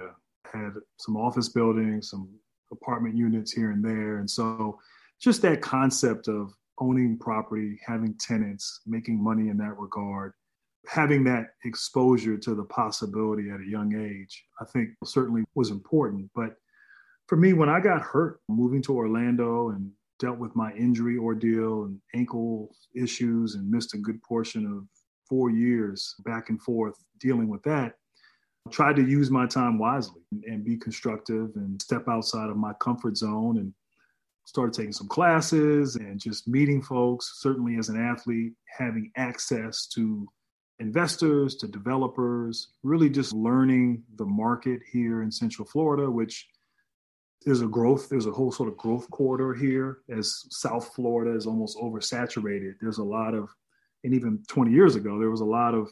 had 0.52 0.74
some 0.98 1.16
office 1.16 1.50
buildings, 1.50 2.10
some 2.10 2.30
apartment 2.72 3.16
units 3.16 3.52
here 3.52 3.72
and 3.72 3.84
there, 3.84 4.18
and 4.18 4.30
so 4.30 4.80
just 5.22 5.42
that 5.42 5.62
concept 5.62 6.28
of 6.28 6.54
owning 6.80 7.18
property, 7.18 7.80
having 7.86 8.16
tenants, 8.20 8.82
making 8.86 9.24
money 9.24 9.50
in 9.50 9.58
that 9.58 9.78
regard 9.78 10.34
having 10.88 11.24
that 11.24 11.48
exposure 11.64 12.38
to 12.38 12.56
the 12.56 12.64
possibility 12.64 13.50
at 13.50 13.62
a 13.62 13.70
young 13.70 13.96
age, 13.96 14.46
I 14.60 14.66
think 14.66 14.90
certainly 15.04 15.44
was 15.56 15.70
important. 15.70 16.30
But 16.36 16.56
for 17.28 17.38
me, 17.38 17.54
when 17.54 17.70
I 17.70 17.80
got 17.80 18.02
hurt 18.02 18.40
moving 18.50 18.82
to 18.84 18.96
Orlando 18.96 19.70
and 19.70 19.92
dealt 20.24 20.40
with 20.40 20.56
my 20.56 20.72
injury 20.72 21.18
ordeal 21.18 21.84
and 21.84 22.00
ankle 22.16 22.74
issues 22.96 23.56
and 23.56 23.70
missed 23.70 23.94
a 23.94 23.98
good 23.98 24.24
portion 24.24 24.66
of 24.66 24.88
four 25.28 25.50
years 25.50 26.16
back 26.24 26.48
and 26.48 26.62
forth 26.62 26.96
dealing 27.20 27.50
with 27.50 27.62
that, 27.64 27.96
I 28.66 28.72
tried 28.72 28.96
to 28.96 29.06
use 29.06 29.30
my 29.30 29.46
time 29.46 29.78
wisely 29.78 30.22
and 30.48 30.64
be 30.64 30.78
constructive 30.78 31.52
and 31.56 31.82
step 31.82 32.08
outside 32.08 32.50
of 32.50 32.56
my 32.56 32.72
comfort 32.80 33.18
zone 33.18 33.58
and 33.58 33.74
started 34.46 34.74
taking 34.74 34.94
some 34.94 35.10
classes 35.10 35.98
and 35.98 36.22
just 36.22 36.48
meeting 36.48 36.82
folks. 36.82 37.40
Certainly, 37.42 37.76
as 37.78 37.90
an 37.90 38.00
athlete, 38.02 38.54
having 38.78 39.12
access 39.18 39.88
to 39.88 40.26
investors 40.80 41.56
to 41.56 41.68
developers, 41.68 42.70
really 42.82 43.10
just 43.10 43.34
learning 43.34 44.04
the 44.16 44.26
market 44.26 44.80
here 44.90 45.22
in 45.22 45.32
Central 45.32 45.68
Florida, 45.68 46.10
which 46.10 46.48
there's 47.46 47.62
a 47.62 47.68
growth, 47.68 48.10
there's 48.10 48.26
a 48.26 48.32
whole 48.32 48.52
sort 48.52 48.70
of 48.70 48.78
growth 48.78 49.10
corridor 49.12 49.54
here 49.54 50.00
as 50.10 50.46
South 50.50 50.94
Florida 50.96 51.36
is 51.36 51.46
almost 51.46 51.78
oversaturated. 51.78 52.74
There's 52.82 52.98
a 52.98 53.04
lot 53.04 53.34
of, 53.34 53.50
and 54.04 54.14
even 54.14 54.44
20 54.48 54.72
years 54.72 54.96
ago, 54.96 55.20
there 55.20 55.30
was 55.30 55.42
a 55.42 55.46
lot 55.46 55.74
of 55.74 55.92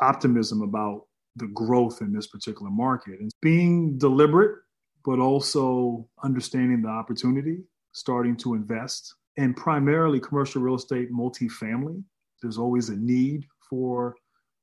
optimism 0.00 0.62
about 0.62 1.06
the 1.36 1.46
growth 1.48 2.00
in 2.00 2.12
this 2.12 2.26
particular 2.26 2.70
market 2.70 3.20
and 3.20 3.30
being 3.40 3.98
deliberate, 3.98 4.58
but 5.04 5.18
also 5.18 6.06
understanding 6.22 6.82
the 6.82 6.88
opportunity, 6.88 7.58
starting 7.92 8.36
to 8.36 8.54
invest, 8.54 9.14
and 9.38 9.56
primarily 9.56 10.20
commercial 10.20 10.62
real 10.62 10.74
estate 10.74 11.10
multifamily. 11.12 12.02
There's 12.42 12.58
always 12.58 12.90
a 12.90 12.96
need 12.96 13.46
for 13.68 14.14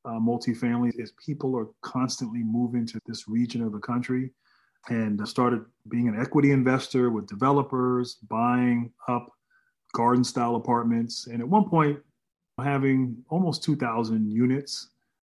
uh, 0.06 0.20
multifamily 0.20 0.92
is 0.98 1.14
people 1.24 1.58
are 1.58 1.68
constantly 1.82 2.44
moving 2.44 2.86
to 2.88 3.00
this 3.06 3.28
region 3.28 3.62
of 3.64 3.74
the 3.74 3.80
country 3.80 4.32
and 4.88 5.28
started 5.28 5.66
being 5.90 6.08
an 6.08 6.20
equity 6.20 6.52
investor 6.52 7.10
with 7.10 7.28
developers 7.28 8.16
buying 8.28 8.92
up 9.08 9.32
garden 9.94 10.24
style 10.24 10.56
apartments 10.56 11.28
and 11.28 11.42
at 11.42 11.48
one 11.48 11.68
point 11.68 12.00
having 12.64 13.18
almost 13.30 13.64
2000 13.64 14.32
units 14.32 14.90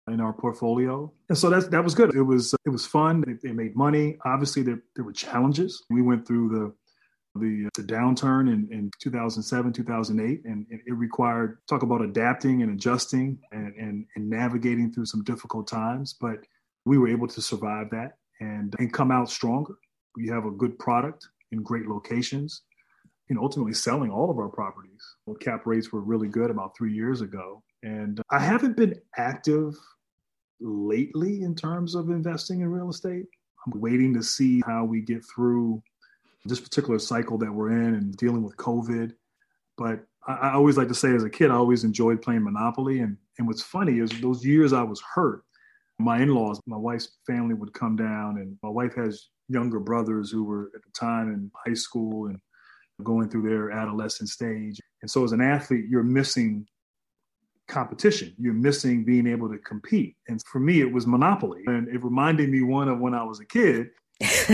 in 0.08 0.20
our 0.20 0.32
portfolio. 0.32 1.12
And 1.28 1.38
so 1.38 1.50
that's 1.50 1.68
that 1.68 1.84
was 1.84 1.94
good. 1.94 2.14
It 2.14 2.22
was 2.22 2.54
it 2.64 2.70
was 2.70 2.86
fun. 2.86 3.22
They, 3.26 3.34
they 3.48 3.52
made 3.54 3.76
money. 3.76 4.18
Obviously 4.24 4.62
there, 4.62 4.82
there 4.96 5.04
were 5.04 5.12
challenges. 5.12 5.84
We 5.90 6.02
went 6.02 6.26
through 6.26 6.48
the 6.48 6.74
the, 7.36 7.68
the 7.76 7.82
downturn 7.82 8.52
in, 8.52 8.68
in 8.72 8.90
2007, 9.00 9.72
2008, 9.72 10.44
and, 10.44 10.66
and, 10.68 10.80
it 10.84 10.92
required 10.92 11.58
talk 11.68 11.84
about 11.84 12.02
adapting 12.02 12.62
and 12.62 12.72
adjusting 12.72 13.38
and, 13.52 13.72
and, 13.76 14.04
and 14.16 14.28
navigating 14.28 14.92
through 14.92 15.06
some 15.06 15.22
difficult 15.22 15.68
times. 15.68 16.12
But 16.20 16.40
we 16.84 16.98
were 16.98 17.06
able 17.06 17.28
to 17.28 17.40
survive 17.40 17.90
that 17.90 18.16
and, 18.40 18.74
and 18.78 18.92
come 18.92 19.10
out 19.10 19.30
stronger. 19.30 19.74
We 20.16 20.28
have 20.28 20.46
a 20.46 20.50
good 20.50 20.78
product 20.78 21.28
in 21.52 21.62
great 21.62 21.86
locations 21.86 22.62
and 23.28 23.38
ultimately 23.38 23.72
selling 23.72 24.10
all 24.10 24.30
of 24.30 24.38
our 24.38 24.48
properties. 24.48 25.02
Well, 25.24 25.36
cap 25.36 25.66
rates 25.66 25.92
were 25.92 26.00
really 26.00 26.28
good 26.28 26.50
about 26.50 26.76
three 26.76 26.92
years 26.92 27.20
ago. 27.20 27.62
And 27.82 28.20
I 28.30 28.40
haven't 28.40 28.76
been 28.76 29.00
active 29.16 29.76
lately 30.60 31.42
in 31.42 31.54
terms 31.54 31.94
of 31.94 32.10
investing 32.10 32.60
in 32.60 32.70
real 32.70 32.90
estate. 32.90 33.26
I'm 33.66 33.80
waiting 33.80 34.12
to 34.14 34.22
see 34.22 34.62
how 34.66 34.84
we 34.84 35.00
get 35.00 35.24
through 35.24 35.82
this 36.44 36.60
particular 36.60 36.98
cycle 36.98 37.38
that 37.38 37.52
we're 37.52 37.70
in 37.70 37.94
and 37.94 38.16
dealing 38.16 38.42
with 38.42 38.56
COVID. 38.56 39.14
But 39.76 40.04
I 40.26 40.52
always 40.52 40.76
like 40.76 40.88
to 40.88 40.94
say 40.94 41.14
as 41.14 41.24
a 41.24 41.30
kid, 41.30 41.50
I 41.50 41.54
always 41.54 41.84
enjoyed 41.84 42.20
playing 42.20 42.44
Monopoly. 42.44 43.00
And, 43.00 43.16
and 43.38 43.46
what's 43.46 43.62
funny 43.62 43.98
is 44.00 44.10
those 44.20 44.44
years 44.44 44.72
I 44.72 44.82
was 44.82 45.00
hurt, 45.14 45.44
my 46.00 46.20
in-laws, 46.20 46.60
my 46.66 46.76
wife's 46.76 47.18
family 47.26 47.54
would 47.54 47.72
come 47.72 47.96
down 47.96 48.38
and 48.38 48.56
my 48.62 48.68
wife 48.68 48.94
has 48.94 49.28
younger 49.48 49.80
brothers 49.80 50.30
who 50.30 50.44
were 50.44 50.70
at 50.74 50.82
the 50.82 50.90
time 50.98 51.32
in 51.32 51.50
high 51.66 51.74
school 51.74 52.26
and 52.26 52.38
going 53.02 53.28
through 53.28 53.48
their 53.48 53.70
adolescent 53.70 54.28
stage. 54.28 54.78
And 55.02 55.10
so 55.10 55.24
as 55.24 55.32
an 55.32 55.40
athlete, 55.40 55.86
you're 55.88 56.02
missing 56.02 56.66
competition. 57.66 58.34
You're 58.38 58.52
missing 58.52 59.04
being 59.04 59.26
able 59.26 59.48
to 59.48 59.58
compete. 59.58 60.16
And 60.28 60.40
for 60.46 60.60
me, 60.60 60.80
it 60.80 60.92
was 60.92 61.06
Monopoly. 61.06 61.62
And 61.66 61.88
it 61.88 62.02
reminded 62.04 62.50
me 62.50 62.62
one 62.62 62.88
of 62.88 62.98
when 62.98 63.14
I 63.14 63.22
was 63.22 63.40
a 63.40 63.46
kid 63.46 63.90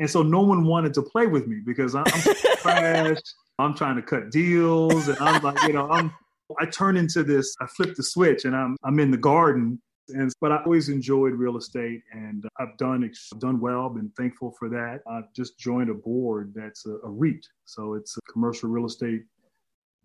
and 0.00 0.10
so 0.10 0.22
no 0.22 0.42
one 0.42 0.66
wanted 0.66 0.92
to 0.94 1.02
play 1.02 1.26
with 1.26 1.46
me 1.46 1.60
because 1.64 1.94
I'm, 1.94 2.04
trash. 2.04 3.18
I'm 3.60 3.74
trying 3.74 3.94
to 3.94 4.02
cut 4.02 4.30
deals, 4.30 5.06
and 5.06 5.16
I'm 5.20 5.42
like, 5.42 5.62
you 5.62 5.72
know, 5.72 5.88
I'm. 5.88 6.12
I 6.60 6.66
turn 6.66 6.96
into 6.96 7.22
this. 7.22 7.54
I 7.60 7.66
flip 7.66 7.94
the 7.94 8.02
switch, 8.02 8.44
and 8.44 8.56
I'm 8.56 8.76
I'm 8.82 8.98
in 8.98 9.12
the 9.12 9.16
garden. 9.16 9.80
And 10.08 10.32
but 10.40 10.52
I 10.52 10.62
always 10.64 10.88
enjoyed 10.88 11.32
real 11.32 11.56
estate, 11.56 12.02
and 12.12 12.44
I've 12.58 12.76
done 12.76 13.10
done 13.38 13.60
well. 13.60 13.88
Been 13.88 14.10
thankful 14.16 14.54
for 14.58 14.68
that. 14.68 15.00
I've 15.10 15.32
just 15.34 15.58
joined 15.58 15.90
a 15.90 15.94
board 15.94 16.52
that's 16.54 16.86
a, 16.86 16.96
a 17.04 17.08
REIT, 17.08 17.46
so 17.64 17.94
it's 17.94 18.16
a 18.16 18.32
commercial 18.32 18.68
real 18.68 18.86
estate 18.86 19.22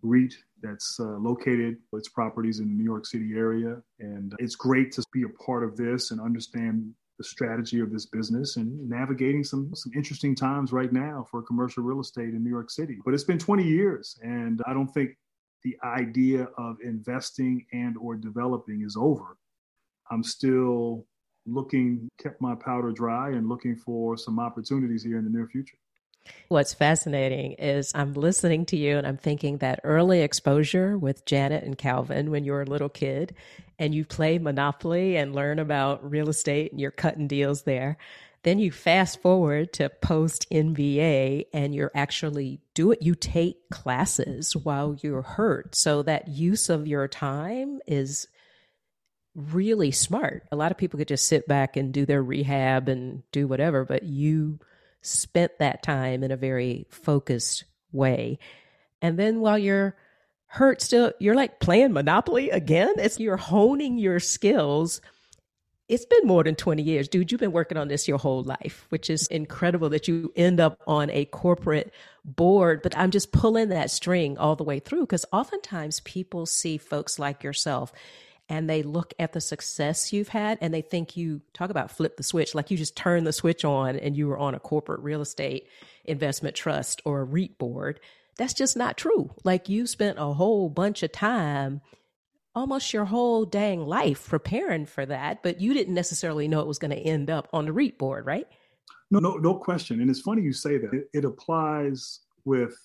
REIT 0.02 0.34
that's 0.62 0.98
uh, 1.00 1.18
located 1.18 1.76
its 1.92 2.08
properties 2.08 2.60
in 2.60 2.66
the 2.68 2.74
New 2.74 2.84
York 2.84 3.06
City 3.06 3.32
area, 3.34 3.82
and 3.98 4.34
it's 4.38 4.56
great 4.56 4.92
to 4.92 5.02
be 5.12 5.24
a 5.24 5.44
part 5.44 5.64
of 5.64 5.76
this 5.76 6.10
and 6.10 6.20
understand 6.20 6.94
the 7.18 7.24
strategy 7.24 7.80
of 7.80 7.92
this 7.92 8.06
business 8.06 8.56
and 8.56 8.88
navigating 8.88 9.44
some 9.44 9.70
some 9.74 9.92
interesting 9.94 10.34
times 10.34 10.72
right 10.72 10.92
now 10.92 11.26
for 11.30 11.42
commercial 11.42 11.82
real 11.82 12.00
estate 12.00 12.30
in 12.30 12.42
New 12.42 12.48
York 12.48 12.70
City. 12.70 12.98
But 13.04 13.12
it's 13.12 13.24
been 13.24 13.38
20 13.38 13.62
years, 13.62 14.18
and 14.22 14.62
I 14.66 14.72
don't 14.72 14.88
think 14.88 15.10
the 15.62 15.76
idea 15.84 16.48
of 16.56 16.78
investing 16.82 17.66
and 17.72 17.96
or 17.98 18.16
developing 18.16 18.82
is 18.82 18.96
over. 18.98 19.36
I'm 20.10 20.22
still 20.22 21.06
looking, 21.46 22.08
kept 22.20 22.40
my 22.40 22.54
powder 22.54 22.92
dry, 22.92 23.30
and 23.30 23.48
looking 23.48 23.76
for 23.76 24.16
some 24.16 24.38
opportunities 24.38 25.02
here 25.02 25.18
in 25.18 25.24
the 25.24 25.30
near 25.30 25.46
future. 25.46 25.76
What's 26.48 26.74
fascinating 26.74 27.52
is 27.52 27.92
I'm 27.94 28.12
listening 28.12 28.66
to 28.66 28.76
you 28.76 28.98
and 28.98 29.06
I'm 29.06 29.16
thinking 29.16 29.58
that 29.58 29.80
early 29.84 30.20
exposure 30.20 30.98
with 30.98 31.24
Janet 31.24 31.64
and 31.64 31.78
Calvin 31.78 32.30
when 32.30 32.44
you 32.44 32.52
were 32.52 32.62
a 32.62 32.66
little 32.66 32.88
kid 32.88 33.34
and 33.78 33.94
you 33.94 34.04
play 34.04 34.38
Monopoly 34.38 35.16
and 35.16 35.34
learn 35.34 35.58
about 35.58 36.08
real 36.08 36.28
estate 36.28 36.72
and 36.72 36.80
you're 36.80 36.90
cutting 36.90 37.26
deals 37.26 37.62
there. 37.62 37.96
Then 38.42 38.58
you 38.58 38.70
fast 38.70 39.20
forward 39.20 39.72
to 39.74 39.88
post 39.88 40.46
NBA 40.50 41.46
and 41.52 41.74
you're 41.74 41.92
actually 41.94 42.60
do 42.74 42.90
it. 42.90 43.02
You 43.02 43.14
take 43.14 43.68
classes 43.70 44.56
while 44.56 44.96
you're 45.00 45.22
hurt. 45.22 45.74
So 45.74 46.02
that 46.02 46.28
use 46.28 46.68
of 46.68 46.86
your 46.86 47.06
time 47.06 47.80
is 47.86 48.28
really 49.34 49.90
smart. 49.90 50.44
A 50.50 50.56
lot 50.56 50.70
of 50.70 50.78
people 50.78 50.98
could 50.98 51.08
just 51.08 51.26
sit 51.26 51.46
back 51.46 51.76
and 51.76 51.92
do 51.92 52.04
their 52.04 52.22
rehab 52.22 52.88
and 52.88 53.22
do 53.32 53.46
whatever, 53.46 53.84
but 53.84 54.02
you 54.02 54.58
spent 55.02 55.58
that 55.58 55.82
time 55.82 56.22
in 56.22 56.30
a 56.30 56.36
very 56.36 56.86
focused 56.90 57.64
way. 57.92 58.38
And 59.00 59.18
then 59.18 59.40
while 59.40 59.58
you're 59.58 59.96
hurt 60.46 60.82
still, 60.82 61.12
you're 61.18 61.34
like 61.34 61.60
playing 61.60 61.92
Monopoly 61.92 62.50
again. 62.50 62.94
It's 62.98 63.20
you're 63.20 63.36
honing 63.36 63.98
your 63.98 64.20
skills. 64.20 65.00
It's 65.88 66.04
been 66.04 66.26
more 66.26 66.44
than 66.44 66.54
20 66.54 66.82
years, 66.82 67.08
dude. 67.08 67.32
You've 67.32 67.40
been 67.40 67.52
working 67.52 67.78
on 67.78 67.88
this 67.88 68.06
your 68.06 68.18
whole 68.18 68.42
life, 68.42 68.86
which 68.90 69.10
is 69.10 69.26
incredible 69.28 69.88
that 69.90 70.06
you 70.06 70.32
end 70.36 70.60
up 70.60 70.78
on 70.86 71.10
a 71.10 71.24
corporate 71.24 71.92
board. 72.24 72.82
But 72.82 72.96
I'm 72.96 73.10
just 73.10 73.32
pulling 73.32 73.70
that 73.70 73.90
string 73.90 74.38
all 74.38 74.54
the 74.54 74.64
way 74.64 74.78
through 74.78 75.02
because 75.02 75.24
oftentimes 75.32 76.00
people 76.00 76.46
see 76.46 76.78
folks 76.78 77.18
like 77.18 77.42
yourself 77.42 77.92
and 78.50 78.68
they 78.68 78.82
look 78.82 79.14
at 79.18 79.32
the 79.32 79.40
success 79.40 80.12
you've 80.12 80.28
had 80.28 80.58
and 80.60 80.74
they 80.74 80.82
think 80.82 81.16
you 81.16 81.40
talk 81.54 81.70
about 81.70 81.90
flip 81.90 82.16
the 82.16 82.22
switch 82.22 82.54
like 82.54 82.70
you 82.70 82.76
just 82.76 82.96
turn 82.96 83.24
the 83.24 83.32
switch 83.32 83.64
on 83.64 83.96
and 83.96 84.16
you 84.16 84.26
were 84.26 84.36
on 84.36 84.54
a 84.54 84.60
corporate 84.60 85.00
real 85.00 85.22
estate 85.22 85.68
investment 86.04 86.54
trust 86.54 87.00
or 87.06 87.20
a 87.20 87.24
REIT 87.24 87.56
board 87.56 88.00
that's 88.36 88.54
just 88.54 88.74
not 88.74 88.96
true. 88.96 89.34
Like 89.44 89.68
you 89.68 89.86
spent 89.86 90.18
a 90.18 90.32
whole 90.32 90.70
bunch 90.70 91.02
of 91.02 91.12
time 91.12 91.82
almost 92.54 92.92
your 92.92 93.04
whole 93.04 93.44
dang 93.44 93.86
life 93.86 94.28
preparing 94.28 94.84
for 94.84 95.06
that 95.06 95.42
but 95.42 95.60
you 95.60 95.72
didn't 95.72 95.94
necessarily 95.94 96.48
know 96.48 96.60
it 96.60 96.66
was 96.66 96.78
going 96.80 96.90
to 96.90 96.96
end 96.96 97.30
up 97.30 97.48
on 97.52 97.66
the 97.66 97.72
REIT 97.72 97.96
board 97.98 98.26
right? 98.26 98.46
No 99.12 99.20
no 99.20 99.34
no 99.34 99.54
question. 99.54 100.00
And 100.00 100.10
it's 100.10 100.20
funny 100.20 100.42
you 100.42 100.52
say 100.52 100.76
that. 100.78 100.92
It, 100.92 101.08
it 101.12 101.24
applies 101.24 102.20
with 102.44 102.76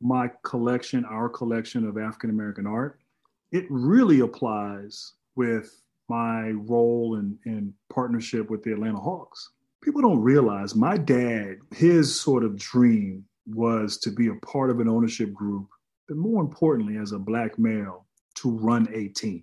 my 0.00 0.30
collection 0.44 1.04
our 1.04 1.28
collection 1.28 1.86
of 1.86 1.98
African 1.98 2.30
American 2.30 2.66
art 2.66 2.98
it 3.52 3.66
really 3.68 4.20
applies 4.20 5.14
with 5.36 5.80
my 6.08 6.50
role 6.50 7.16
in 7.16 7.74
partnership 7.92 8.50
with 8.50 8.62
the 8.62 8.72
Atlanta 8.72 8.98
Hawks. 8.98 9.50
People 9.82 10.02
don't 10.02 10.20
realize 10.20 10.74
my 10.74 10.96
dad, 10.96 11.58
his 11.74 12.18
sort 12.18 12.44
of 12.44 12.56
dream 12.56 13.24
was 13.46 13.96
to 13.98 14.10
be 14.10 14.28
a 14.28 14.34
part 14.46 14.70
of 14.70 14.80
an 14.80 14.88
ownership 14.88 15.32
group, 15.32 15.68
but 16.06 16.16
more 16.16 16.42
importantly, 16.42 16.96
as 16.96 17.12
a 17.12 17.18
black 17.18 17.58
male, 17.58 18.06
to 18.36 18.50
run 18.50 18.88
a 18.92 19.08
team. 19.08 19.42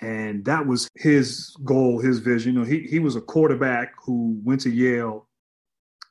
And 0.00 0.44
that 0.46 0.66
was 0.66 0.88
his 0.96 1.54
goal, 1.64 2.00
his 2.00 2.18
vision. 2.18 2.54
You 2.54 2.60
know, 2.60 2.66
he, 2.66 2.80
he 2.80 2.98
was 2.98 3.14
a 3.14 3.20
quarterback 3.20 3.92
who 4.04 4.40
went 4.42 4.60
to 4.62 4.70
Yale 4.70 5.28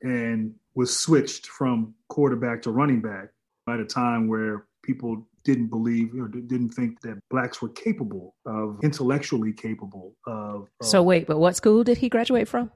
and 0.02 0.54
was 0.76 0.98
switched 0.98 1.48
from 1.48 1.94
quarterback 2.08 2.62
to 2.62 2.72
running 2.72 3.02
back 3.02 3.30
at 3.68 3.80
a 3.80 3.86
time 3.86 4.28
where 4.28 4.66
people 4.84 5.28
didn't 5.44 5.68
believe 5.68 6.14
or 6.20 6.28
didn't 6.28 6.70
think 6.70 7.02
that 7.02 7.20
blacks 7.30 7.62
were 7.62 7.70
capable 7.70 8.36
of 8.46 8.80
intellectually 8.84 9.54
capable 9.54 10.16
of. 10.28 10.68
of 10.80 10.88
so 10.88 11.02
wait, 11.02 11.28
but 11.28 11.40
what 11.40 11.56
school 11.56 11.84
did 11.84 11.98
he 11.98 12.10
graduate 12.10 12.48
from? 12.48 12.72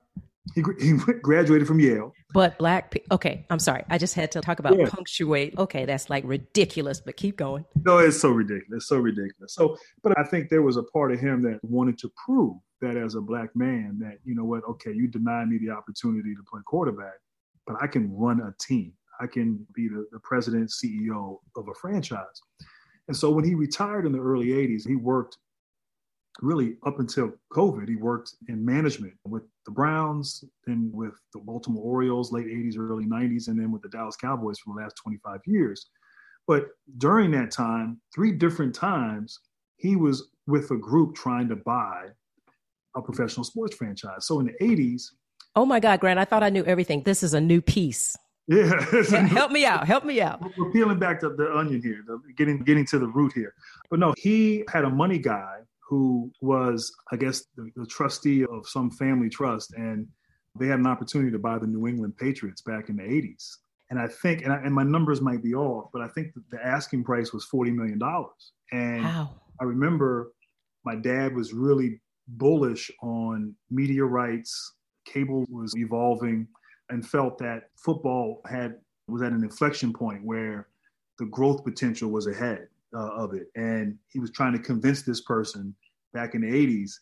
He, 0.54 0.64
he 0.80 0.94
graduated 1.22 1.68
from 1.68 1.80
Yale. 1.80 2.14
But 2.34 2.58
black, 2.58 2.98
okay, 3.12 3.46
I'm 3.50 3.60
sorry. 3.60 3.84
I 3.90 3.98
just 3.98 4.14
had 4.14 4.32
to 4.34 4.42
talk 4.42 4.60
about 4.60 4.78
yeah. 4.78 4.90
punctuate. 4.90 5.58
Okay, 5.58 5.86
that's 5.86 6.10
like 6.10 6.24
ridiculous, 6.26 7.00
but 7.00 7.18
keep 7.18 7.38
going. 7.38 7.66
No, 7.84 8.00
it's 8.00 8.20
so 8.20 8.30
ridiculous. 8.30 8.84
It's 8.84 8.88
so 8.88 8.98
ridiculous. 8.98 9.54
So, 9.54 9.78
but 10.04 10.18
I 10.18 10.24
think 10.24 10.50
there 10.50 10.62
was 10.62 10.78
a 10.78 10.84
part 10.84 11.12
of 11.12 11.20
him 11.20 11.42
that 11.44 11.60
wanted 11.64 11.98
to 12.00 12.12
prove 12.26 12.58
that 12.82 12.98
as 12.98 13.16
a 13.16 13.22
black 13.22 13.56
man, 13.56 13.98
that, 14.02 14.18
you 14.24 14.36
know 14.36 14.44
what, 14.44 14.64
okay, 14.70 14.92
you 14.92 15.08
deny 15.08 15.46
me 15.46 15.58
the 15.58 15.70
opportunity 15.70 16.36
to 16.36 16.44
play 16.50 16.62
quarterback, 16.66 17.14
but 17.66 17.78
I 17.82 17.88
can 17.88 18.14
run 18.16 18.42
a 18.42 18.54
team. 18.62 18.94
I 19.20 19.28
can 19.28 19.66
be 19.74 19.88
the, 19.88 20.06
the 20.12 20.20
president, 20.20 20.70
CEO 20.70 21.40
of 21.56 21.68
a 21.68 21.74
franchise. 21.74 22.42
And 23.08 23.16
so 23.16 23.30
when 23.30 23.46
he 23.46 23.56
retired 23.56 24.06
in 24.06 24.12
the 24.12 24.20
early 24.20 24.48
80s, 24.48 24.88
he 24.88 24.96
worked 24.96 25.38
really 26.42 26.78
up 26.86 27.00
until 27.00 27.32
COVID, 27.54 27.88
he 27.88 27.96
worked 27.96 28.36
in 28.50 28.66
management 28.66 29.14
with 29.26 29.44
the 29.66 29.72
Browns, 29.72 30.44
then 30.66 30.90
with 30.94 31.14
the 31.34 31.40
Baltimore 31.40 31.84
Orioles, 31.84 32.32
late 32.32 32.48
80s, 32.48 32.78
early 32.78 33.06
90s, 33.06 33.48
and 33.48 33.60
then 33.60 33.72
with 33.72 33.82
the 33.82 33.90
Dallas 33.90 34.16
Cowboys 34.16 34.60
for 34.60 34.76
the 34.76 34.82
last 34.82 34.96
25 35.02 35.40
years. 35.46 35.88
But 36.48 36.68
during 36.98 37.32
that 37.32 37.52
time, 37.52 38.02
three 38.14 38.32
different 38.32 38.76
times, 38.76 39.40
he 39.78 39.96
was 39.96 40.30
with 40.48 40.70
a 40.72 40.78
group 40.78 41.16
trying 41.16 41.48
to 41.50 41.56
buy 41.56 42.08
a 42.96 43.02
professional 43.02 43.44
sports 43.44 43.76
franchise. 43.76 44.28
So 44.28 44.40
in 44.40 44.48
the 44.48 44.66
80s. 44.66 45.04
Oh 45.56 45.66
my 45.66 45.80
God, 45.80 46.00
Grant, 46.00 46.20
I 46.20 46.26
thought 46.26 46.44
I 46.44 46.50
knew 46.50 46.64
everything. 46.66 47.04
This 47.04 47.24
is 47.24 47.34
a 47.34 47.42
new 47.42 47.62
piece. 47.62 48.16
Yeah, 48.48 48.80
help 49.28 49.52
me 49.52 49.66
out. 49.66 49.88
Help 49.88 50.06
me 50.06 50.22
out. 50.22 50.42
We're 50.58 50.72
peeling 50.72 51.00
back 51.00 51.20
the, 51.20 51.30
the 51.30 51.52
onion 51.56 51.82
here, 51.82 52.04
the, 52.06 52.20
getting 52.38 52.60
getting 52.60 52.86
to 52.88 53.00
the 53.00 53.08
root 53.08 53.34
here. 53.34 53.54
But 53.90 54.00
no, 54.00 54.14
he 54.18 54.64
had 54.72 54.86
a 54.86 54.90
money 54.90 55.18
guy 55.18 55.60
who 55.88 56.32
was, 56.42 56.92
I 57.12 57.16
guess, 57.16 57.46
the, 57.56 57.72
the 57.76 57.86
trustee 57.86 58.44
of 58.44 58.68
some 58.68 58.92
family 58.92 59.30
trust, 59.30 59.74
and 59.74 60.08
they 60.60 60.68
had 60.68 60.80
an 60.80 60.88
opportunity 60.88 61.32
to 61.32 61.40
buy 61.40 61.58
the 61.58 61.68
New 61.68 61.88
England 61.88 62.18
Patriots 62.18 62.62
back 62.62 62.90
in 62.90 62.98
the 62.98 63.04
'80s. 63.04 63.58
And 63.90 64.00
I 64.00 64.08
think, 64.08 64.44
and, 64.44 64.52
I, 64.52 64.58
and 64.58 64.74
my 64.74 64.84
numbers 64.84 65.22
might 65.22 65.44
be 65.44 65.54
off, 65.54 65.90
but 65.94 66.02
I 66.02 66.08
think 66.10 66.34
the 66.52 66.64
asking 66.64 67.04
price 67.04 67.34
was 67.34 67.46
forty 67.46 67.72
million 67.72 67.98
dollars. 67.98 68.52
And 68.72 69.04
wow. 69.04 69.32
I 69.60 69.64
remember 69.64 70.32
my 70.84 70.96
dad 70.96 71.36
was 71.36 71.52
really 71.52 72.00
bullish 72.28 72.92
on 73.02 73.56
media 73.72 74.04
rights. 74.04 74.74
Cable 75.06 75.46
was 75.50 75.76
evolving 75.76 76.48
and 76.90 77.08
felt 77.08 77.38
that 77.40 77.70
football 77.76 78.42
had 78.50 78.76
was 79.08 79.22
at 79.22 79.32
an 79.32 79.44
inflection 79.44 79.94
point 79.94 80.24
where 80.24 80.68
the 81.20 81.26
growth 81.26 81.64
potential 81.64 82.10
was 82.10 82.28
ahead 82.28 82.68
uh, 82.94 83.10
of 83.14 83.34
it. 83.34 83.48
And 83.56 83.98
he 84.10 84.20
was 84.20 84.32
trying 84.32 84.54
to 84.54 84.60
convince 84.60 85.04
this 85.04 85.22
person 85.22 85.76
back 86.14 86.34
in 86.34 86.42
the 86.42 86.48
80s, 86.48 86.94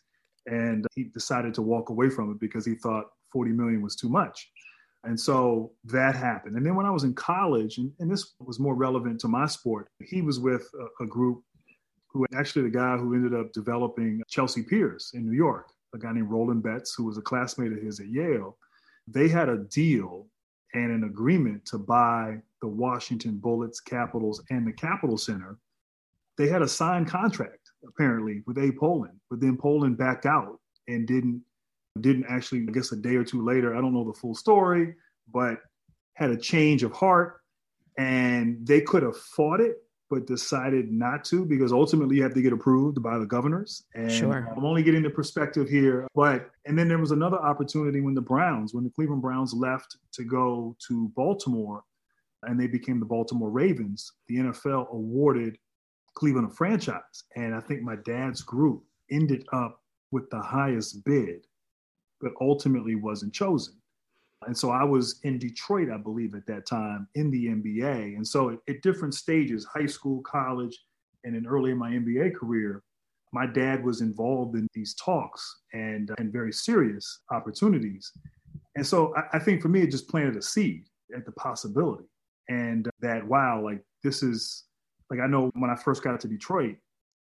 and 0.46 0.86
he 0.94 1.04
decided 1.04 1.54
to 1.54 1.62
walk 1.62 1.88
away 1.88 2.10
from 2.10 2.30
it 2.30 2.40
because 2.40 2.66
he 2.66 2.74
thought 2.74 3.06
40 3.32 3.52
million 3.52 3.82
was 3.82 3.96
too 3.96 4.08
much. 4.08 4.50
And 5.04 5.18
so 5.18 5.72
that 5.84 6.14
happened. 6.14 6.56
And 6.56 6.64
then 6.64 6.74
when 6.74 6.86
I 6.86 6.90
was 6.90 7.04
in 7.04 7.14
college, 7.14 7.78
and, 7.78 7.92
and 8.00 8.10
this 8.10 8.34
was 8.38 8.58
more 8.58 8.74
relevant 8.74 9.20
to 9.20 9.28
my 9.28 9.46
sport, 9.46 9.88
he 10.02 10.22
was 10.22 10.40
with 10.40 10.68
a, 11.00 11.04
a 11.04 11.06
group 11.06 11.42
who 12.08 12.24
actually 12.34 12.62
the 12.62 12.70
guy 12.70 12.96
who 12.96 13.14
ended 13.14 13.38
up 13.38 13.52
developing 13.52 14.22
Chelsea 14.28 14.62
Piers 14.62 15.10
in 15.14 15.26
New 15.26 15.36
York, 15.36 15.72
a 15.94 15.98
guy 15.98 16.12
named 16.12 16.30
Roland 16.30 16.62
Betts, 16.62 16.94
who 16.94 17.04
was 17.04 17.18
a 17.18 17.22
classmate 17.22 17.72
of 17.72 17.82
his 17.82 18.00
at 18.00 18.06
Yale 18.06 18.56
they 19.06 19.28
had 19.28 19.48
a 19.48 19.58
deal 19.58 20.26
and 20.74 20.90
an 20.90 21.04
agreement 21.04 21.64
to 21.66 21.78
buy 21.78 22.38
the 22.60 22.68
Washington 22.68 23.36
Bullets, 23.36 23.80
Capitals, 23.80 24.42
and 24.50 24.66
the 24.66 24.72
Capitol 24.72 25.18
Center. 25.18 25.58
They 26.36 26.48
had 26.48 26.62
a 26.62 26.68
signed 26.68 27.08
contract 27.08 27.70
apparently 27.86 28.42
with 28.46 28.58
Abe 28.58 28.76
Pollin, 28.78 29.20
but 29.30 29.40
then 29.40 29.56
Pollin 29.56 29.94
backed 29.94 30.26
out 30.26 30.58
and 30.88 31.06
didn't 31.06 31.42
didn't 32.00 32.26
actually. 32.28 32.66
I 32.68 32.72
guess 32.72 32.90
a 32.92 32.96
day 32.96 33.14
or 33.14 33.24
two 33.24 33.44
later, 33.44 33.76
I 33.76 33.80
don't 33.80 33.94
know 33.94 34.04
the 34.04 34.18
full 34.18 34.34
story, 34.34 34.94
but 35.32 35.58
had 36.14 36.30
a 36.30 36.36
change 36.36 36.82
of 36.82 36.92
heart, 36.92 37.40
and 37.98 38.66
they 38.66 38.80
could 38.80 39.02
have 39.02 39.16
fought 39.16 39.60
it 39.60 39.76
but 40.10 40.26
decided 40.26 40.92
not 40.92 41.24
to 41.24 41.44
because 41.44 41.72
ultimately 41.72 42.16
you 42.16 42.22
have 42.22 42.34
to 42.34 42.42
get 42.42 42.52
approved 42.52 43.02
by 43.02 43.18
the 43.18 43.26
governors. 43.26 43.84
And 43.94 44.10
sure. 44.10 44.52
I'm 44.54 44.64
only 44.64 44.82
getting 44.82 45.02
the 45.02 45.10
perspective 45.10 45.68
here. 45.68 46.06
But, 46.14 46.50
and 46.66 46.78
then 46.78 46.88
there 46.88 46.98
was 46.98 47.10
another 47.10 47.38
opportunity 47.38 48.00
when 48.00 48.14
the 48.14 48.20
Browns, 48.20 48.74
when 48.74 48.84
the 48.84 48.90
Cleveland 48.90 49.22
Browns 49.22 49.54
left 49.54 49.96
to 50.12 50.24
go 50.24 50.76
to 50.88 51.10
Baltimore 51.16 51.82
and 52.42 52.60
they 52.60 52.66
became 52.66 53.00
the 53.00 53.06
Baltimore 53.06 53.50
Ravens, 53.50 54.12
the 54.28 54.36
NFL 54.36 54.92
awarded 54.92 55.56
Cleveland 56.14 56.50
a 56.50 56.54
franchise. 56.54 57.24
And 57.36 57.54
I 57.54 57.60
think 57.60 57.82
my 57.82 57.96
dad's 58.04 58.42
group 58.42 58.84
ended 59.10 59.46
up 59.52 59.80
with 60.10 60.28
the 60.30 60.40
highest 60.40 61.04
bid, 61.04 61.46
but 62.20 62.32
ultimately 62.40 62.94
wasn't 62.94 63.32
chosen. 63.32 63.74
And 64.46 64.56
so 64.56 64.70
I 64.70 64.84
was 64.84 65.20
in 65.22 65.38
Detroit, 65.38 65.88
I 65.90 65.96
believe, 65.96 66.34
at 66.34 66.46
that 66.46 66.66
time 66.66 67.08
in 67.14 67.30
the 67.30 67.46
NBA. 67.46 68.16
And 68.16 68.26
so 68.26 68.58
at, 68.68 68.82
different 68.82 69.14
stages, 69.14 69.64
high 69.64 69.86
school, 69.86 70.22
college, 70.22 70.78
and 71.24 71.34
then 71.34 71.46
early 71.46 71.70
in 71.70 71.78
my 71.78 71.90
NBA 71.90 72.34
career, 72.34 72.82
my 73.32 73.46
dad 73.46 73.84
was 73.84 74.00
involved 74.00 74.56
in 74.56 74.68
these 74.74 74.94
talks 74.94 75.60
and, 75.72 76.10
uh, 76.10 76.14
and 76.18 76.32
very 76.32 76.52
serious 76.52 77.22
opportunities. 77.32 78.12
And 78.76 78.86
so 78.86 79.14
I, 79.16 79.36
I 79.36 79.38
think 79.38 79.62
for 79.62 79.68
me, 79.68 79.82
it 79.82 79.90
just 79.90 80.08
planted 80.08 80.36
a 80.36 80.42
seed 80.42 80.84
at 81.16 81.24
the 81.24 81.32
possibility. 81.32 82.04
And 82.48 82.86
uh, 82.86 82.90
that, 83.00 83.26
wow, 83.26 83.62
like 83.62 83.82
this 84.02 84.22
is, 84.22 84.64
like 85.10 85.20
I 85.20 85.26
know 85.26 85.50
when 85.56 85.70
I 85.70 85.74
first 85.76 86.02
got 86.02 86.20
to 86.20 86.28
Detroit, 86.28 86.76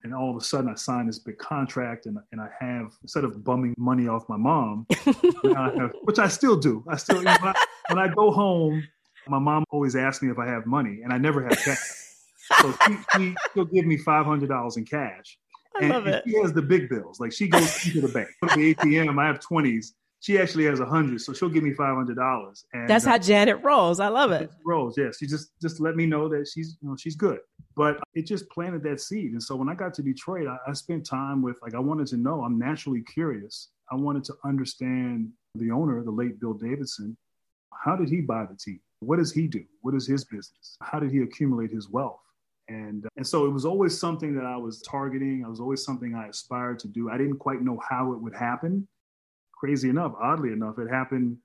and 0.05 0.15
all 0.15 0.31
of 0.31 0.37
a 0.37 0.41
sudden 0.41 0.71
I 0.71 0.75
signed 0.75 1.09
this 1.09 1.19
big 1.19 1.39
contract 1.39 2.07
and, 2.07 2.19
and 2.33 2.41
I 2.41 2.49
have 2.61 2.93
instead 3.03 3.25
of 3.25 3.45
bumming 3.45 3.75
money 3.79 4.09
off 4.09 4.29
my 4.29 4.37
mom, 4.37 4.87
I 4.91 5.73
have, 5.77 5.93
which 6.03 6.19
I 6.19 6.29
still 6.29 6.57
do. 6.57 6.85
I 6.89 6.97
still 6.97 7.19
when 7.19 7.29
I, 7.29 7.55
when 7.89 7.99
I, 7.99 8.09
go 8.09 8.31
home, 8.31 8.83
my 9.29 9.39
mom 9.39 9.65
always 9.71 9.97
asks 9.97 10.23
me 10.23 10.31
if 10.31 10.39
I 10.39 10.47
have 10.47 10.67
money, 10.67 11.01
and 11.03 11.13
I 11.13 11.19
never 11.19 11.43
have 11.43 11.59
cash. 11.59 11.79
so 12.61 12.75
she, 12.87 12.99
she 13.17 13.35
will 13.55 13.67
give 13.67 13.87
me 13.87 13.97
five 13.97 14.27
hundred 14.27 14.49
dollars 14.49 14.77
in 14.77 14.85
cash. 14.85 15.39
I 15.77 15.85
and, 15.85 15.89
love 15.91 16.07
it. 16.07 16.25
she 16.27 16.37
has 16.41 16.53
the 16.53 16.63
big 16.63 16.89
bills. 16.89 17.21
Like 17.21 17.33
she 17.33 17.49
goes 17.49 17.87
into 17.87 18.01
the 18.01 18.13
bank, 18.13 18.29
the 18.43 18.75
ATM. 18.75 19.19
I 19.21 19.27
have 19.27 19.41
twenties. 19.41 19.95
She 20.23 20.39
actually 20.39 20.67
has 20.67 20.79
a 20.79 20.87
hundred, 20.87 21.21
so 21.21 21.33
she'll 21.33 21.49
give 21.49 21.65
me 21.65 21.75
five 21.75 21.97
hundred 21.97 22.15
dollars. 22.15 22.65
That's 22.87 23.05
how 23.05 23.17
uh, 23.17 23.19
Janet 23.19 23.61
rolls. 23.65 23.99
I 23.99 24.07
love 24.07 24.31
it. 24.31 24.53
Rolls, 24.65 24.97
yes. 24.97 25.19
She 25.19 25.27
just 25.27 25.51
just 25.61 25.81
let 25.81 25.97
me 25.97 26.07
know 26.07 26.29
that 26.29 26.47
she's 26.47 26.79
you 26.81 26.89
know 26.89 26.97
she's 26.97 27.17
good. 27.17 27.41
But 27.75 27.99
it 28.15 28.25
just 28.25 28.49
planted 28.49 28.85
that 28.85 29.01
seed. 29.01 29.33
And 29.33 29.43
so 29.43 29.57
when 29.57 29.69
I 29.69 29.75
got 29.75 29.95
to 29.95 30.03
Detroit, 30.03 30.47
I, 30.47 30.59
I 30.71 30.75
spent 30.75 31.05
time 31.05 31.43
with 31.43 31.59
like 31.61 31.75
I 31.75 31.81
wanted 31.81 32.07
to 32.09 32.17
know. 32.17 32.45
I'm 32.45 32.57
naturally 32.57 33.03
curious. 33.03 33.71
I 33.91 33.97
wanted 33.97 34.23
to 34.25 34.35
understand 34.45 35.29
the 35.57 35.73
owner, 35.73 36.05
the 36.05 36.13
late 36.13 36.39
Bill 36.41 36.55
Davidson. 36.55 37.17
How 37.75 37.97
did 37.97 38.09
he 38.09 38.21
buy 38.21 38.47
the 38.47 38.57
team? 38.57 38.79
What 39.01 39.17
does 39.17 39.33
he 39.33 39.49
do? 39.49 39.65
What 39.81 39.95
is 39.95 40.07
his 40.07 40.25
business? 40.25 40.77
How 40.81 41.01
did 41.01 41.11
he 41.11 41.23
accumulate 41.23 41.73
his 41.73 41.89
wealth? 41.89 42.21
And, 42.69 43.07
and 43.17 43.27
so 43.27 43.45
it 43.45 43.51
was 43.51 43.65
always 43.65 43.99
something 43.99 44.35
that 44.37 44.47
I 44.47 44.57
was 44.57 44.81
targeting. 44.83 45.41
It 45.41 45.49
was 45.49 45.59
always 45.59 45.85
something 45.85 46.15
I 46.15 46.29
aspired 46.29 46.79
to 46.81 46.89
do. 46.89 47.11
I 47.11 47.19
didn't 47.19 47.39
quite 47.39 47.61
know 47.61 47.81
how 47.89 48.13
it 48.13 48.23
would 48.23 48.35
happen. 48.35 48.87
Crazy 49.63 49.89
enough, 49.89 50.13
oddly 50.21 50.51
enough, 50.51 50.81
it 50.81 50.89
happened 50.91 51.37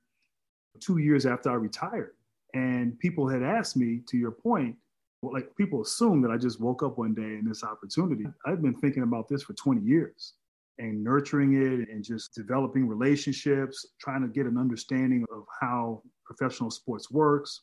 two 0.80 0.98
years 0.98 1.28
after 1.28 1.52
I 1.52 1.54
retired. 1.54 2.16
And 2.56 2.98
people 2.98 3.28
had 3.28 3.44
asked 3.44 3.78
me, 3.78 4.02
to 4.08 4.18
your 4.18 4.32
point, 4.32 4.76
well, 5.22 5.32
like 5.32 5.56
people 5.56 5.84
assume 5.84 6.24
that 6.24 6.32
I 6.32 6.38
just 6.38 6.60
woke 6.60 6.82
up 6.82 6.98
one 6.98 7.14
day 7.14 7.38
in 7.38 7.46
this 7.48 7.64
opportunity. 7.64 8.26
I've 8.44 8.64
been 8.64 8.74
thinking 8.74 9.04
about 9.04 9.30
this 9.30 9.44
for 9.44 9.54
20 9.54 9.82
years 9.82 10.34
and 10.80 11.04
nurturing 11.04 11.62
it 11.62 11.90
and 11.90 12.04
just 12.04 12.34
developing 12.34 12.88
relationships, 12.88 13.86
trying 14.02 14.24
to 14.24 14.28
get 14.28 14.48
an 14.48 14.58
understanding 14.58 15.24
of 15.32 15.44
how 15.62 16.02
professional 16.26 16.72
sports 16.72 17.12
works. 17.12 17.62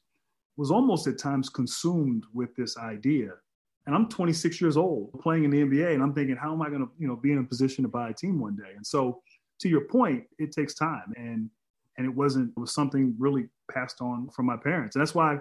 Was 0.57 0.71
almost 0.71 1.09
at 1.09 1.19
times 1.19 1.49
consumed 1.49 2.27
with 2.33 2.55
this 2.55 2.79
idea 2.79 3.33
and 3.87 3.95
I'm 3.95 4.09
26 4.09 4.61
years 4.61 4.77
old 4.77 5.13
playing 5.21 5.45
in 5.45 5.51
the 5.51 5.63
NBA, 5.63 5.93
and 5.93 6.03
I'm 6.03 6.15
thinking, 6.15 6.37
how 6.37 6.53
am 6.53 6.63
I 6.63 6.69
going 6.69 6.81
to, 6.81 6.91
you 6.99 7.07
know, 7.07 7.17
be 7.17 7.33
in 7.33 7.39
a 7.39 7.45
position 7.45 7.85
to 7.85 7.89
buy 7.89 8.11
a 8.11 8.15
team 8.15 8.41
one 8.41 8.57
day? 8.57 8.73
And 8.77 8.87
so, 8.87 9.23
to 9.61 9.69
your 9.69 9.83
point, 9.83 10.25
it 10.39 10.53
takes 10.53 10.75
time, 10.75 11.13
and 11.17 11.51
and 11.97 12.07
it 12.07 12.15
wasn't 12.15 12.53
it 12.57 12.61
was 12.61 12.75
something 12.75 13.15
really 13.19 13.49
passed 13.71 14.01
on 14.01 14.29
from 14.31 14.47
my 14.47 14.57
parents, 14.57 14.97
and 14.97 15.01
that's 15.03 15.15
why 15.15 15.39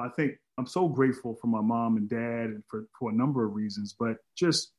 I 0.00 0.08
think 0.08 0.38
I'm 0.58 0.66
so 0.66 0.88
grateful 0.88 1.34
for 1.40 1.46
my 1.48 1.60
mom 1.60 1.96
and 1.96 2.08
dad, 2.08 2.50
and 2.50 2.62
for 2.68 2.86
for 2.98 3.10
a 3.10 3.14
number 3.14 3.44
of 3.44 3.54
reasons, 3.54 3.94
but 3.98 4.16
just 4.36 4.72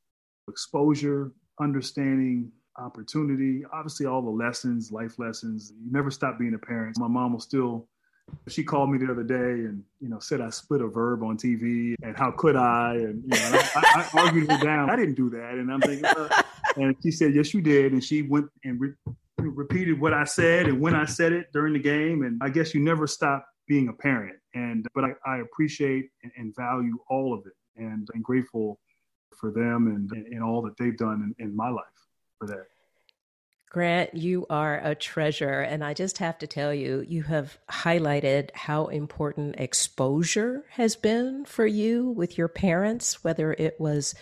exposure, 0.50 1.32
understanding, 1.60 2.52
opportunity, 2.78 3.64
obviously 3.74 4.06
all 4.06 4.22
the 4.22 4.30
lessons, 4.30 4.92
life 4.92 5.20
lessons. 5.20 5.74
You 5.84 5.92
never 5.92 6.12
stop 6.12 6.40
being 6.40 6.54
a 6.54 6.60
parent. 6.60 6.98
My 6.98 7.08
mom 7.08 7.34
will 7.34 7.40
still 7.40 7.88
she 8.48 8.64
called 8.64 8.92
me 8.92 8.98
the 8.98 9.12
other 9.12 9.24
day 9.24 9.36
and 9.36 9.84
you 10.02 10.10
know 10.10 10.20
said 10.20 10.42
I 10.42 10.50
split 10.50 10.82
a 10.82 10.88
verb 10.88 11.24
on 11.24 11.38
TV 11.38 11.96
and 12.02 12.18
how 12.18 12.32
could 12.32 12.56
I 12.56 12.96
and 12.96 13.24
you 13.24 13.30
know 13.30 13.52
I, 13.54 13.70
I, 13.76 14.10
I, 14.14 14.22
argued 14.22 14.52
her 14.52 14.58
down. 14.58 14.90
I 14.90 14.96
didn't 14.96 15.16
do 15.16 15.30
that, 15.32 15.54
and 15.54 15.72
I'm 15.72 15.82
thinking, 15.82 16.06
uh, 16.06 16.44
and 16.78 16.96
she 17.04 17.12
said 17.12 17.36
yes 17.36 17.54
you 17.54 17.62
did, 17.62 17.92
and 17.94 18.04
she 18.04 18.22
went 18.22 18.48
and 18.64 18.80
re- 18.80 18.94
repeated 19.38 20.00
what 20.00 20.14
I 20.14 20.24
said 20.24 20.68
and 20.68 20.80
when 20.80 20.96
I 20.96 21.06
said 21.06 21.34
it 21.34 21.48
during 21.54 21.74
the 21.74 21.80
game, 21.80 22.24
and 22.24 22.40
I 22.42 22.50
guess 22.50 22.74
you 22.74 22.82
never 22.82 23.08
stop 23.08 23.46
being 23.68 23.90
a 23.90 23.94
parent, 23.94 24.38
and 24.54 24.86
but 24.96 25.04
I, 25.04 25.10
I 25.26 25.38
appreciate 25.40 26.10
and, 26.24 26.32
and, 26.38 26.56
value 26.56 26.98
all 27.10 27.34
of 27.34 27.46
it, 27.46 27.54
and 27.76 28.08
I'm 28.16 28.22
grateful 28.22 28.80
for 29.38 29.52
them 29.52 29.88
and, 29.88 30.12
and, 30.28 30.42
all 30.42 30.62
that 30.64 30.78
they've 30.78 30.98
done 30.98 31.36
in, 31.38 31.46
in 31.46 31.56
my 31.56 31.70
life 31.70 31.84
for 32.40 32.48
that. 32.48 32.66
Grant, 33.70 34.16
you 34.16 34.46
are 34.50 34.80
a 34.82 34.96
treasure. 34.96 35.60
And 35.60 35.84
I 35.84 35.94
just 35.94 36.20
have 36.20 36.38
to 36.40 36.48
tell 36.48 36.74
you, 36.74 37.06
you 37.08 37.24
have 37.24 37.58
highlighted 37.70 38.50
how 38.56 38.86
important 38.88 39.56
exposure 39.60 40.64
has 40.70 40.96
been 40.96 41.44
for 41.46 41.68
you 41.68 42.10
with 42.10 42.38
your 42.38 42.48
parents, 42.48 43.24
whether 43.24 43.52
it 43.54 43.80
was 43.80 44.16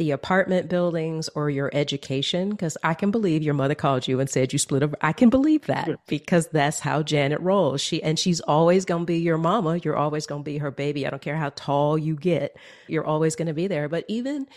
the 0.00 0.12
apartment 0.12 0.70
buildings 0.70 1.28
or 1.34 1.50
your 1.50 1.70
education. 1.74 2.48
Because 2.48 2.78
I 2.82 2.94
can 2.94 3.10
believe 3.10 3.42
your 3.42 3.52
mother 3.52 3.74
called 3.74 4.08
you 4.08 4.18
and 4.18 4.30
said 4.30 4.50
you 4.50 4.58
split 4.58 4.82
up. 4.82 4.94
I 5.02 5.12
can 5.12 5.28
believe 5.28 5.66
that 5.66 5.88
yeah. 5.88 5.96
because 6.06 6.46
that's 6.46 6.80
how 6.80 7.02
Janet 7.02 7.38
rolls. 7.42 7.82
She 7.82 8.02
and 8.02 8.18
she's 8.18 8.40
always 8.40 8.86
going 8.86 9.02
to 9.02 9.06
be 9.06 9.18
your 9.18 9.36
mama. 9.36 9.76
You're 9.76 9.98
always 9.98 10.26
going 10.26 10.40
to 10.40 10.50
be 10.50 10.56
her 10.56 10.70
baby. 10.70 11.06
I 11.06 11.10
don't 11.10 11.20
care 11.20 11.36
how 11.36 11.52
tall 11.54 11.98
you 11.98 12.16
get. 12.16 12.56
You're 12.88 13.04
always 13.04 13.36
going 13.36 13.48
to 13.48 13.52
be 13.52 13.66
there. 13.66 13.90
But 13.90 14.06
even 14.08 14.48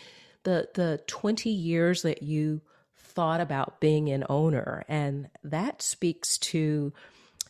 the 0.44 0.70
the 0.76 1.02
20 1.08 1.50
years 1.50 2.04
that 2.04 2.24
you 2.24 2.62
thought 2.96 3.42
about 3.42 3.82
being 3.82 4.10
an 4.10 4.24
owner. 4.30 4.86
And 4.88 5.30
that 5.44 5.82
speaks 5.82 6.38
to 6.38 6.94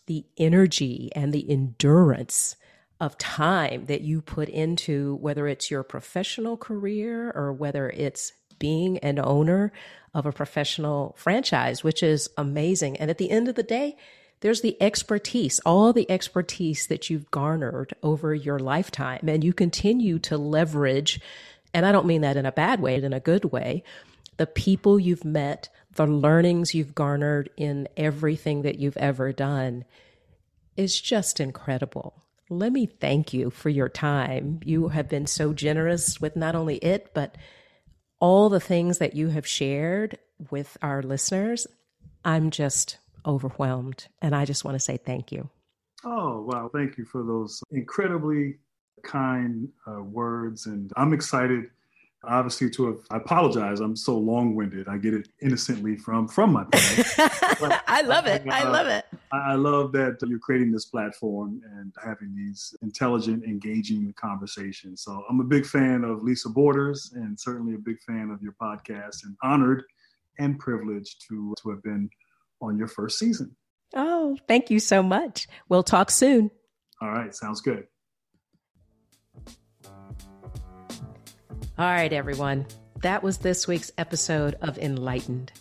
the 0.08 0.26
energy 0.36 1.12
and 1.16 1.32
the 1.32 1.48
endurance 1.48 2.56
of 3.04 3.18
time 3.18 3.86
that 3.88 4.02
you 4.02 4.22
put 4.22 4.48
into 4.48 5.16
whether 5.16 5.46
it's 5.46 5.70
your 5.70 5.84
professional 5.84 6.56
career 6.56 7.30
or 7.36 7.52
whether 7.52 7.90
it's 7.90 8.32
being 8.60 8.98
an 9.00 9.20
owner 9.20 9.74
of 10.14 10.26
a 10.26 10.32
professional 10.32 11.14
franchise, 11.18 11.84
which 11.84 12.02
is 12.02 12.30
amazing. 12.38 12.96
And 12.98 13.10
at 13.10 13.18
the 13.18 13.30
end 13.30 13.50
of 13.50 13.56
the 13.56 13.64
day, 13.64 13.98
there's 14.40 14.62
the 14.62 14.82
expertise, 14.82 15.60
all 15.66 15.92
the 15.92 16.10
expertise 16.10 16.88
that 16.88 17.10
you've 17.10 17.30
garnered 17.30 17.94
over 18.04 18.34
your 18.34 18.60
lifetime, 18.60 19.28
and 19.28 19.44
you 19.44 19.52
continue 19.52 20.18
to 20.20 20.38
leverage. 20.38 21.20
And 21.74 21.86
I 21.86 21.92
don't 21.92 22.06
mean 22.06 22.22
that 22.22 22.38
in 22.38 22.46
a 22.46 22.54
bad 22.54 22.80
way, 22.80 22.96
in 22.96 23.12
a 23.12 23.20
good 23.20 23.46
way, 23.46 23.84
the 24.38 24.48
people 24.48 24.98
you've 24.98 25.26
met, 25.26 25.68
the 25.96 26.08
learnings 26.08 26.74
you've 26.74 26.96
garnered 26.96 27.50
in 27.58 27.90
everything 27.98 28.62
that 28.62 28.80
you've 28.80 28.98
ever 28.98 29.34
done 29.34 29.84
is 30.78 31.00
just 31.00 31.42
incredible. 31.42 32.23
Let 32.50 32.72
me 32.72 32.86
thank 32.86 33.34
you 33.34 33.50
for 33.50 33.70
your 33.70 33.90
time. 33.90 34.60
You 34.64 34.90
have 34.90 35.10
been 35.10 35.28
so 35.28 35.54
generous 35.54 36.20
with 36.20 36.36
not 36.36 36.56
only 36.56 36.78
it, 36.78 37.12
but 37.14 37.38
all 38.20 38.50
the 38.50 38.60
things 38.60 38.98
that 39.00 39.16
you 39.16 39.30
have 39.30 39.48
shared 39.48 40.18
with 40.52 40.78
our 40.82 41.02
listeners. 41.02 41.68
I'm 42.26 42.52
just 42.52 42.98
overwhelmed. 43.26 44.08
And 44.22 44.36
I 44.36 44.46
just 44.46 44.66
want 44.66 44.76
to 44.76 44.80
say 44.80 44.98
thank 44.98 45.32
you. 45.32 45.50
Oh, 46.06 46.42
wow. 46.42 46.70
Thank 46.74 46.98
you 46.98 47.06
for 47.06 47.24
those 47.24 47.62
incredibly 47.72 48.58
kind 49.04 49.70
uh, 49.88 50.02
words. 50.02 50.66
And 50.66 50.92
I'm 50.98 51.14
excited 51.14 51.66
obviously 52.24 52.70
to 52.72 52.88
have 52.88 53.00
I 53.12 53.18
apologize. 53.18 53.80
I'm 53.80 53.96
so 53.96 54.18
long-winded. 54.18 54.88
I 54.88 54.98
get 54.98 55.14
it 55.14 55.30
innocently 55.42 55.96
from 55.98 56.28
from 56.28 56.54
my 56.54 56.64
parents. 56.66 57.16
I 57.88 58.02
love 58.06 58.26
it. 58.26 58.44
I, 58.50 58.62
I 58.62 58.70
love 58.70 58.88
it. 58.88 59.06
I, 59.32 59.38
I, 59.38 59.56
love 59.56 59.92
that 59.94 60.18
you're 60.26 60.40
creating 60.40 60.72
this 60.72 60.86
platform 60.86 61.62
and 61.78 61.94
having 62.04 62.36
these 62.36 62.76
intelligent, 62.82 63.44
engaging 63.44 64.14
conversations. 64.18 65.02
So 65.02 65.24
I'm 65.30 65.40
a 65.40 65.46
big 65.46 65.66
fan 65.66 66.04
of 66.04 66.24
Lisa 66.24 66.50
Borders 66.50 67.12
and 67.16 67.40
certainly 67.40 67.76
a 67.76 67.80
big 67.80 68.02
fan 68.02 68.30
of 68.30 68.42
your 68.42 68.54
podcast 68.54 69.24
and 69.24 69.36
honored 69.44 69.84
and 70.40 70.58
privileged 70.60 71.26
to 71.28 71.54
to 71.62 71.70
have 71.70 71.84
been 71.84 72.10
on 72.62 72.78
your 72.78 72.88
first 72.88 73.20
season. 73.20 73.56
Oh, 73.96 74.38
thank 74.48 74.70
you 74.70 74.80
so 74.80 75.04
much. 75.04 75.48
We'll 75.70 75.84
talk 75.84 76.10
soon. 76.10 76.50
All 77.02 77.12
right, 77.12 77.36
sounds 77.36 77.62
good. 77.62 77.86
All 81.84 81.90
right, 81.90 82.14
everyone. 82.14 82.66
That 83.02 83.24
was 83.24 83.40
this 83.40 83.68
week's 83.68 83.92
episode 83.98 84.56
of 84.62 84.78
Enlightened. 84.78 85.52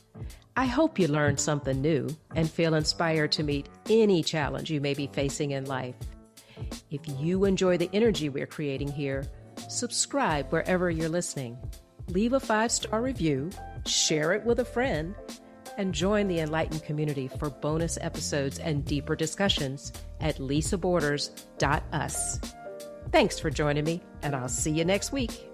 I 0.56 0.66
hope 0.66 1.00
you 1.00 1.08
learned 1.08 1.40
something 1.40 1.82
new 1.82 2.06
and 2.36 2.48
feel 2.48 2.74
inspired 2.74 3.32
to 3.32 3.42
meet 3.42 3.68
any 3.90 4.22
challenge 4.22 4.70
you 4.70 4.80
may 4.80 4.94
be 4.94 5.08
facing 5.08 5.50
in 5.50 5.64
life. 5.64 5.96
If 6.92 7.00
you 7.18 7.44
enjoy 7.44 7.76
the 7.76 7.90
energy 7.92 8.28
we're 8.28 8.46
creating 8.46 8.92
here, 8.92 9.24
subscribe 9.68 10.52
wherever 10.52 10.90
you're 10.90 11.08
listening, 11.08 11.58
leave 12.06 12.34
a 12.34 12.40
five 12.40 12.70
star 12.70 13.02
review, 13.02 13.50
share 13.84 14.32
it 14.32 14.44
with 14.44 14.60
a 14.60 14.64
friend, 14.64 15.16
and 15.76 15.92
join 15.92 16.28
the 16.28 16.38
Enlightened 16.38 16.84
community 16.84 17.26
for 17.26 17.50
bonus 17.50 17.98
episodes 18.00 18.60
and 18.60 18.84
deeper 18.84 19.16
discussions 19.16 19.92
at 20.20 20.36
lisaborders.us. 20.36 22.40
Thanks 23.10 23.40
for 23.40 23.50
joining 23.50 23.82
me, 23.82 24.00
and 24.22 24.36
I'll 24.36 24.48
see 24.48 24.70
you 24.70 24.84
next 24.84 25.10
week. 25.10 25.51